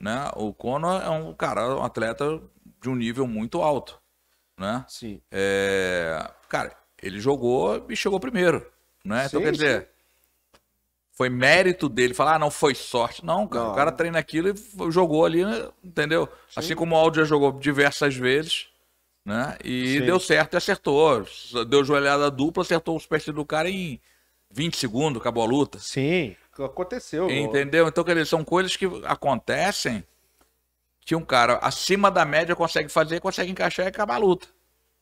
Né? 0.00 0.30
O 0.36 0.52
Conor 0.52 1.02
é 1.02 1.10
um 1.10 1.34
cara, 1.34 1.76
um 1.76 1.84
atleta 1.84 2.42
de 2.82 2.88
um 2.88 2.96
nível 2.96 3.26
muito 3.26 3.62
alto. 3.62 4.02
Né? 4.58 4.84
Sim. 4.88 5.20
É, 5.30 6.30
Cara, 6.48 6.76
ele 7.02 7.20
jogou 7.20 7.84
e 7.88 7.96
chegou 7.96 8.20
primeiro. 8.20 8.64
Né? 9.04 9.26
Então, 9.26 9.40
Sim, 9.40 9.44
quer 9.44 9.52
dizer, 9.52 9.88
foi 11.12 11.28
mérito 11.28 11.88
dele 11.88 12.14
falar, 12.14 12.36
ah, 12.36 12.38
não 12.38 12.50
foi 12.50 12.74
sorte. 12.74 13.24
Não, 13.24 13.46
cara, 13.46 13.64
Não. 13.64 13.72
o 13.72 13.74
cara 13.74 13.92
treina 13.92 14.18
aquilo 14.18 14.48
e 14.50 14.90
jogou 14.90 15.24
ali, 15.24 15.44
né? 15.44 15.68
entendeu? 15.82 16.28
Assim 16.54 16.74
como 16.74 16.94
o 16.94 16.98
Aldo 16.98 17.18
já 17.18 17.24
jogou 17.24 17.52
diversas 17.52 18.14
vezes, 18.16 18.68
né? 19.24 19.56
E 19.64 19.98
Sim. 19.98 20.06
deu 20.06 20.18
certo 20.18 20.54
e 20.54 20.56
acertou. 20.56 21.26
Deu 21.68 21.84
joelhada 21.84 22.30
dupla, 22.30 22.62
acertou 22.62 22.96
o 22.96 23.00
supercílio 23.00 23.36
do 23.36 23.44
cara 23.46 23.68
em 23.70 24.00
20 24.50 24.76
segundos, 24.76 25.20
acabou 25.20 25.42
a 25.44 25.46
luta. 25.46 25.78
Sim, 25.78 26.34
aconteceu. 26.58 27.30
Entendeu? 27.30 27.86
Então, 27.86 28.02
quer 28.02 28.14
dizer, 28.14 28.26
são 28.26 28.44
coisas 28.44 28.76
que 28.76 28.86
acontecem 29.04 30.04
que 31.04 31.14
um 31.14 31.24
cara 31.24 31.58
acima 31.62 32.10
da 32.10 32.24
média 32.24 32.56
consegue 32.56 32.88
fazer, 32.88 33.20
consegue 33.20 33.50
encaixar 33.50 33.86
e 33.86 33.88
acabar 33.88 34.14
a 34.14 34.18
luta. 34.18 34.48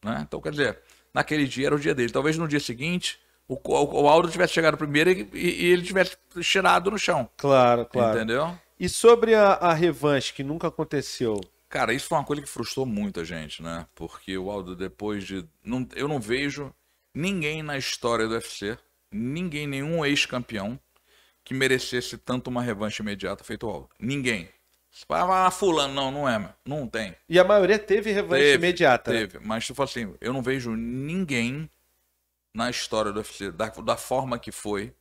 Né? 0.04 0.24
Então, 0.26 0.40
quer 0.40 0.50
dizer, 0.50 0.78
naquele 1.14 1.46
dia 1.46 1.66
era 1.66 1.74
o 1.76 1.80
dia 1.80 1.94
dele. 1.94 2.12
Talvez 2.12 2.36
no 2.36 2.48
dia 2.48 2.60
seguinte 2.60 3.20
o, 3.48 3.58
o 3.64 4.08
Aldo 4.08 4.30
tivesse 4.30 4.52
chegado 4.54 4.76
primeiro 4.76 5.10
e, 5.10 5.28
e- 5.32 5.64
ele 5.66 5.82
tivesse 5.82 6.16
tirado 6.40 6.90
no 6.90 6.98
chão. 6.98 7.28
Claro, 7.36 7.86
claro. 7.86 8.16
Entendeu? 8.16 8.58
E 8.78 8.88
sobre 8.88 9.34
a, 9.34 9.52
a 9.52 9.72
revanche 9.72 10.32
que 10.32 10.42
nunca 10.42 10.68
aconteceu? 10.68 11.40
Cara, 11.68 11.94
isso 11.94 12.08
foi 12.08 12.18
uma 12.18 12.24
coisa 12.24 12.42
que 12.42 12.48
frustrou 12.48 12.84
muita 12.84 13.24
gente, 13.24 13.62
né? 13.62 13.86
Porque 13.94 14.36
o 14.36 14.50
Aldo, 14.50 14.74
depois 14.76 15.24
de. 15.24 15.46
Não, 15.64 15.86
eu 15.94 16.06
não 16.08 16.20
vejo 16.20 16.74
ninguém 17.14 17.62
na 17.62 17.78
história 17.78 18.26
do 18.26 18.34
UFC, 18.34 18.76
ninguém, 19.10 19.66
nenhum 19.66 20.04
ex-campeão, 20.04 20.78
que 21.44 21.54
merecesse 21.54 22.18
tanto 22.18 22.48
uma 22.48 22.62
revanche 22.62 23.02
imediata 23.02 23.44
feito 23.44 23.66
o 23.66 23.70
Aldo. 23.70 23.88
Ninguém. 23.98 24.48
Ah, 25.09 25.50
fulano, 25.50 25.94
não, 25.94 26.11
não 26.11 26.28
é, 26.28 26.38
meu. 26.38 26.50
não 26.66 26.87
tem. 26.87 27.16
E 27.28 27.38
a 27.38 27.44
maioria 27.44 27.78
teve 27.78 28.12
revanche 28.12 28.42
Teve, 28.42 28.55
imediata. 28.66 29.12
né? 29.12 29.18
Teve, 29.20 29.38
mas 29.44 29.66
tu 29.66 29.74
fala 29.74 29.88
assim, 29.88 30.14
eu 30.20 30.33
não 30.33 30.42
vejo 30.42 30.74
ninguém 30.76 31.68
na 32.55 32.68
história 32.68 33.11
do 33.11 33.18
UFC, 33.18 33.50
da, 33.50 33.68
da 33.68 33.96
forma 33.96 34.38
que 34.38 34.52
foi, 34.52 34.94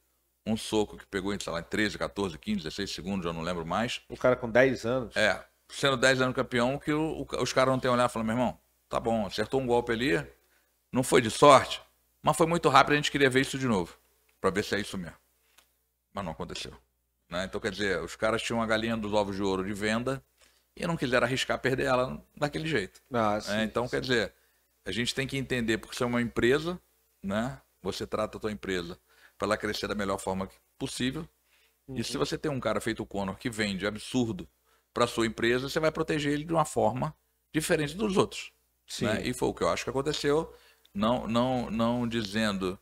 um 0.48 0.56
soco 0.56 0.98
que 0.98 1.06
pegou 1.08 1.34
em, 1.34 1.40
sei 1.40 1.52
lá, 1.52 1.60
em 1.60 1.64
13, 1.64 1.98
14, 1.98 2.38
15, 2.38 2.58
16 2.64 2.90
segundos, 2.92 3.26
já 3.26 3.34
não 3.34 3.42
lembro 3.42 3.66
mais. 3.66 4.02
O 4.10 4.16
cara 4.18 4.36
com 4.36 4.50
10 4.50 4.86
anos. 4.86 5.16
É, 5.16 5.44
sendo 5.70 5.98
10 5.98 6.22
anos 6.22 6.36
campeão, 6.36 6.78
que 6.80 6.92
o- 6.94 7.22
o- 7.30 7.42
os 7.44 7.52
caras 7.54 7.72
não 7.74 7.80
têm 7.80 7.92
olhado 7.92 8.10
e 8.10 8.14
falam, 8.14 8.26
meu 8.26 8.36
irmão, 8.36 8.60
tá 8.88 9.00
bom, 9.00 9.26
acertou 9.26 9.60
um 9.60 9.68
golpe 9.68 9.92
ali, 9.92 10.26
não 10.92 11.04
foi 11.04 11.22
de 11.22 11.30
sorte, 11.30 11.82
mas 12.24 12.38
foi 12.38 12.48
muito 12.48 12.70
rápido, 12.70 12.94
a 12.94 12.96
gente 12.96 13.12
queria 13.12 13.30
ver 13.30 13.42
isso 13.42 13.58
de 13.60 13.68
novo, 13.68 13.96
pra 14.40 14.50
ver 14.50 14.64
se 14.64 14.74
é 14.74 14.80
isso 14.80 14.98
mesmo. 14.98 15.16
Mas 16.14 16.24
não 16.26 16.32
aconteceu. 16.32 16.74
Né? 17.32 17.46
Então, 17.46 17.60
quer 17.62 17.72
dizer, 17.72 18.00
os 18.02 18.16
caras 18.16 18.42
tinham 18.44 18.60
uma 18.60 18.68
galinha 18.68 18.98
dos 18.98 19.14
ovos 19.14 19.36
de 19.36 19.42
ouro 19.42 19.64
de 19.66 19.74
venda 19.74 20.24
e 20.76 20.86
não 20.86 20.98
quiseram 20.98 21.26
arriscar 21.26 21.58
perder 21.60 21.86
ela 21.86 22.22
daquele 22.36 22.68
jeito. 22.68 23.02
Ah, 23.12 23.40
sim, 23.42 23.54
É, 23.54 23.64
então, 23.64 23.86
sim. 23.86 23.92
quer 23.92 24.02
dizer, 24.02 24.34
a 24.86 24.92
gente 24.92 25.16
tem 25.16 25.26
que 25.26 25.38
entender, 25.38 25.78
porque 25.78 25.96
você 25.96 26.04
é 26.04 26.08
uma 26.08 26.22
empresa, 26.22 26.80
né? 27.24 27.60
Você 27.82 28.06
trata 28.06 28.38
a 28.38 28.42
tua 28.42 28.52
empresa 28.52 29.00
para 29.38 29.48
ela 29.48 29.58
crescer 29.58 29.88
da 29.88 29.96
melhor 29.96 30.20
forma 30.20 30.48
possível. 30.78 31.28
E 31.88 31.94
Uhum. 31.94 32.04
se 32.04 32.18
você 32.18 32.38
tem 32.38 32.52
um 32.52 32.60
cara 32.60 32.80
feito 32.80 33.02
o 33.02 33.06
Conor 33.06 33.38
que 33.38 33.50
vende 33.50 33.88
absurdo 33.88 34.48
para 34.94 35.08
sua 35.08 35.26
empresa, 35.26 35.68
você 35.70 35.80
vai 35.80 35.92
proteger 35.92 36.34
ele 36.34 36.44
de 36.44 36.54
uma 36.54 36.66
forma 36.66 37.16
diferente 37.54 37.96
dos 37.96 38.18
outros. 38.18 38.52
Sim. 38.88 39.06
Né? 39.06 39.28
E 39.28 39.34
foi 39.34 39.50
o 39.50 39.54
que 39.54 39.64
eu 39.64 39.70
acho 39.70 39.84
que 39.84 39.90
aconteceu, 39.90 40.54
não, 40.94 41.28
não, 41.28 41.72
não 41.72 42.08
dizendo 42.08 42.78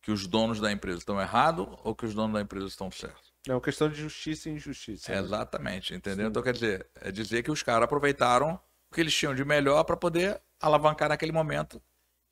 que 0.00 0.10
os 0.10 0.26
donos 0.26 0.60
da 0.60 0.72
empresa 0.72 0.98
estão 0.98 1.20
errados 1.20 1.66
ou 1.84 1.94
que 1.94 2.06
os 2.06 2.14
donos 2.14 2.34
da 2.34 2.40
empresa 2.40 2.66
estão 2.66 2.90
certos. 2.90 3.31
É 3.48 3.52
uma 3.52 3.60
questão 3.60 3.88
de 3.88 3.96
justiça 3.96 4.48
e 4.48 4.52
injustiça. 4.52 5.12
Né? 5.12 5.18
exatamente, 5.18 5.94
entendeu? 5.94 6.28
Então, 6.28 6.42
quer 6.42 6.52
dizer, 6.52 6.86
é 7.00 7.10
dizer 7.10 7.42
que 7.42 7.50
os 7.50 7.62
caras 7.62 7.84
aproveitaram 7.84 8.58
o 8.90 8.94
que 8.94 9.00
eles 9.00 9.14
tinham 9.14 9.34
de 9.34 9.44
melhor 9.44 9.82
para 9.84 9.96
poder 9.96 10.40
alavancar 10.60 11.08
naquele 11.08 11.32
momento. 11.32 11.82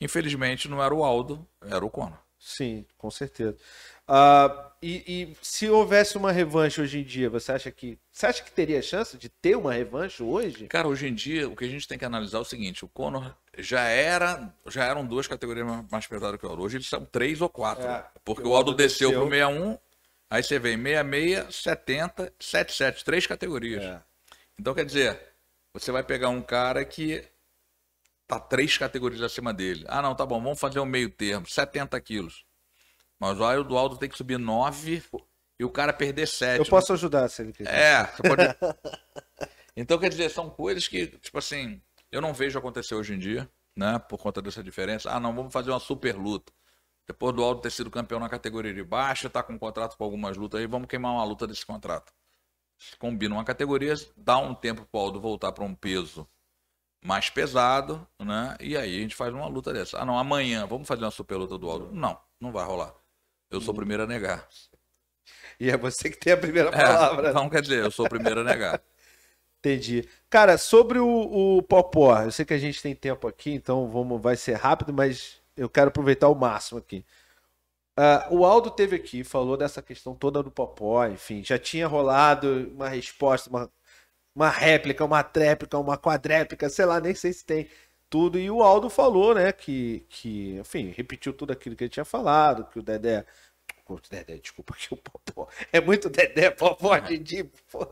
Infelizmente, 0.01 0.69
não 0.69 0.83
era 0.83 0.95
o 0.95 1.05
Aldo, 1.05 1.47
era 1.63 1.85
o 1.85 1.91
Conor. 1.91 2.19
Sim, 2.39 2.87
com 2.97 3.11
certeza. 3.11 3.55
Ah, 4.09 4.73
e, 4.81 5.05
e 5.07 5.37
se 5.43 5.69
houvesse 5.69 6.17
uma 6.17 6.33
revanche 6.33 6.81
hoje 6.81 7.01
em 7.01 7.05
dia, 7.05 7.29
você 7.29 7.53
acha 7.53 7.71
que 7.71 7.99
você 8.11 8.27
acha 8.27 8.43
que 8.43 8.51
teria 8.51 8.81
chance 8.81 9.19
de 9.19 9.29
ter 9.29 9.57
uma 9.57 9.75
revanche 9.75 10.23
hoje? 10.23 10.67
Cara, 10.69 10.89
hoje 10.89 11.07
em 11.07 11.15
dia, 11.15 11.47
o 11.49 11.55
que 11.55 11.67
a 11.67 11.69
gente 11.69 11.87
tem 11.87 11.99
que 11.99 12.05
analisar 12.05 12.39
é 12.39 12.41
o 12.41 12.45
seguinte: 12.45 12.83
o 12.83 12.89
Conor 12.89 13.37
já 13.59 13.83
era, 13.83 14.51
já 14.69 14.85
eram 14.85 15.05
duas 15.05 15.27
categorias 15.27 15.67
mais- 15.91 16.07
pesadas 16.07 16.41
que 16.41 16.47
o 16.47 16.49
Aldo. 16.49 16.63
Hoje 16.63 16.79
eles 16.79 16.89
são 16.89 17.05
três 17.05 17.43
ou 17.43 17.49
quatro. 17.51 17.87
É, 17.87 18.07
porque 18.25 18.43
o 18.49 18.55
Aldo 18.55 18.73
desceu 18.73 19.11
desceu. 19.11 19.21
pro 19.27 19.31
61, 19.31 19.79
aí 20.31 20.43
você 20.43 20.59
vem 20.59 20.77
66, 20.79 21.55
70, 21.55 22.33
77, 22.39 23.05
três 23.05 23.27
categorias. 23.27 23.83
É. 23.83 24.01
Então, 24.59 24.75
quer 24.75 24.85
dizer, 24.85 25.21
você 25.75 25.91
vai 25.91 26.03
pegar 26.03 26.29
um 26.29 26.41
cara 26.41 26.85
que 26.85 27.25
tá 28.27 28.39
três 28.39 28.79
categorias 28.79 29.21
acima 29.23 29.53
dele. 29.53 29.85
Ah, 29.89 30.01
não, 30.01 30.15
tá 30.15 30.25
bom, 30.25 30.41
vamos 30.41 30.61
fazer 30.61 30.79
um 30.79 30.87
meio 30.87 31.11
termo, 31.11 31.47
70 31.49 32.01
quilos. 32.01 32.45
Mas 33.19 33.39
o 33.39 33.45
Aldo, 33.45 33.75
o 33.75 33.79
Aldo 33.79 33.99
tem 33.99 34.09
que 34.09 34.17
subir 34.17 34.39
9 34.39 35.03
e 35.59 35.65
o 35.65 35.71
cara 35.71 35.93
perder 35.93 36.27
7. 36.27 36.59
Eu 36.59 36.65
posso 36.65 36.93
ajudar 36.93 37.29
se 37.29 37.43
ele 37.43 37.53
quiser. 37.53 37.75
É, 37.75 38.05
você 38.07 38.23
pode. 38.23 38.43
então, 39.77 39.99
quer 39.99 40.09
dizer, 40.09 40.31
são 40.31 40.49
coisas 40.49 40.89
que, 40.89 41.07
tipo 41.07 41.37
assim, 41.39 41.83
eu 42.11 42.21
não 42.21 42.33
vejo 42.33 42.59
acontecer 42.59 42.95
hoje 42.95 43.15
em 43.15 43.19
dia, 43.19 43.51
né? 43.77 43.99
Por 43.99 44.19
conta 44.19 44.41
dessa 44.41 44.63
diferença. 44.63 45.11
Ah, 45.11 45.21
não, 45.21 45.35
vamos 45.35 45.53
fazer 45.53 45.71
uma 45.71 45.81
super 45.81 46.17
luta. 46.17 46.53
Depois 47.13 47.35
do 47.35 47.43
Aldo 47.43 47.61
ter 47.61 47.71
sido 47.73 47.91
campeão 47.91 48.21
na 48.21 48.29
categoria 48.29 48.73
de 48.73 48.85
baixa, 48.85 49.29
tá 49.29 49.43
com 49.43 49.55
um 49.55 49.59
contrato 49.59 49.97
com 49.97 50.05
algumas 50.05 50.37
lutas 50.37 50.61
aí, 50.61 50.67
vamos 50.67 50.89
queimar 50.89 51.13
uma 51.13 51.25
luta 51.25 51.47
desse 51.47 51.67
contrato. 51.67 52.13
Combina 52.99 53.35
uma 53.35 53.45
categoria, 53.45 53.95
dá 54.17 54.39
um 54.39 54.55
tempo 54.55 54.85
pro 54.87 55.01
Aldo 55.01 55.21
voltar 55.21 55.53
para 55.53 55.65
um 55.65 55.75
peso 55.75 56.29
mais 57.05 57.31
pesado, 57.31 58.07
né? 58.21 58.57
E 58.61 58.77
aí 58.77 58.99
a 58.99 59.01
gente 59.03 59.17
faz 59.17 59.35
uma 59.35 59.49
luta 59.49 59.73
dessa. 59.73 60.01
Ah, 60.01 60.05
não, 60.07 60.19
amanhã 60.19 60.67
vamos 60.67 60.89
fazer 60.89 61.05
uma 61.05 61.11
super 61.11 61.37
luta 61.37 61.59
do 61.59 61.71
Aldo. 61.71 61.93
Não, 61.93 62.19
não 62.41 62.53
vai 62.53 62.65
rolar. 62.67 62.95
Eu 63.51 63.61
sou 63.61 63.73
o 63.73 63.77
primeiro 63.77 64.05
a 64.05 64.07
negar. 64.07 64.49
E 65.59 65.71
é 65.71 65.77
você 65.77 66.11
que 66.11 66.17
tem 66.19 66.33
a 66.33 66.37
primeira 66.37 66.73
É, 66.73 66.79
palavra. 66.83 67.29
então, 67.29 67.49
quer 67.51 67.63
dizer, 67.63 67.81
eu 67.81 67.91
sou 67.91 68.07
o 68.07 68.09
primeiro 68.09 68.41
a 68.41 68.45
negar. 68.45 68.83
Entendi. 69.59 70.09
Cara, 70.31 70.57
sobre 70.57 70.99
o, 70.99 71.59
o 71.59 71.63
Popó, 71.63 72.23
eu 72.23 72.31
sei 72.33 72.45
que 72.45 72.55
a 72.55 72.59
gente 72.59 72.81
tem 72.83 72.95
tempo 72.95 73.29
aqui, 73.29 73.51
então 73.53 73.89
vamos, 73.91 74.21
vai 74.21 74.37
ser 74.37 74.55
rápido, 74.55 74.93
mas 74.93 75.40
eu 75.61 75.69
quero 75.69 75.89
aproveitar 75.89 76.29
o 76.29 76.35
máximo 76.35 76.79
aqui. 76.79 77.05
Ah, 77.97 78.29
o 78.31 78.45
Aldo 78.47 78.71
teve 78.71 78.97
aqui, 78.97 79.23
falou 79.25 79.57
dessa 79.57 79.83
questão 79.83 80.15
toda 80.15 80.43
do 80.43 80.51
Popó, 80.51 81.07
enfim, 81.07 81.45
já 81.45 81.59
tinha 81.59 81.87
rolado 81.87 82.71
uma 82.75 82.89
resposta, 82.89 83.51
uma, 83.51 83.71
uma 84.35 84.49
réplica, 84.51 85.05
uma 85.05 85.23
tréplica, 85.25 85.79
uma 85.79 85.99
quadréplica, 85.99 86.69
sei 86.71 86.87
lá, 86.87 87.01
nem 87.01 87.15
sei 87.15 87.33
se 87.33 87.45
tem 87.45 87.69
tudo. 88.11 88.39
E 88.39 88.51
o 88.51 88.63
Aldo 88.63 88.91
falou, 88.91 89.35
né, 89.35 89.53
que, 89.53 90.07
que 90.09 90.59
enfim, 90.61 90.91
repetiu 90.97 91.33
tudo 91.35 91.53
aquilo 91.53 91.77
que 91.77 91.85
ele 91.85 91.91
tinha 91.91 92.05
falado, 92.05 92.67
que 92.67 92.79
o 92.79 92.83
Dedé. 92.83 93.27
Dedé, 94.11 94.39
desculpa, 94.39 94.75
que 94.79 94.95
o 94.95 94.97
Popó. 94.97 95.49
É 95.73 95.81
muito 95.81 96.09
Dedé, 96.09 96.51
Popó, 96.51 96.97
Didi, 96.99 97.45
pô, 97.71 97.87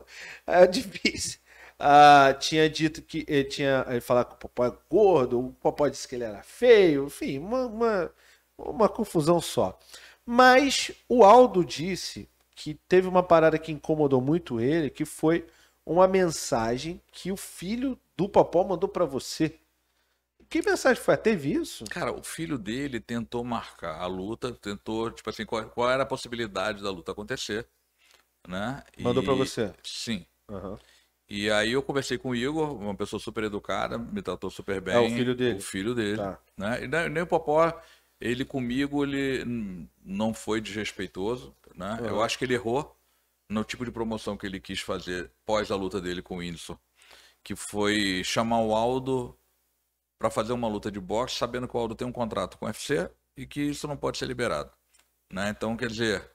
é 0.47 0.65
difícil. 0.67 1.39
Ah, 1.79 2.33
tinha 2.39 2.69
dito 2.69 3.01
que 3.01 3.25
ele 3.27 3.45
tinha. 3.45 3.85
Ele 3.89 4.01
falava 4.01 4.29
que 4.29 4.35
o 4.35 4.37
Popó 4.37 4.65
é 4.65 4.73
gordo, 4.89 5.39
o 5.39 5.53
Popó 5.53 5.87
disse 5.87 6.07
que 6.07 6.15
ele 6.15 6.25
era 6.25 6.43
feio, 6.43 7.05
enfim, 7.07 7.39
uma, 7.39 7.65
uma, 7.67 8.11
uma 8.57 8.89
confusão 8.89 9.39
só. 9.41 9.77
Mas 10.25 10.91
o 11.07 11.23
Aldo 11.23 11.63
disse 11.65 12.29
que 12.55 12.75
teve 12.87 13.07
uma 13.07 13.23
parada 13.23 13.57
que 13.57 13.71
incomodou 13.71 14.21
muito 14.21 14.59
ele, 14.59 14.89
que 14.89 15.05
foi 15.05 15.47
uma 15.85 16.07
mensagem 16.07 17.01
que 17.11 17.31
o 17.31 17.37
filho 17.37 17.97
do 18.17 18.27
Popó 18.29 18.63
mandou 18.65 18.89
pra 18.89 19.05
você. 19.05 19.55
Que 20.49 20.61
mensagem 20.63 21.03
foi? 21.03 21.17
Teve 21.17 21.53
isso? 21.53 21.91
Cara, 21.91 22.11
o 22.13 22.23
filho 22.23 22.57
dele 22.57 22.99
tentou 22.99 23.43
marcar 23.43 23.99
a 23.99 24.05
luta, 24.05 24.53
tentou, 24.53 25.09
tipo 25.11 25.29
assim, 25.29 25.45
qual, 25.45 25.67
qual 25.71 25.89
era 25.89 26.03
a 26.03 26.05
possibilidade 26.05 26.83
da 26.83 26.91
luta 26.91 27.11
acontecer, 27.11 27.67
né? 28.47 28.83
Mandou 28.99 29.23
E- 29.23 29.23
pra 29.23 29.33
você? 29.33 29.73
Sim. 29.83 30.25
Aham. 30.49 30.79
E 31.29 31.51
aí 31.51 31.73
eu 31.73 31.83
conversei 31.83 32.17
com 32.17 32.29
o 32.31 32.35
Igor, 32.35 32.73
uma 32.73 32.95
pessoa 32.95 33.19
super 33.19 33.43
educada, 33.43 33.97
me 33.97 34.21
tratou 34.21 34.49
super 34.49 34.81
bem. 34.81 34.95
É 34.95 34.99
o 34.99 35.09
filho 35.15 35.35
dele. 35.35 35.59
O 35.59 35.61
filho 35.61 35.93
dele, 35.93 36.17
Tá. 36.17 36.39
né? 36.57 36.83
E 36.83 37.09
nem 37.09 37.21
o 37.21 37.27
Popó, 37.27 37.71
ele 38.19 38.43
comigo, 38.43 39.03
ele 39.03 39.45
não 40.03 40.33
foi 40.33 40.59
desrespeitoso, 40.59 41.55
né? 41.75 41.97
Eu 42.01 42.15
Aham. 42.15 42.25
acho 42.25 42.37
que 42.37 42.45
ele 42.45 42.55
errou 42.55 42.95
no 43.47 43.63
tipo 43.63 43.85
de 43.85 43.91
promoção 43.91 44.35
que 44.35 44.45
ele 44.45 44.59
quis 44.59 44.79
fazer 44.79 45.31
pós 45.45 45.69
a 45.69 45.75
luta 45.75 46.01
dele 46.01 46.21
com 46.21 46.35
o 46.35 46.37
Whindersson, 46.39 46.77
que 47.43 47.55
foi 47.55 48.23
chamar 48.23 48.61
o 48.61 48.75
Aldo 48.75 49.37
para 50.19 50.29
fazer 50.31 50.51
uma 50.53 50.67
luta 50.67 50.91
de 50.91 50.99
boxe, 50.99 51.35
sabendo 51.35 51.67
que 51.67 51.77
o 51.77 51.79
Aldo 51.79 51.95
tem 51.95 52.07
um 52.07 52.11
contrato 52.11 52.57
com 52.57 52.65
o 52.65 52.67
UFC 52.67 53.09
e 53.37 53.45
que 53.45 53.61
isso 53.61 53.87
não 53.87 53.95
pode 53.95 54.17
ser 54.17 54.25
liberado, 54.25 54.71
né? 55.31 55.49
Então, 55.49 55.77
quer 55.77 55.87
dizer, 55.89 56.29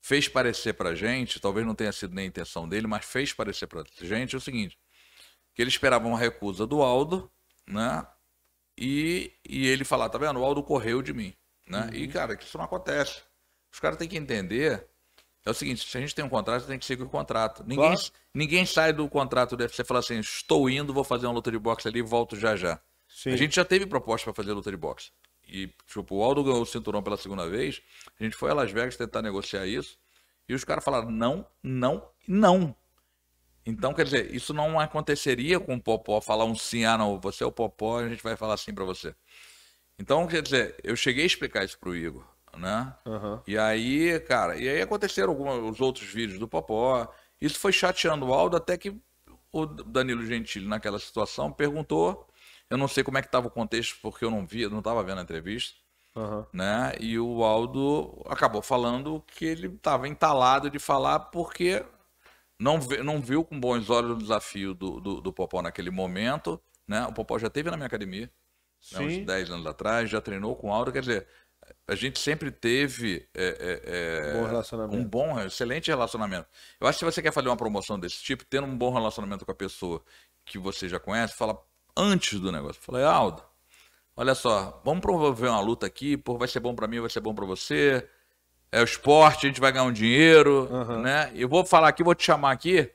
fez 0.00 0.28
parecer 0.28 0.72
pra 0.74 0.94
gente, 0.94 1.38
talvez 1.40 1.66
não 1.66 1.74
tenha 1.74 1.92
sido 1.92 2.14
nem 2.14 2.24
a 2.24 2.28
intenção 2.28 2.68
dele, 2.68 2.86
mas 2.86 3.04
fez 3.04 3.32
parecer 3.32 3.66
pra 3.66 3.84
gente 4.00 4.36
o 4.36 4.40
seguinte, 4.40 4.78
que 5.54 5.62
ele 5.62 5.68
esperava 5.70 6.06
uma 6.08 6.18
recusa 6.18 6.66
do 6.66 6.82
Aldo, 6.82 7.30
né? 7.66 8.06
E, 8.78 9.32
e 9.46 9.66
ele 9.66 9.84
falar, 9.84 10.08
tá 10.08 10.16
vendo? 10.18 10.40
O 10.40 10.44
Aldo 10.44 10.62
correu 10.62 11.02
de 11.02 11.12
mim, 11.12 11.34
né? 11.68 11.90
E, 11.92 12.08
cara, 12.08 12.34
que 12.36 12.44
isso 12.44 12.56
não 12.56 12.64
acontece. 12.64 13.22
Os 13.72 13.78
caras 13.78 13.98
têm 13.98 14.08
que 14.08 14.16
entender 14.16 14.88
é 15.44 15.50
o 15.50 15.54
seguinte, 15.54 15.88
se 15.88 15.96
a 15.96 16.00
gente 16.00 16.14
tem 16.14 16.24
um 16.24 16.28
contrato, 16.28 16.66
tem 16.66 16.78
que 16.78 16.84
seguir 16.84 17.02
o 17.02 17.08
contrato. 17.08 17.62
Ninguém, 17.66 17.94
Claro. 17.94 18.00
ninguém 18.34 18.66
sai 18.66 18.92
do 18.92 19.08
contrato 19.08 19.56
do 19.56 19.62
UFC 19.62 19.80
e 19.80 19.84
fala 19.84 20.00
assim, 20.00 20.18
estou 20.18 20.68
indo, 20.68 20.92
vou 20.92 21.02
fazer 21.04 21.26
uma 21.26 21.32
luta 21.32 21.50
de 21.50 21.58
boxe 21.58 21.88
ali 21.88 22.00
e 22.00 22.02
volto 22.02 22.36
já 22.36 22.56
já. 22.56 22.78
Sim. 23.08 23.30
A 23.30 23.36
gente 23.36 23.56
já 23.56 23.64
teve 23.64 23.86
proposta 23.86 24.24
para 24.26 24.34
fazer 24.34 24.52
luta 24.52 24.70
de 24.70 24.76
boxe. 24.76 25.10
E, 25.50 25.74
tipo, 25.86 26.16
o 26.16 26.22
Aldo 26.22 26.44
ganhou 26.44 26.62
o 26.62 26.66
cinturão 26.66 27.02
pela 27.02 27.16
segunda 27.16 27.48
vez. 27.48 27.82
A 28.18 28.22
gente 28.22 28.36
foi 28.36 28.50
a 28.50 28.54
Las 28.54 28.70
Vegas 28.70 28.96
tentar 28.96 29.22
negociar 29.22 29.66
isso. 29.66 29.98
E 30.48 30.54
os 30.54 30.64
caras 30.64 30.84
falaram 30.84 31.10
não, 31.10 31.46
não 31.62 32.10
não. 32.30 32.74
Então, 33.66 33.92
quer 33.92 34.04
dizer, 34.04 34.34
isso 34.34 34.54
não 34.54 34.78
aconteceria 34.78 35.58
com 35.60 35.74
o 35.74 35.82
Popó 35.82 36.20
falar 36.20 36.44
um 36.44 36.54
sim, 36.54 36.84
ah, 36.84 36.96
não, 36.96 37.20
você 37.20 37.44
é 37.44 37.46
o 37.46 37.52
Popó, 37.52 37.98
a 37.98 38.08
gente 38.08 38.22
vai 38.22 38.36
falar 38.36 38.56
sim 38.56 38.72
para 38.72 38.84
você. 38.84 39.14
Então, 39.98 40.26
quer 40.26 40.40
dizer, 40.40 40.76
eu 40.82 40.96
cheguei 40.96 41.24
a 41.24 41.26
explicar 41.26 41.64
isso 41.64 41.78
pro 41.78 41.94
Igor, 41.94 42.24
né? 42.56 42.94
Aham. 43.04 43.42
E 43.46 43.58
aí, 43.58 44.18
cara, 44.20 44.56
e 44.56 44.68
aí 44.68 44.80
aconteceram 44.80 45.30
alguns 45.30 45.72
os 45.72 45.80
outros 45.80 46.06
vídeos 46.08 46.38
do 46.38 46.48
Popó. 46.48 47.12
Isso 47.40 47.58
foi 47.58 47.72
chateando 47.72 48.26
o 48.26 48.32
Aldo 48.32 48.56
até 48.56 48.78
que 48.78 48.96
o 49.52 49.66
Danilo 49.66 50.24
Gentili, 50.24 50.66
naquela 50.66 50.98
situação, 50.98 51.52
perguntou. 51.52 52.26
Eu 52.70 52.78
não 52.78 52.88
sei 52.88 53.02
como 53.04 53.18
é 53.18 53.22
que 53.22 53.28
estava 53.28 53.48
o 53.48 53.50
contexto, 53.50 53.98
porque 54.00 54.24
eu 54.24 54.30
não 54.30 54.46
vi, 54.46 54.62
eu 54.62 54.70
não 54.70 54.78
estava 54.78 55.02
vendo 55.02 55.18
a 55.18 55.22
entrevista, 55.22 55.78
Aham. 56.16 56.46
né? 56.52 56.94
E 57.00 57.18
o 57.18 57.44
Aldo 57.44 58.22
acabou 58.28 58.62
falando 58.62 59.22
que 59.26 59.44
ele 59.44 59.68
estava 59.68 60.08
entalado 60.08 60.70
de 60.70 60.78
falar 60.78 61.20
porque 61.20 61.84
não, 62.58 62.80
vê- 62.80 63.02
não 63.02 63.20
viu 63.20 63.44
com 63.44 63.58
bons 63.58 63.90
olhos 63.90 64.12
o 64.12 64.18
desafio 64.18 64.74
do, 64.74 65.00
do, 65.00 65.20
do 65.20 65.32
Popó 65.32 65.62
naquele 65.62 65.90
momento, 65.90 66.60
né? 66.86 67.06
O 67.06 67.12
Popó 67.12 67.38
já 67.38 67.46
esteve 67.48 67.70
na 67.70 67.76
minha 67.76 67.86
academia, 67.86 68.30
né, 68.92 69.00
uns 69.00 69.18
Sim. 69.18 69.24
10 69.24 69.50
anos 69.50 69.66
atrás, 69.66 70.10
já 70.10 70.20
treinou 70.20 70.56
com 70.56 70.68
o 70.70 70.72
Aldo, 70.72 70.92
quer 70.92 71.00
dizer, 71.00 71.26
a 71.86 71.94
gente 71.94 72.18
sempre 72.18 72.50
teve 72.50 73.28
é, 73.34 73.44
é, 73.44 74.30
é, 74.30 74.32
Bom 74.32 74.46
relacionamento. 74.46 75.02
um 75.02 75.04
bom, 75.08 75.40
excelente 75.40 75.88
relacionamento. 75.88 76.48
Eu 76.80 76.86
acho 76.86 76.98
que 76.98 77.04
se 77.04 77.12
você 77.12 77.22
quer 77.22 77.32
fazer 77.32 77.48
uma 77.48 77.56
promoção 77.56 77.98
desse 77.98 78.22
tipo, 78.22 78.44
tendo 78.44 78.66
um 78.66 78.76
bom 78.76 78.92
relacionamento 78.92 79.44
com 79.44 79.52
a 79.52 79.54
pessoa 79.54 80.02
que 80.44 80.58
você 80.58 80.88
já 80.88 80.98
conhece, 80.98 81.34
fala 81.36 81.62
antes 81.96 82.38
do 82.40 82.50
negócio. 82.52 82.80
Falei, 82.80 83.04
Aldo, 83.04 83.42
olha 84.16 84.34
só, 84.34 84.80
vamos 84.84 85.00
promover 85.00 85.50
uma 85.50 85.60
luta 85.60 85.86
aqui, 85.86 86.16
pô, 86.16 86.36
vai 86.38 86.48
ser 86.48 86.60
bom 86.60 86.74
pra 86.74 86.86
mim, 86.86 87.00
vai 87.00 87.10
ser 87.10 87.20
bom 87.20 87.34
pra 87.34 87.46
você. 87.46 88.08
É 88.72 88.80
o 88.80 88.84
esporte, 88.84 89.46
a 89.46 89.48
gente 89.48 89.60
vai 89.60 89.72
ganhar 89.72 89.84
um 89.84 89.92
dinheiro, 89.92 90.68
Aham. 90.70 91.02
né? 91.02 91.32
Eu 91.34 91.48
vou 91.48 91.64
falar 91.64 91.88
aqui, 91.88 92.04
vou 92.04 92.14
te 92.14 92.24
chamar 92.24 92.52
aqui. 92.52 92.90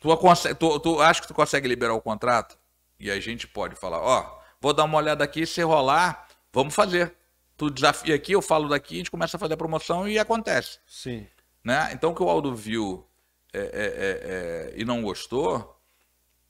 Tu, 0.00 0.54
tu, 0.58 0.80
tu 0.80 1.00
acha 1.00 1.22
que 1.22 1.28
tu 1.28 1.34
consegue 1.34 1.66
liberar 1.66 1.94
o 1.94 2.00
contrato? 2.02 2.58
E 3.00 3.10
a 3.10 3.18
gente 3.18 3.46
pode 3.46 3.74
falar, 3.76 3.98
ó, 4.00 4.38
vou 4.60 4.72
dar 4.72 4.84
uma 4.84 4.98
olhada 4.98 5.24
aqui, 5.24 5.46
se 5.46 5.62
rolar, 5.62 6.28
vamos 6.52 6.74
fazer. 6.74 7.14
Tu 7.56 7.70
desafia 7.70 8.14
aqui, 8.14 8.32
eu 8.32 8.42
falo 8.42 8.68
daqui, 8.68 8.94
a 8.94 8.98
gente 8.98 9.10
começa 9.10 9.36
a 9.36 9.40
fazer 9.40 9.54
a 9.54 9.56
promoção 9.56 10.06
e 10.06 10.18
acontece 10.18 10.78
Sim. 10.86 11.26
né? 11.64 11.90
Então 11.92 12.10
o 12.10 12.14
que 12.14 12.22
o 12.22 12.28
Aldo 12.28 12.54
viu 12.54 13.06
é, 13.52 13.58
é, 13.58 13.62
é, 13.62 14.74
é, 14.74 14.74
e 14.76 14.84
não 14.84 15.00
gostou, 15.00 15.75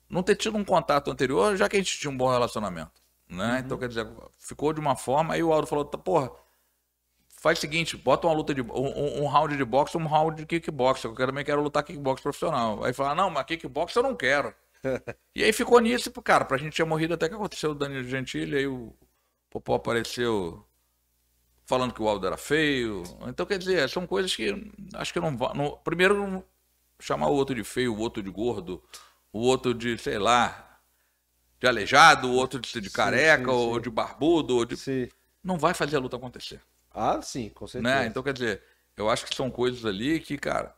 não 0.08 0.22
ter 0.22 0.36
tido 0.36 0.56
um 0.56 0.64
contato 0.64 1.10
anterior, 1.10 1.56
já 1.56 1.68
que 1.68 1.76
a 1.76 1.80
gente 1.80 1.98
tinha 1.98 2.10
um 2.10 2.16
bom 2.16 2.30
relacionamento, 2.30 3.02
né? 3.28 3.62
Então 3.64 3.78
quer 3.78 3.88
dizer, 3.88 4.06
ficou 4.38 4.72
de 4.72 4.80
uma 4.80 4.96
forma, 4.96 5.34
aí 5.34 5.42
o 5.42 5.52
Aldo 5.52 5.66
falou, 5.66 5.84
tá, 5.84 5.98
porra, 5.98 6.30
faz 7.38 7.58
o 7.58 7.60
seguinte, 7.60 7.96
bota 7.96 8.26
uma 8.26 8.34
luta 8.34 8.54
de 8.54 8.62
um, 8.62 9.22
um- 9.22 9.26
round 9.26 9.56
de 9.56 9.64
boxe, 9.64 9.96
um 9.96 10.06
round 10.06 10.36
de 10.36 10.46
kickbox, 10.46 11.02
eu 11.04 11.14
também 11.14 11.44
quero 11.44 11.62
lutar 11.62 11.82
kickbox 11.84 12.20
profissional. 12.22 12.84
Aí 12.84 12.92
fala, 12.92 13.14
não, 13.14 13.30
mas 13.30 13.44
kickbox 13.46 13.94
eu 13.94 14.02
não 14.02 14.16
quero. 14.16 14.54
e 15.34 15.42
aí 15.44 15.52
ficou 15.52 15.80
nisso, 15.80 16.10
cara, 16.22 16.44
pra 16.44 16.56
gente 16.56 16.74
tinha 16.74 16.86
morrido 16.86 17.14
até 17.14 17.28
que 17.28 17.34
aconteceu 17.34 17.70
o 17.72 17.74
Danilo 17.74 18.04
Gentili, 18.04 18.56
aí 18.56 18.66
o 18.66 18.94
Popó 19.50 19.74
apareceu 19.76 20.64
falando 21.64 21.92
que 21.92 22.02
o 22.02 22.08
Aldo 22.08 22.26
era 22.26 22.36
feio. 22.36 23.02
Então, 23.26 23.44
quer 23.46 23.58
dizer, 23.58 23.88
são 23.88 24.06
coisas 24.06 24.34
que 24.34 24.52
acho 24.94 25.12
que 25.12 25.20
não 25.20 25.36
vão. 25.36 25.80
Primeiro, 25.84 26.44
chamar 27.00 27.28
o 27.28 27.34
outro 27.34 27.54
de 27.54 27.64
feio, 27.64 27.94
o 27.94 27.98
outro 27.98 28.22
de 28.22 28.30
gordo, 28.30 28.82
o 29.36 29.40
outro 29.40 29.74
de, 29.74 29.98
sei 29.98 30.18
lá, 30.18 30.80
de 31.60 31.66
aleijado, 31.66 32.28
o 32.28 32.34
outro 32.34 32.58
de, 32.58 32.80
de 32.80 32.90
careca, 32.90 33.44
sim, 33.44 33.50
sim, 33.50 33.50
ou 33.50 33.78
de 33.78 33.90
barbudo, 33.90 34.56
ou 34.56 34.64
de... 34.64 35.10
não 35.44 35.58
vai 35.58 35.74
fazer 35.74 35.96
a 35.96 36.00
luta 36.00 36.16
acontecer. 36.16 36.60
Ah, 36.90 37.20
sim, 37.20 37.50
com 37.50 37.66
certeza. 37.66 37.94
Né? 37.94 38.06
Então, 38.06 38.22
quer 38.22 38.32
dizer, 38.32 38.62
eu 38.96 39.10
acho 39.10 39.26
que 39.26 39.34
são 39.34 39.50
coisas 39.50 39.84
ali 39.84 40.18
que, 40.20 40.38
cara, 40.38 40.74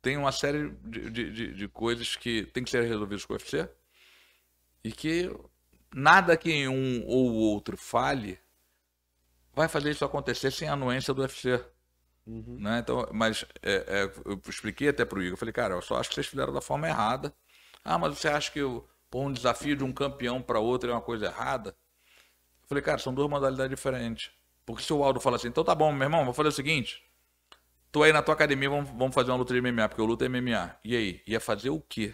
tem 0.00 0.16
uma 0.16 0.32
série 0.32 0.70
de, 0.84 1.10
de, 1.10 1.32
de, 1.32 1.54
de 1.54 1.68
coisas 1.68 2.16
que 2.16 2.44
tem 2.46 2.64
que 2.64 2.70
ser 2.70 2.82
resolvidas 2.84 3.26
com 3.26 3.34
o 3.34 3.36
UFC 3.36 3.68
e 4.82 4.90
que 4.90 5.30
nada 5.94 6.36
que 6.36 6.66
um 6.66 7.04
ou 7.06 7.32
outro 7.34 7.76
fale 7.76 8.38
vai 9.52 9.68
fazer 9.68 9.90
isso 9.90 10.04
acontecer 10.04 10.50
sem 10.50 10.68
a 10.68 10.72
anuência 10.72 11.12
do 11.12 11.20
UFC. 11.20 11.62
Uhum. 12.26 12.58
Né? 12.58 12.78
Então, 12.78 13.08
mas 13.12 13.44
é, 13.62 13.74
é, 13.86 14.12
eu 14.24 14.40
expliquei 14.48 14.88
até 14.88 15.04
pro 15.04 15.22
Igor, 15.22 15.34
eu 15.34 15.36
falei, 15.36 15.52
cara, 15.52 15.74
eu 15.74 15.82
só 15.82 15.98
acho 15.98 16.08
que 16.08 16.14
vocês 16.14 16.26
fizeram 16.26 16.52
da 16.52 16.60
forma 16.60 16.88
errada. 16.88 17.34
Ah, 17.86 17.98
mas 17.98 18.18
você 18.18 18.28
acha 18.28 18.50
que 18.50 18.58
eu, 18.58 18.86
pô, 19.08 19.22
um 19.22 19.32
desafio 19.32 19.76
de 19.76 19.84
um 19.84 19.92
campeão 19.92 20.42
para 20.42 20.58
outro 20.58 20.90
é 20.90 20.92
uma 20.92 21.00
coisa 21.00 21.26
errada? 21.26 21.70
Eu 22.62 22.68
falei, 22.68 22.82
cara, 22.82 22.98
são 22.98 23.14
duas 23.14 23.30
modalidades 23.30 23.70
diferentes. 23.70 24.32
Porque 24.64 24.82
se 24.82 24.92
o 24.92 25.04
Aldo 25.04 25.20
fala 25.20 25.36
assim, 25.36 25.48
então 25.48 25.62
tá 25.62 25.74
bom, 25.74 25.92
meu 25.92 26.06
irmão, 26.06 26.24
vou 26.24 26.34
fazer 26.34 26.48
o 26.48 26.52
seguinte. 26.52 27.04
Tô 27.92 28.02
aí 28.02 28.12
na 28.12 28.20
tua 28.22 28.34
academia, 28.34 28.68
vamos, 28.68 28.90
vamos 28.90 29.14
fazer 29.14 29.30
uma 29.30 29.38
luta 29.38 29.54
de 29.54 29.60
MMA, 29.60 29.88
porque 29.88 30.00
eu 30.00 30.04
luto 30.04 30.24
é 30.24 30.28
MMA. 30.28 30.76
E 30.84 30.96
aí? 30.96 31.22
Ia 31.26 31.38
fazer 31.38 31.70
o 31.70 31.80
quê? 31.80 32.12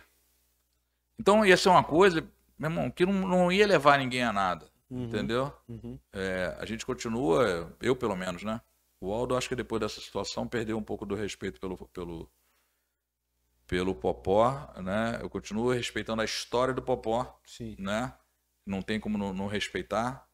Então 1.19 1.45
ia 1.45 1.57
ser 1.57 1.71
uma 1.71 1.83
coisa, 1.83 2.21
meu 2.59 2.71
irmão, 2.71 2.91
que 2.91 3.07
não, 3.07 3.15
não 3.15 3.51
ia 3.51 3.67
levar 3.67 3.99
ninguém 3.99 4.23
a 4.23 4.33
nada. 4.33 4.71
Uhum, 4.91 5.05
entendeu? 5.05 5.51
Uhum. 5.67 5.99
É, 6.13 6.55
a 6.61 6.67
gente 6.67 6.85
continua, 6.85 7.75
eu 7.81 7.97
pelo 7.97 8.15
menos, 8.15 8.43
né? 8.43 8.61
O 9.01 9.11
Aldo, 9.11 9.35
acho 9.35 9.49
que 9.49 9.57
depois 9.57 9.81
dessa 9.81 10.01
situação, 10.01 10.47
perdeu 10.47 10.77
um 10.77 10.83
pouco 10.83 11.07
do 11.07 11.15
respeito 11.15 11.59
pelo, 11.59 11.77
pelo, 11.89 12.31
pelo 13.73 13.95
Popó, 13.95 14.71
né? 14.83 15.19
Eu 15.23 15.31
continuo 15.31 15.73
respeitando 15.73 16.21
a 16.21 16.27
história 16.27 16.75
do 16.75 16.83
Popó, 16.83 17.41
Sim. 17.47 17.75
né? 17.79 18.13
Não 18.67 18.83
tem 18.83 19.01
como 19.01 19.17
não, 19.17 19.33
não 19.33 19.47
respeitar, 19.47 20.29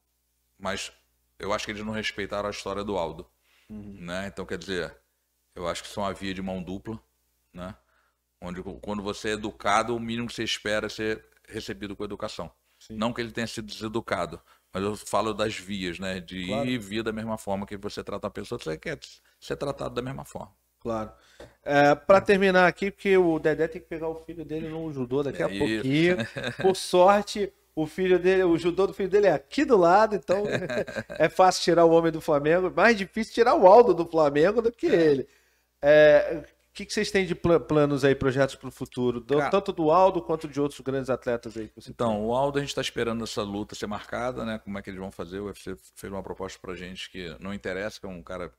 mas 0.58 0.90
eu 1.38 1.52
acho 1.52 1.64
que 1.64 1.70
eles 1.70 1.84
não 1.84 1.92
respeitaram 1.92 2.48
a 2.48 2.50
história 2.50 2.82
do 2.82 2.98
Aldo. 2.98 3.30
Uhum. 3.70 3.98
Né? 4.00 4.26
Então, 4.26 4.44
quer 4.44 4.58
dizer, 4.58 4.92
eu 5.54 5.68
acho 5.68 5.84
que 5.84 5.88
são 5.88 6.04
a 6.04 6.12
via 6.12 6.34
de 6.34 6.42
mão 6.42 6.60
dupla, 6.60 7.00
né? 7.52 7.76
Onde 8.40 8.60
quando 8.82 9.04
você 9.04 9.28
é 9.28 9.32
educado, 9.34 9.94
o 9.94 10.00
mínimo 10.00 10.26
que 10.26 10.34
você 10.34 10.42
espera 10.42 10.86
é 10.86 10.90
ser 10.90 11.24
recebido 11.48 11.94
com 11.94 12.02
educação. 12.02 12.50
Sim. 12.76 12.96
Não 12.96 13.12
que 13.12 13.20
ele 13.20 13.30
tenha 13.30 13.46
sido 13.46 13.68
deseducado, 13.68 14.40
mas 14.72 14.82
eu 14.82 14.96
falo 14.96 15.32
das 15.32 15.56
vias, 15.56 16.00
né? 16.00 16.18
De 16.18 16.44
claro. 16.44 16.68
ir 16.68 16.72
e 16.72 16.78
vir 16.78 17.04
da 17.04 17.12
mesma 17.12 17.38
forma 17.38 17.66
que 17.66 17.76
você 17.76 18.02
trata 18.02 18.26
a 18.26 18.30
pessoa, 18.30 18.58
você 18.58 18.76
quer 18.76 18.98
ser 19.38 19.54
tratado 19.54 19.94
da 19.94 20.02
mesma 20.02 20.24
forma. 20.24 20.52
Claro. 20.80 21.10
É, 21.64 21.94
para 21.94 22.20
terminar 22.20 22.66
aqui, 22.66 22.90
porque 22.90 23.16
o 23.16 23.38
Dedé 23.38 23.68
tem 23.68 23.80
que 23.80 23.88
pegar 23.88 24.08
o 24.08 24.14
filho 24.24 24.44
dele 24.44 24.68
no 24.68 24.90
judô 24.92 25.22
daqui 25.22 25.42
é 25.42 25.44
a 25.44 25.50
isso. 25.50 25.58
pouquinho. 25.58 26.16
Por 26.62 26.74
sorte, 26.74 27.52
o 27.74 27.86
filho 27.86 28.18
dele, 28.18 28.42
o 28.44 28.56
judô 28.56 28.86
do 28.86 28.94
filho 28.94 29.08
dele 29.08 29.26
é 29.26 29.32
aqui 29.32 29.64
do 29.64 29.76
lado, 29.76 30.16
então 30.16 30.44
é 31.10 31.28
fácil 31.28 31.62
tirar 31.62 31.84
o 31.84 31.90
homem 31.90 32.10
do 32.10 32.20
Flamengo, 32.20 32.72
mais 32.74 32.96
difícil 32.96 33.34
tirar 33.34 33.54
o 33.54 33.66
Aldo 33.66 33.94
do 33.94 34.06
Flamengo 34.06 34.62
do 34.62 34.72
que 34.72 34.86
ele. 34.86 35.28
É, 35.82 36.42
o 36.42 36.74
que, 36.74 36.86
que 36.86 36.92
vocês 36.92 37.10
têm 37.10 37.26
de 37.26 37.34
planos 37.34 38.04
aí, 38.04 38.14
projetos 38.14 38.54
para 38.54 38.68
o 38.68 38.72
futuro? 38.72 39.20
Do, 39.20 39.36
Cara, 39.38 39.50
tanto 39.50 39.72
do 39.72 39.90
Aldo 39.90 40.22
quanto 40.22 40.48
de 40.48 40.60
outros 40.60 40.80
grandes 40.80 41.10
atletas 41.10 41.56
aí? 41.56 41.70
então, 41.88 42.12
tem? 42.14 42.24
o 42.24 42.34
Aldo 42.34 42.58
a 42.58 42.60
gente 42.60 42.70
está 42.70 42.80
esperando 42.80 43.22
essa 43.24 43.42
luta 43.42 43.74
ser 43.74 43.86
marcada, 43.86 44.44
né? 44.44 44.58
Como 44.58 44.78
é 44.78 44.82
que 44.82 44.90
eles 44.90 45.00
vão 45.00 45.10
fazer? 45.10 45.40
O 45.40 45.46
UFC 45.46 45.76
fez 45.96 46.12
uma 46.12 46.22
proposta 46.22 46.58
para 46.60 46.74
gente 46.74 47.10
que 47.10 47.36
não 47.40 47.52
interessa, 47.52 48.00
que 48.00 48.06
é 48.06 48.08
um 48.08 48.22
cara 48.22 48.52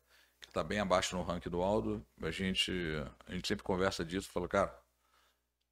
está 0.50 0.64
bem 0.64 0.80
abaixo 0.80 1.16
no 1.16 1.24
ranking 1.24 1.50
do 1.50 1.62
Aldo. 1.62 2.06
A 2.22 2.32
gente, 2.32 2.72
a 3.28 3.34
gente 3.34 3.48
sempre 3.48 3.64
conversa 3.64 4.04
disso, 4.04 4.30
fala, 4.30 4.48
cara, 4.48 4.80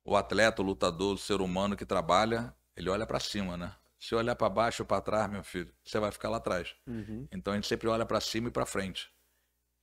o 0.04 0.16
atleta, 0.16 0.62
o 0.62 0.66
lutador, 0.66 1.16
o 1.16 1.18
ser 1.18 1.42
humano 1.42 1.76
que 1.76 1.86
trabalha, 1.86 2.54
ele 2.76 2.90
olha 2.90 3.06
para 3.06 3.20
cima, 3.20 3.58
né? 3.58 3.76
Se 4.00 4.16
olhar 4.16 4.36
para 4.36 4.48
baixo 4.48 4.84
ou 4.84 4.88
para 4.88 5.02
trás, 5.02 5.30
meu 5.30 5.44
filho, 5.44 5.74
você 5.84 6.00
vai 6.00 6.12
ficar 6.12 6.30
lá 6.30 6.38
atrás. 6.38 6.76
Uhum. 6.86 7.28
Então 7.32 7.52
a 7.52 7.56
gente 7.56 7.68
sempre 7.68 7.88
olha 7.88 8.06
para 8.06 8.22
cima 8.22 8.48
e 8.48 8.52
para 8.52 8.66
frente. 8.66 9.12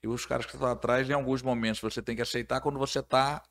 E 0.02 0.08
os 0.08 0.24
caras 0.24 0.46
que 0.46 0.54
estão 0.54 0.70
atrás, 0.70 1.08
em 1.10 1.12
alguns 1.12 1.42
momentos, 1.42 1.80
você 1.80 2.00
tem 2.00 2.14
que 2.14 2.22
aceitar 2.22 2.60
quando 2.60 2.78
você 2.78 3.00
está 3.00 3.42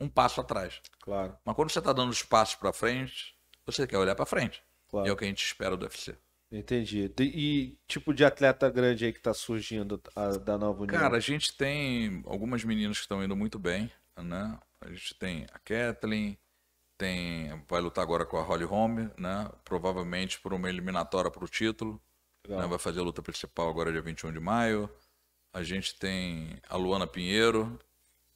um 0.00 0.08
passo 0.08 0.40
atrás. 0.40 0.80
Claro. 1.00 1.36
Mas 1.44 1.54
quando 1.54 1.70
você 1.70 1.78
está 1.78 1.92
dando 1.92 2.10
os 2.10 2.22
passos 2.22 2.56
para 2.56 2.72
frente, 2.72 3.36
você 3.64 3.86
quer 3.86 3.98
olhar 3.98 4.14
para 4.14 4.26
frente. 4.26 4.62
Claro. 4.88 5.06
E 5.06 5.10
é 5.10 5.12
o 5.12 5.16
que 5.16 5.24
a 5.24 5.28
gente 5.28 5.44
espera 5.44 5.76
do 5.76 5.84
UFC. 5.84 6.16
Entendi. 6.52 7.10
E 7.18 7.78
tipo 7.88 8.12
de 8.12 8.24
atleta 8.24 8.68
grande 8.68 9.06
aí 9.06 9.12
que 9.12 9.18
está 9.18 9.32
surgindo 9.32 10.00
a, 10.14 10.28
da 10.36 10.58
nova 10.58 10.82
União? 10.82 11.00
Cara, 11.00 11.16
a 11.16 11.20
gente 11.20 11.56
tem 11.56 12.22
algumas 12.26 12.62
meninas 12.62 12.98
que 12.98 13.04
estão 13.04 13.24
indo 13.24 13.34
muito 13.34 13.58
bem, 13.58 13.90
né? 14.18 14.58
A 14.78 14.90
gente 14.90 15.14
tem 15.14 15.46
a 15.50 15.58
Kathleen, 15.58 16.38
tem 16.98 17.48
vai 17.66 17.80
lutar 17.80 18.04
agora 18.04 18.26
com 18.26 18.36
a 18.36 18.42
Holly 18.42 18.64
Holm, 18.64 19.08
né? 19.18 19.50
Provavelmente 19.64 20.38
por 20.40 20.52
uma 20.52 20.68
eliminatória 20.68 21.30
para 21.30 21.42
o 21.42 21.48
título. 21.48 21.98
Né? 22.46 22.66
Vai 22.66 22.78
fazer 22.78 23.00
a 23.00 23.04
luta 23.04 23.22
principal 23.22 23.70
agora 23.70 23.90
dia 23.90 24.02
21 24.02 24.32
de 24.32 24.40
maio. 24.40 24.90
A 25.54 25.62
gente 25.62 25.98
tem 25.98 26.58
a 26.68 26.76
Luana 26.76 27.06
Pinheiro, 27.06 27.78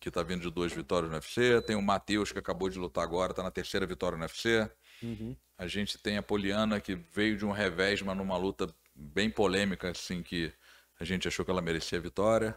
que 0.01 0.09
está 0.09 0.23
vindo 0.23 0.41
de 0.41 0.51
duas 0.51 0.73
vitórias 0.73 1.11
no 1.11 1.17
UFC. 1.17 1.61
Tem 1.63 1.77
o 1.77 1.83
Matheus, 1.83 2.33
que 2.33 2.39
acabou 2.39 2.71
de 2.71 2.79
lutar 2.79 3.05
agora, 3.05 3.33
está 3.33 3.43
na 3.43 3.51
terceira 3.51 3.87
vitória 3.87 4.17
no 4.17 4.25
UFC. 4.25 4.71
Uhum. 5.03 5.37
A 5.59 5.67
gente 5.67 5.99
tem 5.99 6.19
a 6.19 6.23
Poliana, 6.23 6.81
que 6.81 6.95
veio 6.95 7.37
de 7.37 7.45
um 7.45 7.51
revés, 7.51 8.03
mas 8.03 8.17
numa 8.17 8.37
luta 8.37 8.69
bem 8.95 9.31
polêmica, 9.31 9.91
assim, 9.91 10.23
que 10.23 10.53
a 11.01 11.05
gente 11.05 11.27
achou 11.27 11.45
que 11.45 11.51
ela 11.51 11.63
merecia 11.63 11.99
a 11.99 12.01
vitória. 12.01 12.57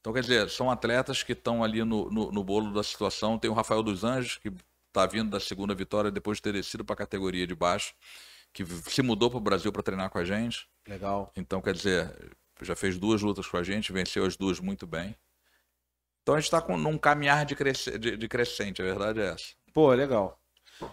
Então, 0.00 0.12
quer 0.12 0.22
dizer, 0.22 0.50
são 0.50 0.70
atletas 0.70 1.22
que 1.22 1.32
estão 1.32 1.62
ali 1.62 1.84
no, 1.84 2.10
no, 2.10 2.32
no, 2.32 2.44
bolo 2.44 2.72
da 2.72 2.82
situação. 2.82 3.38
Tem 3.38 3.50
o 3.50 3.54
Rafael 3.54 3.82
dos 3.82 4.02
Anjos, 4.02 4.36
que 4.38 4.52
está 4.88 5.06
vindo 5.06 5.30
da 5.30 5.40
segunda 5.40 5.74
vitória 5.74 6.10
depois 6.10 6.38
de 6.38 6.42
ter 6.42 6.52
descido 6.52 6.84
para 6.84 6.94
a 6.94 6.96
categoria 6.96 7.46
de 7.46 7.54
baixo, 7.54 7.94
que 8.52 8.64
se 8.66 9.02
mudou 9.02 9.30
para 9.30 9.38
o 9.38 9.40
Brasil 9.40 9.72
para 9.72 9.82
treinar 9.82 10.10
com 10.10 10.18
a 10.18 10.24
gente. 10.24 10.66
Legal. 10.88 11.30
Então, 11.36 11.60
quer 11.60 11.74
dizer, 11.74 12.12
já 12.60 12.74
fez 12.74 12.98
duas 12.98 13.22
lutas 13.22 13.46
com 13.46 13.56
a 13.56 13.62
gente, 13.62 13.92
venceu 13.92 14.24
as 14.24 14.36
duas 14.36 14.58
muito 14.58 14.86
bem. 14.86 15.16
Então 16.22 16.34
a 16.36 16.40
gente 16.40 16.52
está 16.52 16.76
num 16.76 16.96
caminhar 16.96 17.44
de, 17.44 17.56
cresce, 17.56 17.98
de, 17.98 18.16
de, 18.16 18.28
crescente, 18.28 18.80
a 18.80 18.84
verdade 18.84 19.20
é 19.20 19.30
essa. 19.30 19.54
Pô, 19.72 19.92
legal. 19.92 20.40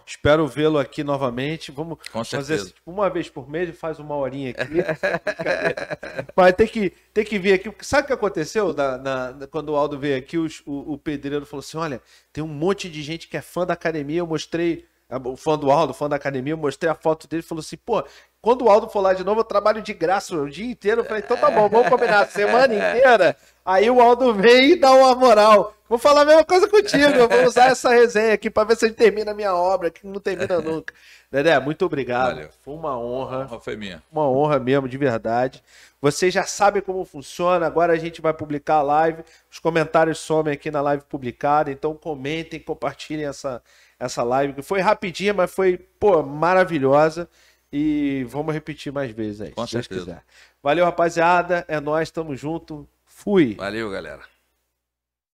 Espero 0.05 0.47
vê-lo 0.47 0.77
aqui 0.77 1.03
novamente. 1.03 1.71
Vamos 1.71 1.97
Com 2.11 2.23
fazer 2.23 2.55
assim, 2.55 2.65
tipo, 2.67 2.91
uma 2.91 3.09
vez 3.09 3.29
por 3.29 3.49
mês, 3.49 3.77
faz 3.77 3.99
uma 3.99 4.15
horinha 4.15 4.51
aqui. 4.51 4.73
Mas 6.35 6.53
tem 6.53 6.67
que, 6.67 6.89
tem 7.13 7.25
que 7.25 7.39
vir 7.39 7.53
aqui. 7.53 7.73
Sabe 7.81 8.03
o 8.03 8.07
que 8.07 8.13
aconteceu 8.13 8.73
na, 8.73 8.97
na, 8.97 9.47
quando 9.47 9.69
o 9.69 9.75
Aldo 9.75 9.97
veio 9.97 10.17
aqui? 10.17 10.37
Os, 10.37 10.61
o, 10.65 10.93
o 10.93 10.97
pedreiro 10.97 11.45
falou 11.45 11.61
assim: 11.61 11.77
olha, 11.77 12.01
tem 12.31 12.43
um 12.43 12.47
monte 12.47 12.89
de 12.89 13.01
gente 13.01 13.27
que 13.27 13.37
é 13.37 13.41
fã 13.41 13.65
da 13.65 13.73
academia. 13.73 14.19
Eu 14.19 14.27
mostrei 14.27 14.85
o 15.25 15.35
fã 15.35 15.57
do 15.57 15.71
Aldo, 15.71 15.93
fã 15.93 16.07
da 16.07 16.15
academia, 16.15 16.53
eu 16.53 16.57
mostrei 16.57 16.91
a 16.91 16.93
foto 16.93 17.27
dele 17.27 17.41
e 17.41 17.45
falou 17.45 17.61
assim, 17.61 17.77
pô, 17.77 18.03
quando 18.41 18.65
o 18.65 18.69
Aldo 18.69 18.89
for 18.89 19.01
lá 19.01 19.13
de 19.13 19.23
novo, 19.23 19.41
eu 19.41 19.45
trabalho 19.45 19.81
de 19.81 19.93
graça 19.93 20.35
o 20.35 20.49
dia 20.49 20.71
inteiro. 20.71 21.01
Eu 21.01 21.05
falei, 21.05 21.21
então 21.23 21.35
tá 21.35 21.51
bom, 21.51 21.67
vamos 21.67 21.89
combinar 21.89 22.21
a 22.21 22.25
semana 22.25 22.73
inteira. 22.73 23.35
Aí 23.65 23.89
o 23.89 24.01
Aldo 24.01 24.33
vem 24.33 24.71
e 24.71 24.75
dá 24.75 24.91
uma 24.91 25.13
moral. 25.13 25.75
Vou 25.89 25.97
falar 25.97 26.21
a 26.21 26.25
mesma 26.25 26.45
coisa 26.45 26.67
contigo. 26.67 27.03
Eu 27.03 27.27
vou 27.27 27.45
usar 27.45 27.71
essa 27.71 27.89
resenha 27.89 28.33
aqui 28.33 28.49
para 28.49 28.63
ver 28.67 28.77
se 28.77 28.85
a 28.85 28.87
gente 28.87 28.97
termina 28.97 29.31
a 29.31 29.33
minha 29.33 29.53
obra, 29.53 29.89
que 29.89 30.05
não 30.07 30.19
termina 30.19 30.61
nunca. 30.61 30.93
Dedé, 31.31 31.59
muito 31.59 31.83
obrigado. 31.83 32.35
Valeu. 32.35 32.49
Foi 32.63 32.73
uma 32.75 32.97
honra. 32.97 33.45
Uma 33.45 33.59
foi 33.59 33.75
minha. 33.75 34.01
Uma 34.11 34.29
honra 34.29 34.57
mesmo, 34.59 34.87
de 34.87 34.97
verdade. 34.97 35.63
Vocês 35.99 36.33
já 36.33 36.43
sabem 36.43 36.81
como 36.81 37.03
funciona. 37.03 37.65
Agora 37.65 37.91
a 37.91 37.97
gente 37.97 38.21
vai 38.21 38.33
publicar 38.33 38.75
a 38.75 38.81
live. 38.83 39.23
Os 39.51 39.59
comentários 39.59 40.19
somem 40.19 40.53
aqui 40.53 40.71
na 40.71 40.79
live 40.79 41.03
publicada. 41.09 41.71
Então 41.71 41.93
comentem, 41.95 42.59
compartilhem 42.59 43.25
essa, 43.25 43.61
essa 43.99 44.23
live, 44.23 44.53
que 44.53 44.61
foi 44.61 44.79
rapidinha, 44.79 45.33
mas 45.33 45.51
foi, 45.51 45.77
pô, 45.99 46.23
maravilhosa. 46.23 47.27
E 47.71 48.25
vamos 48.27 48.53
repetir 48.53 48.91
mais 48.91 49.11
vezes 49.11 49.41
aí, 49.41 49.51
Com 49.51 49.65
se 49.65 49.71
certeza. 49.73 50.05
Deus 50.05 50.17
quiser. 50.17 50.23
Valeu, 50.61 50.85
rapaziada. 50.85 51.65
É 51.67 51.79
nós, 51.79 52.09
tamo 52.09 52.35
junto. 52.35 52.87
Fui. 53.05 53.55
Valeu, 53.55 53.89
galera. 53.91 54.21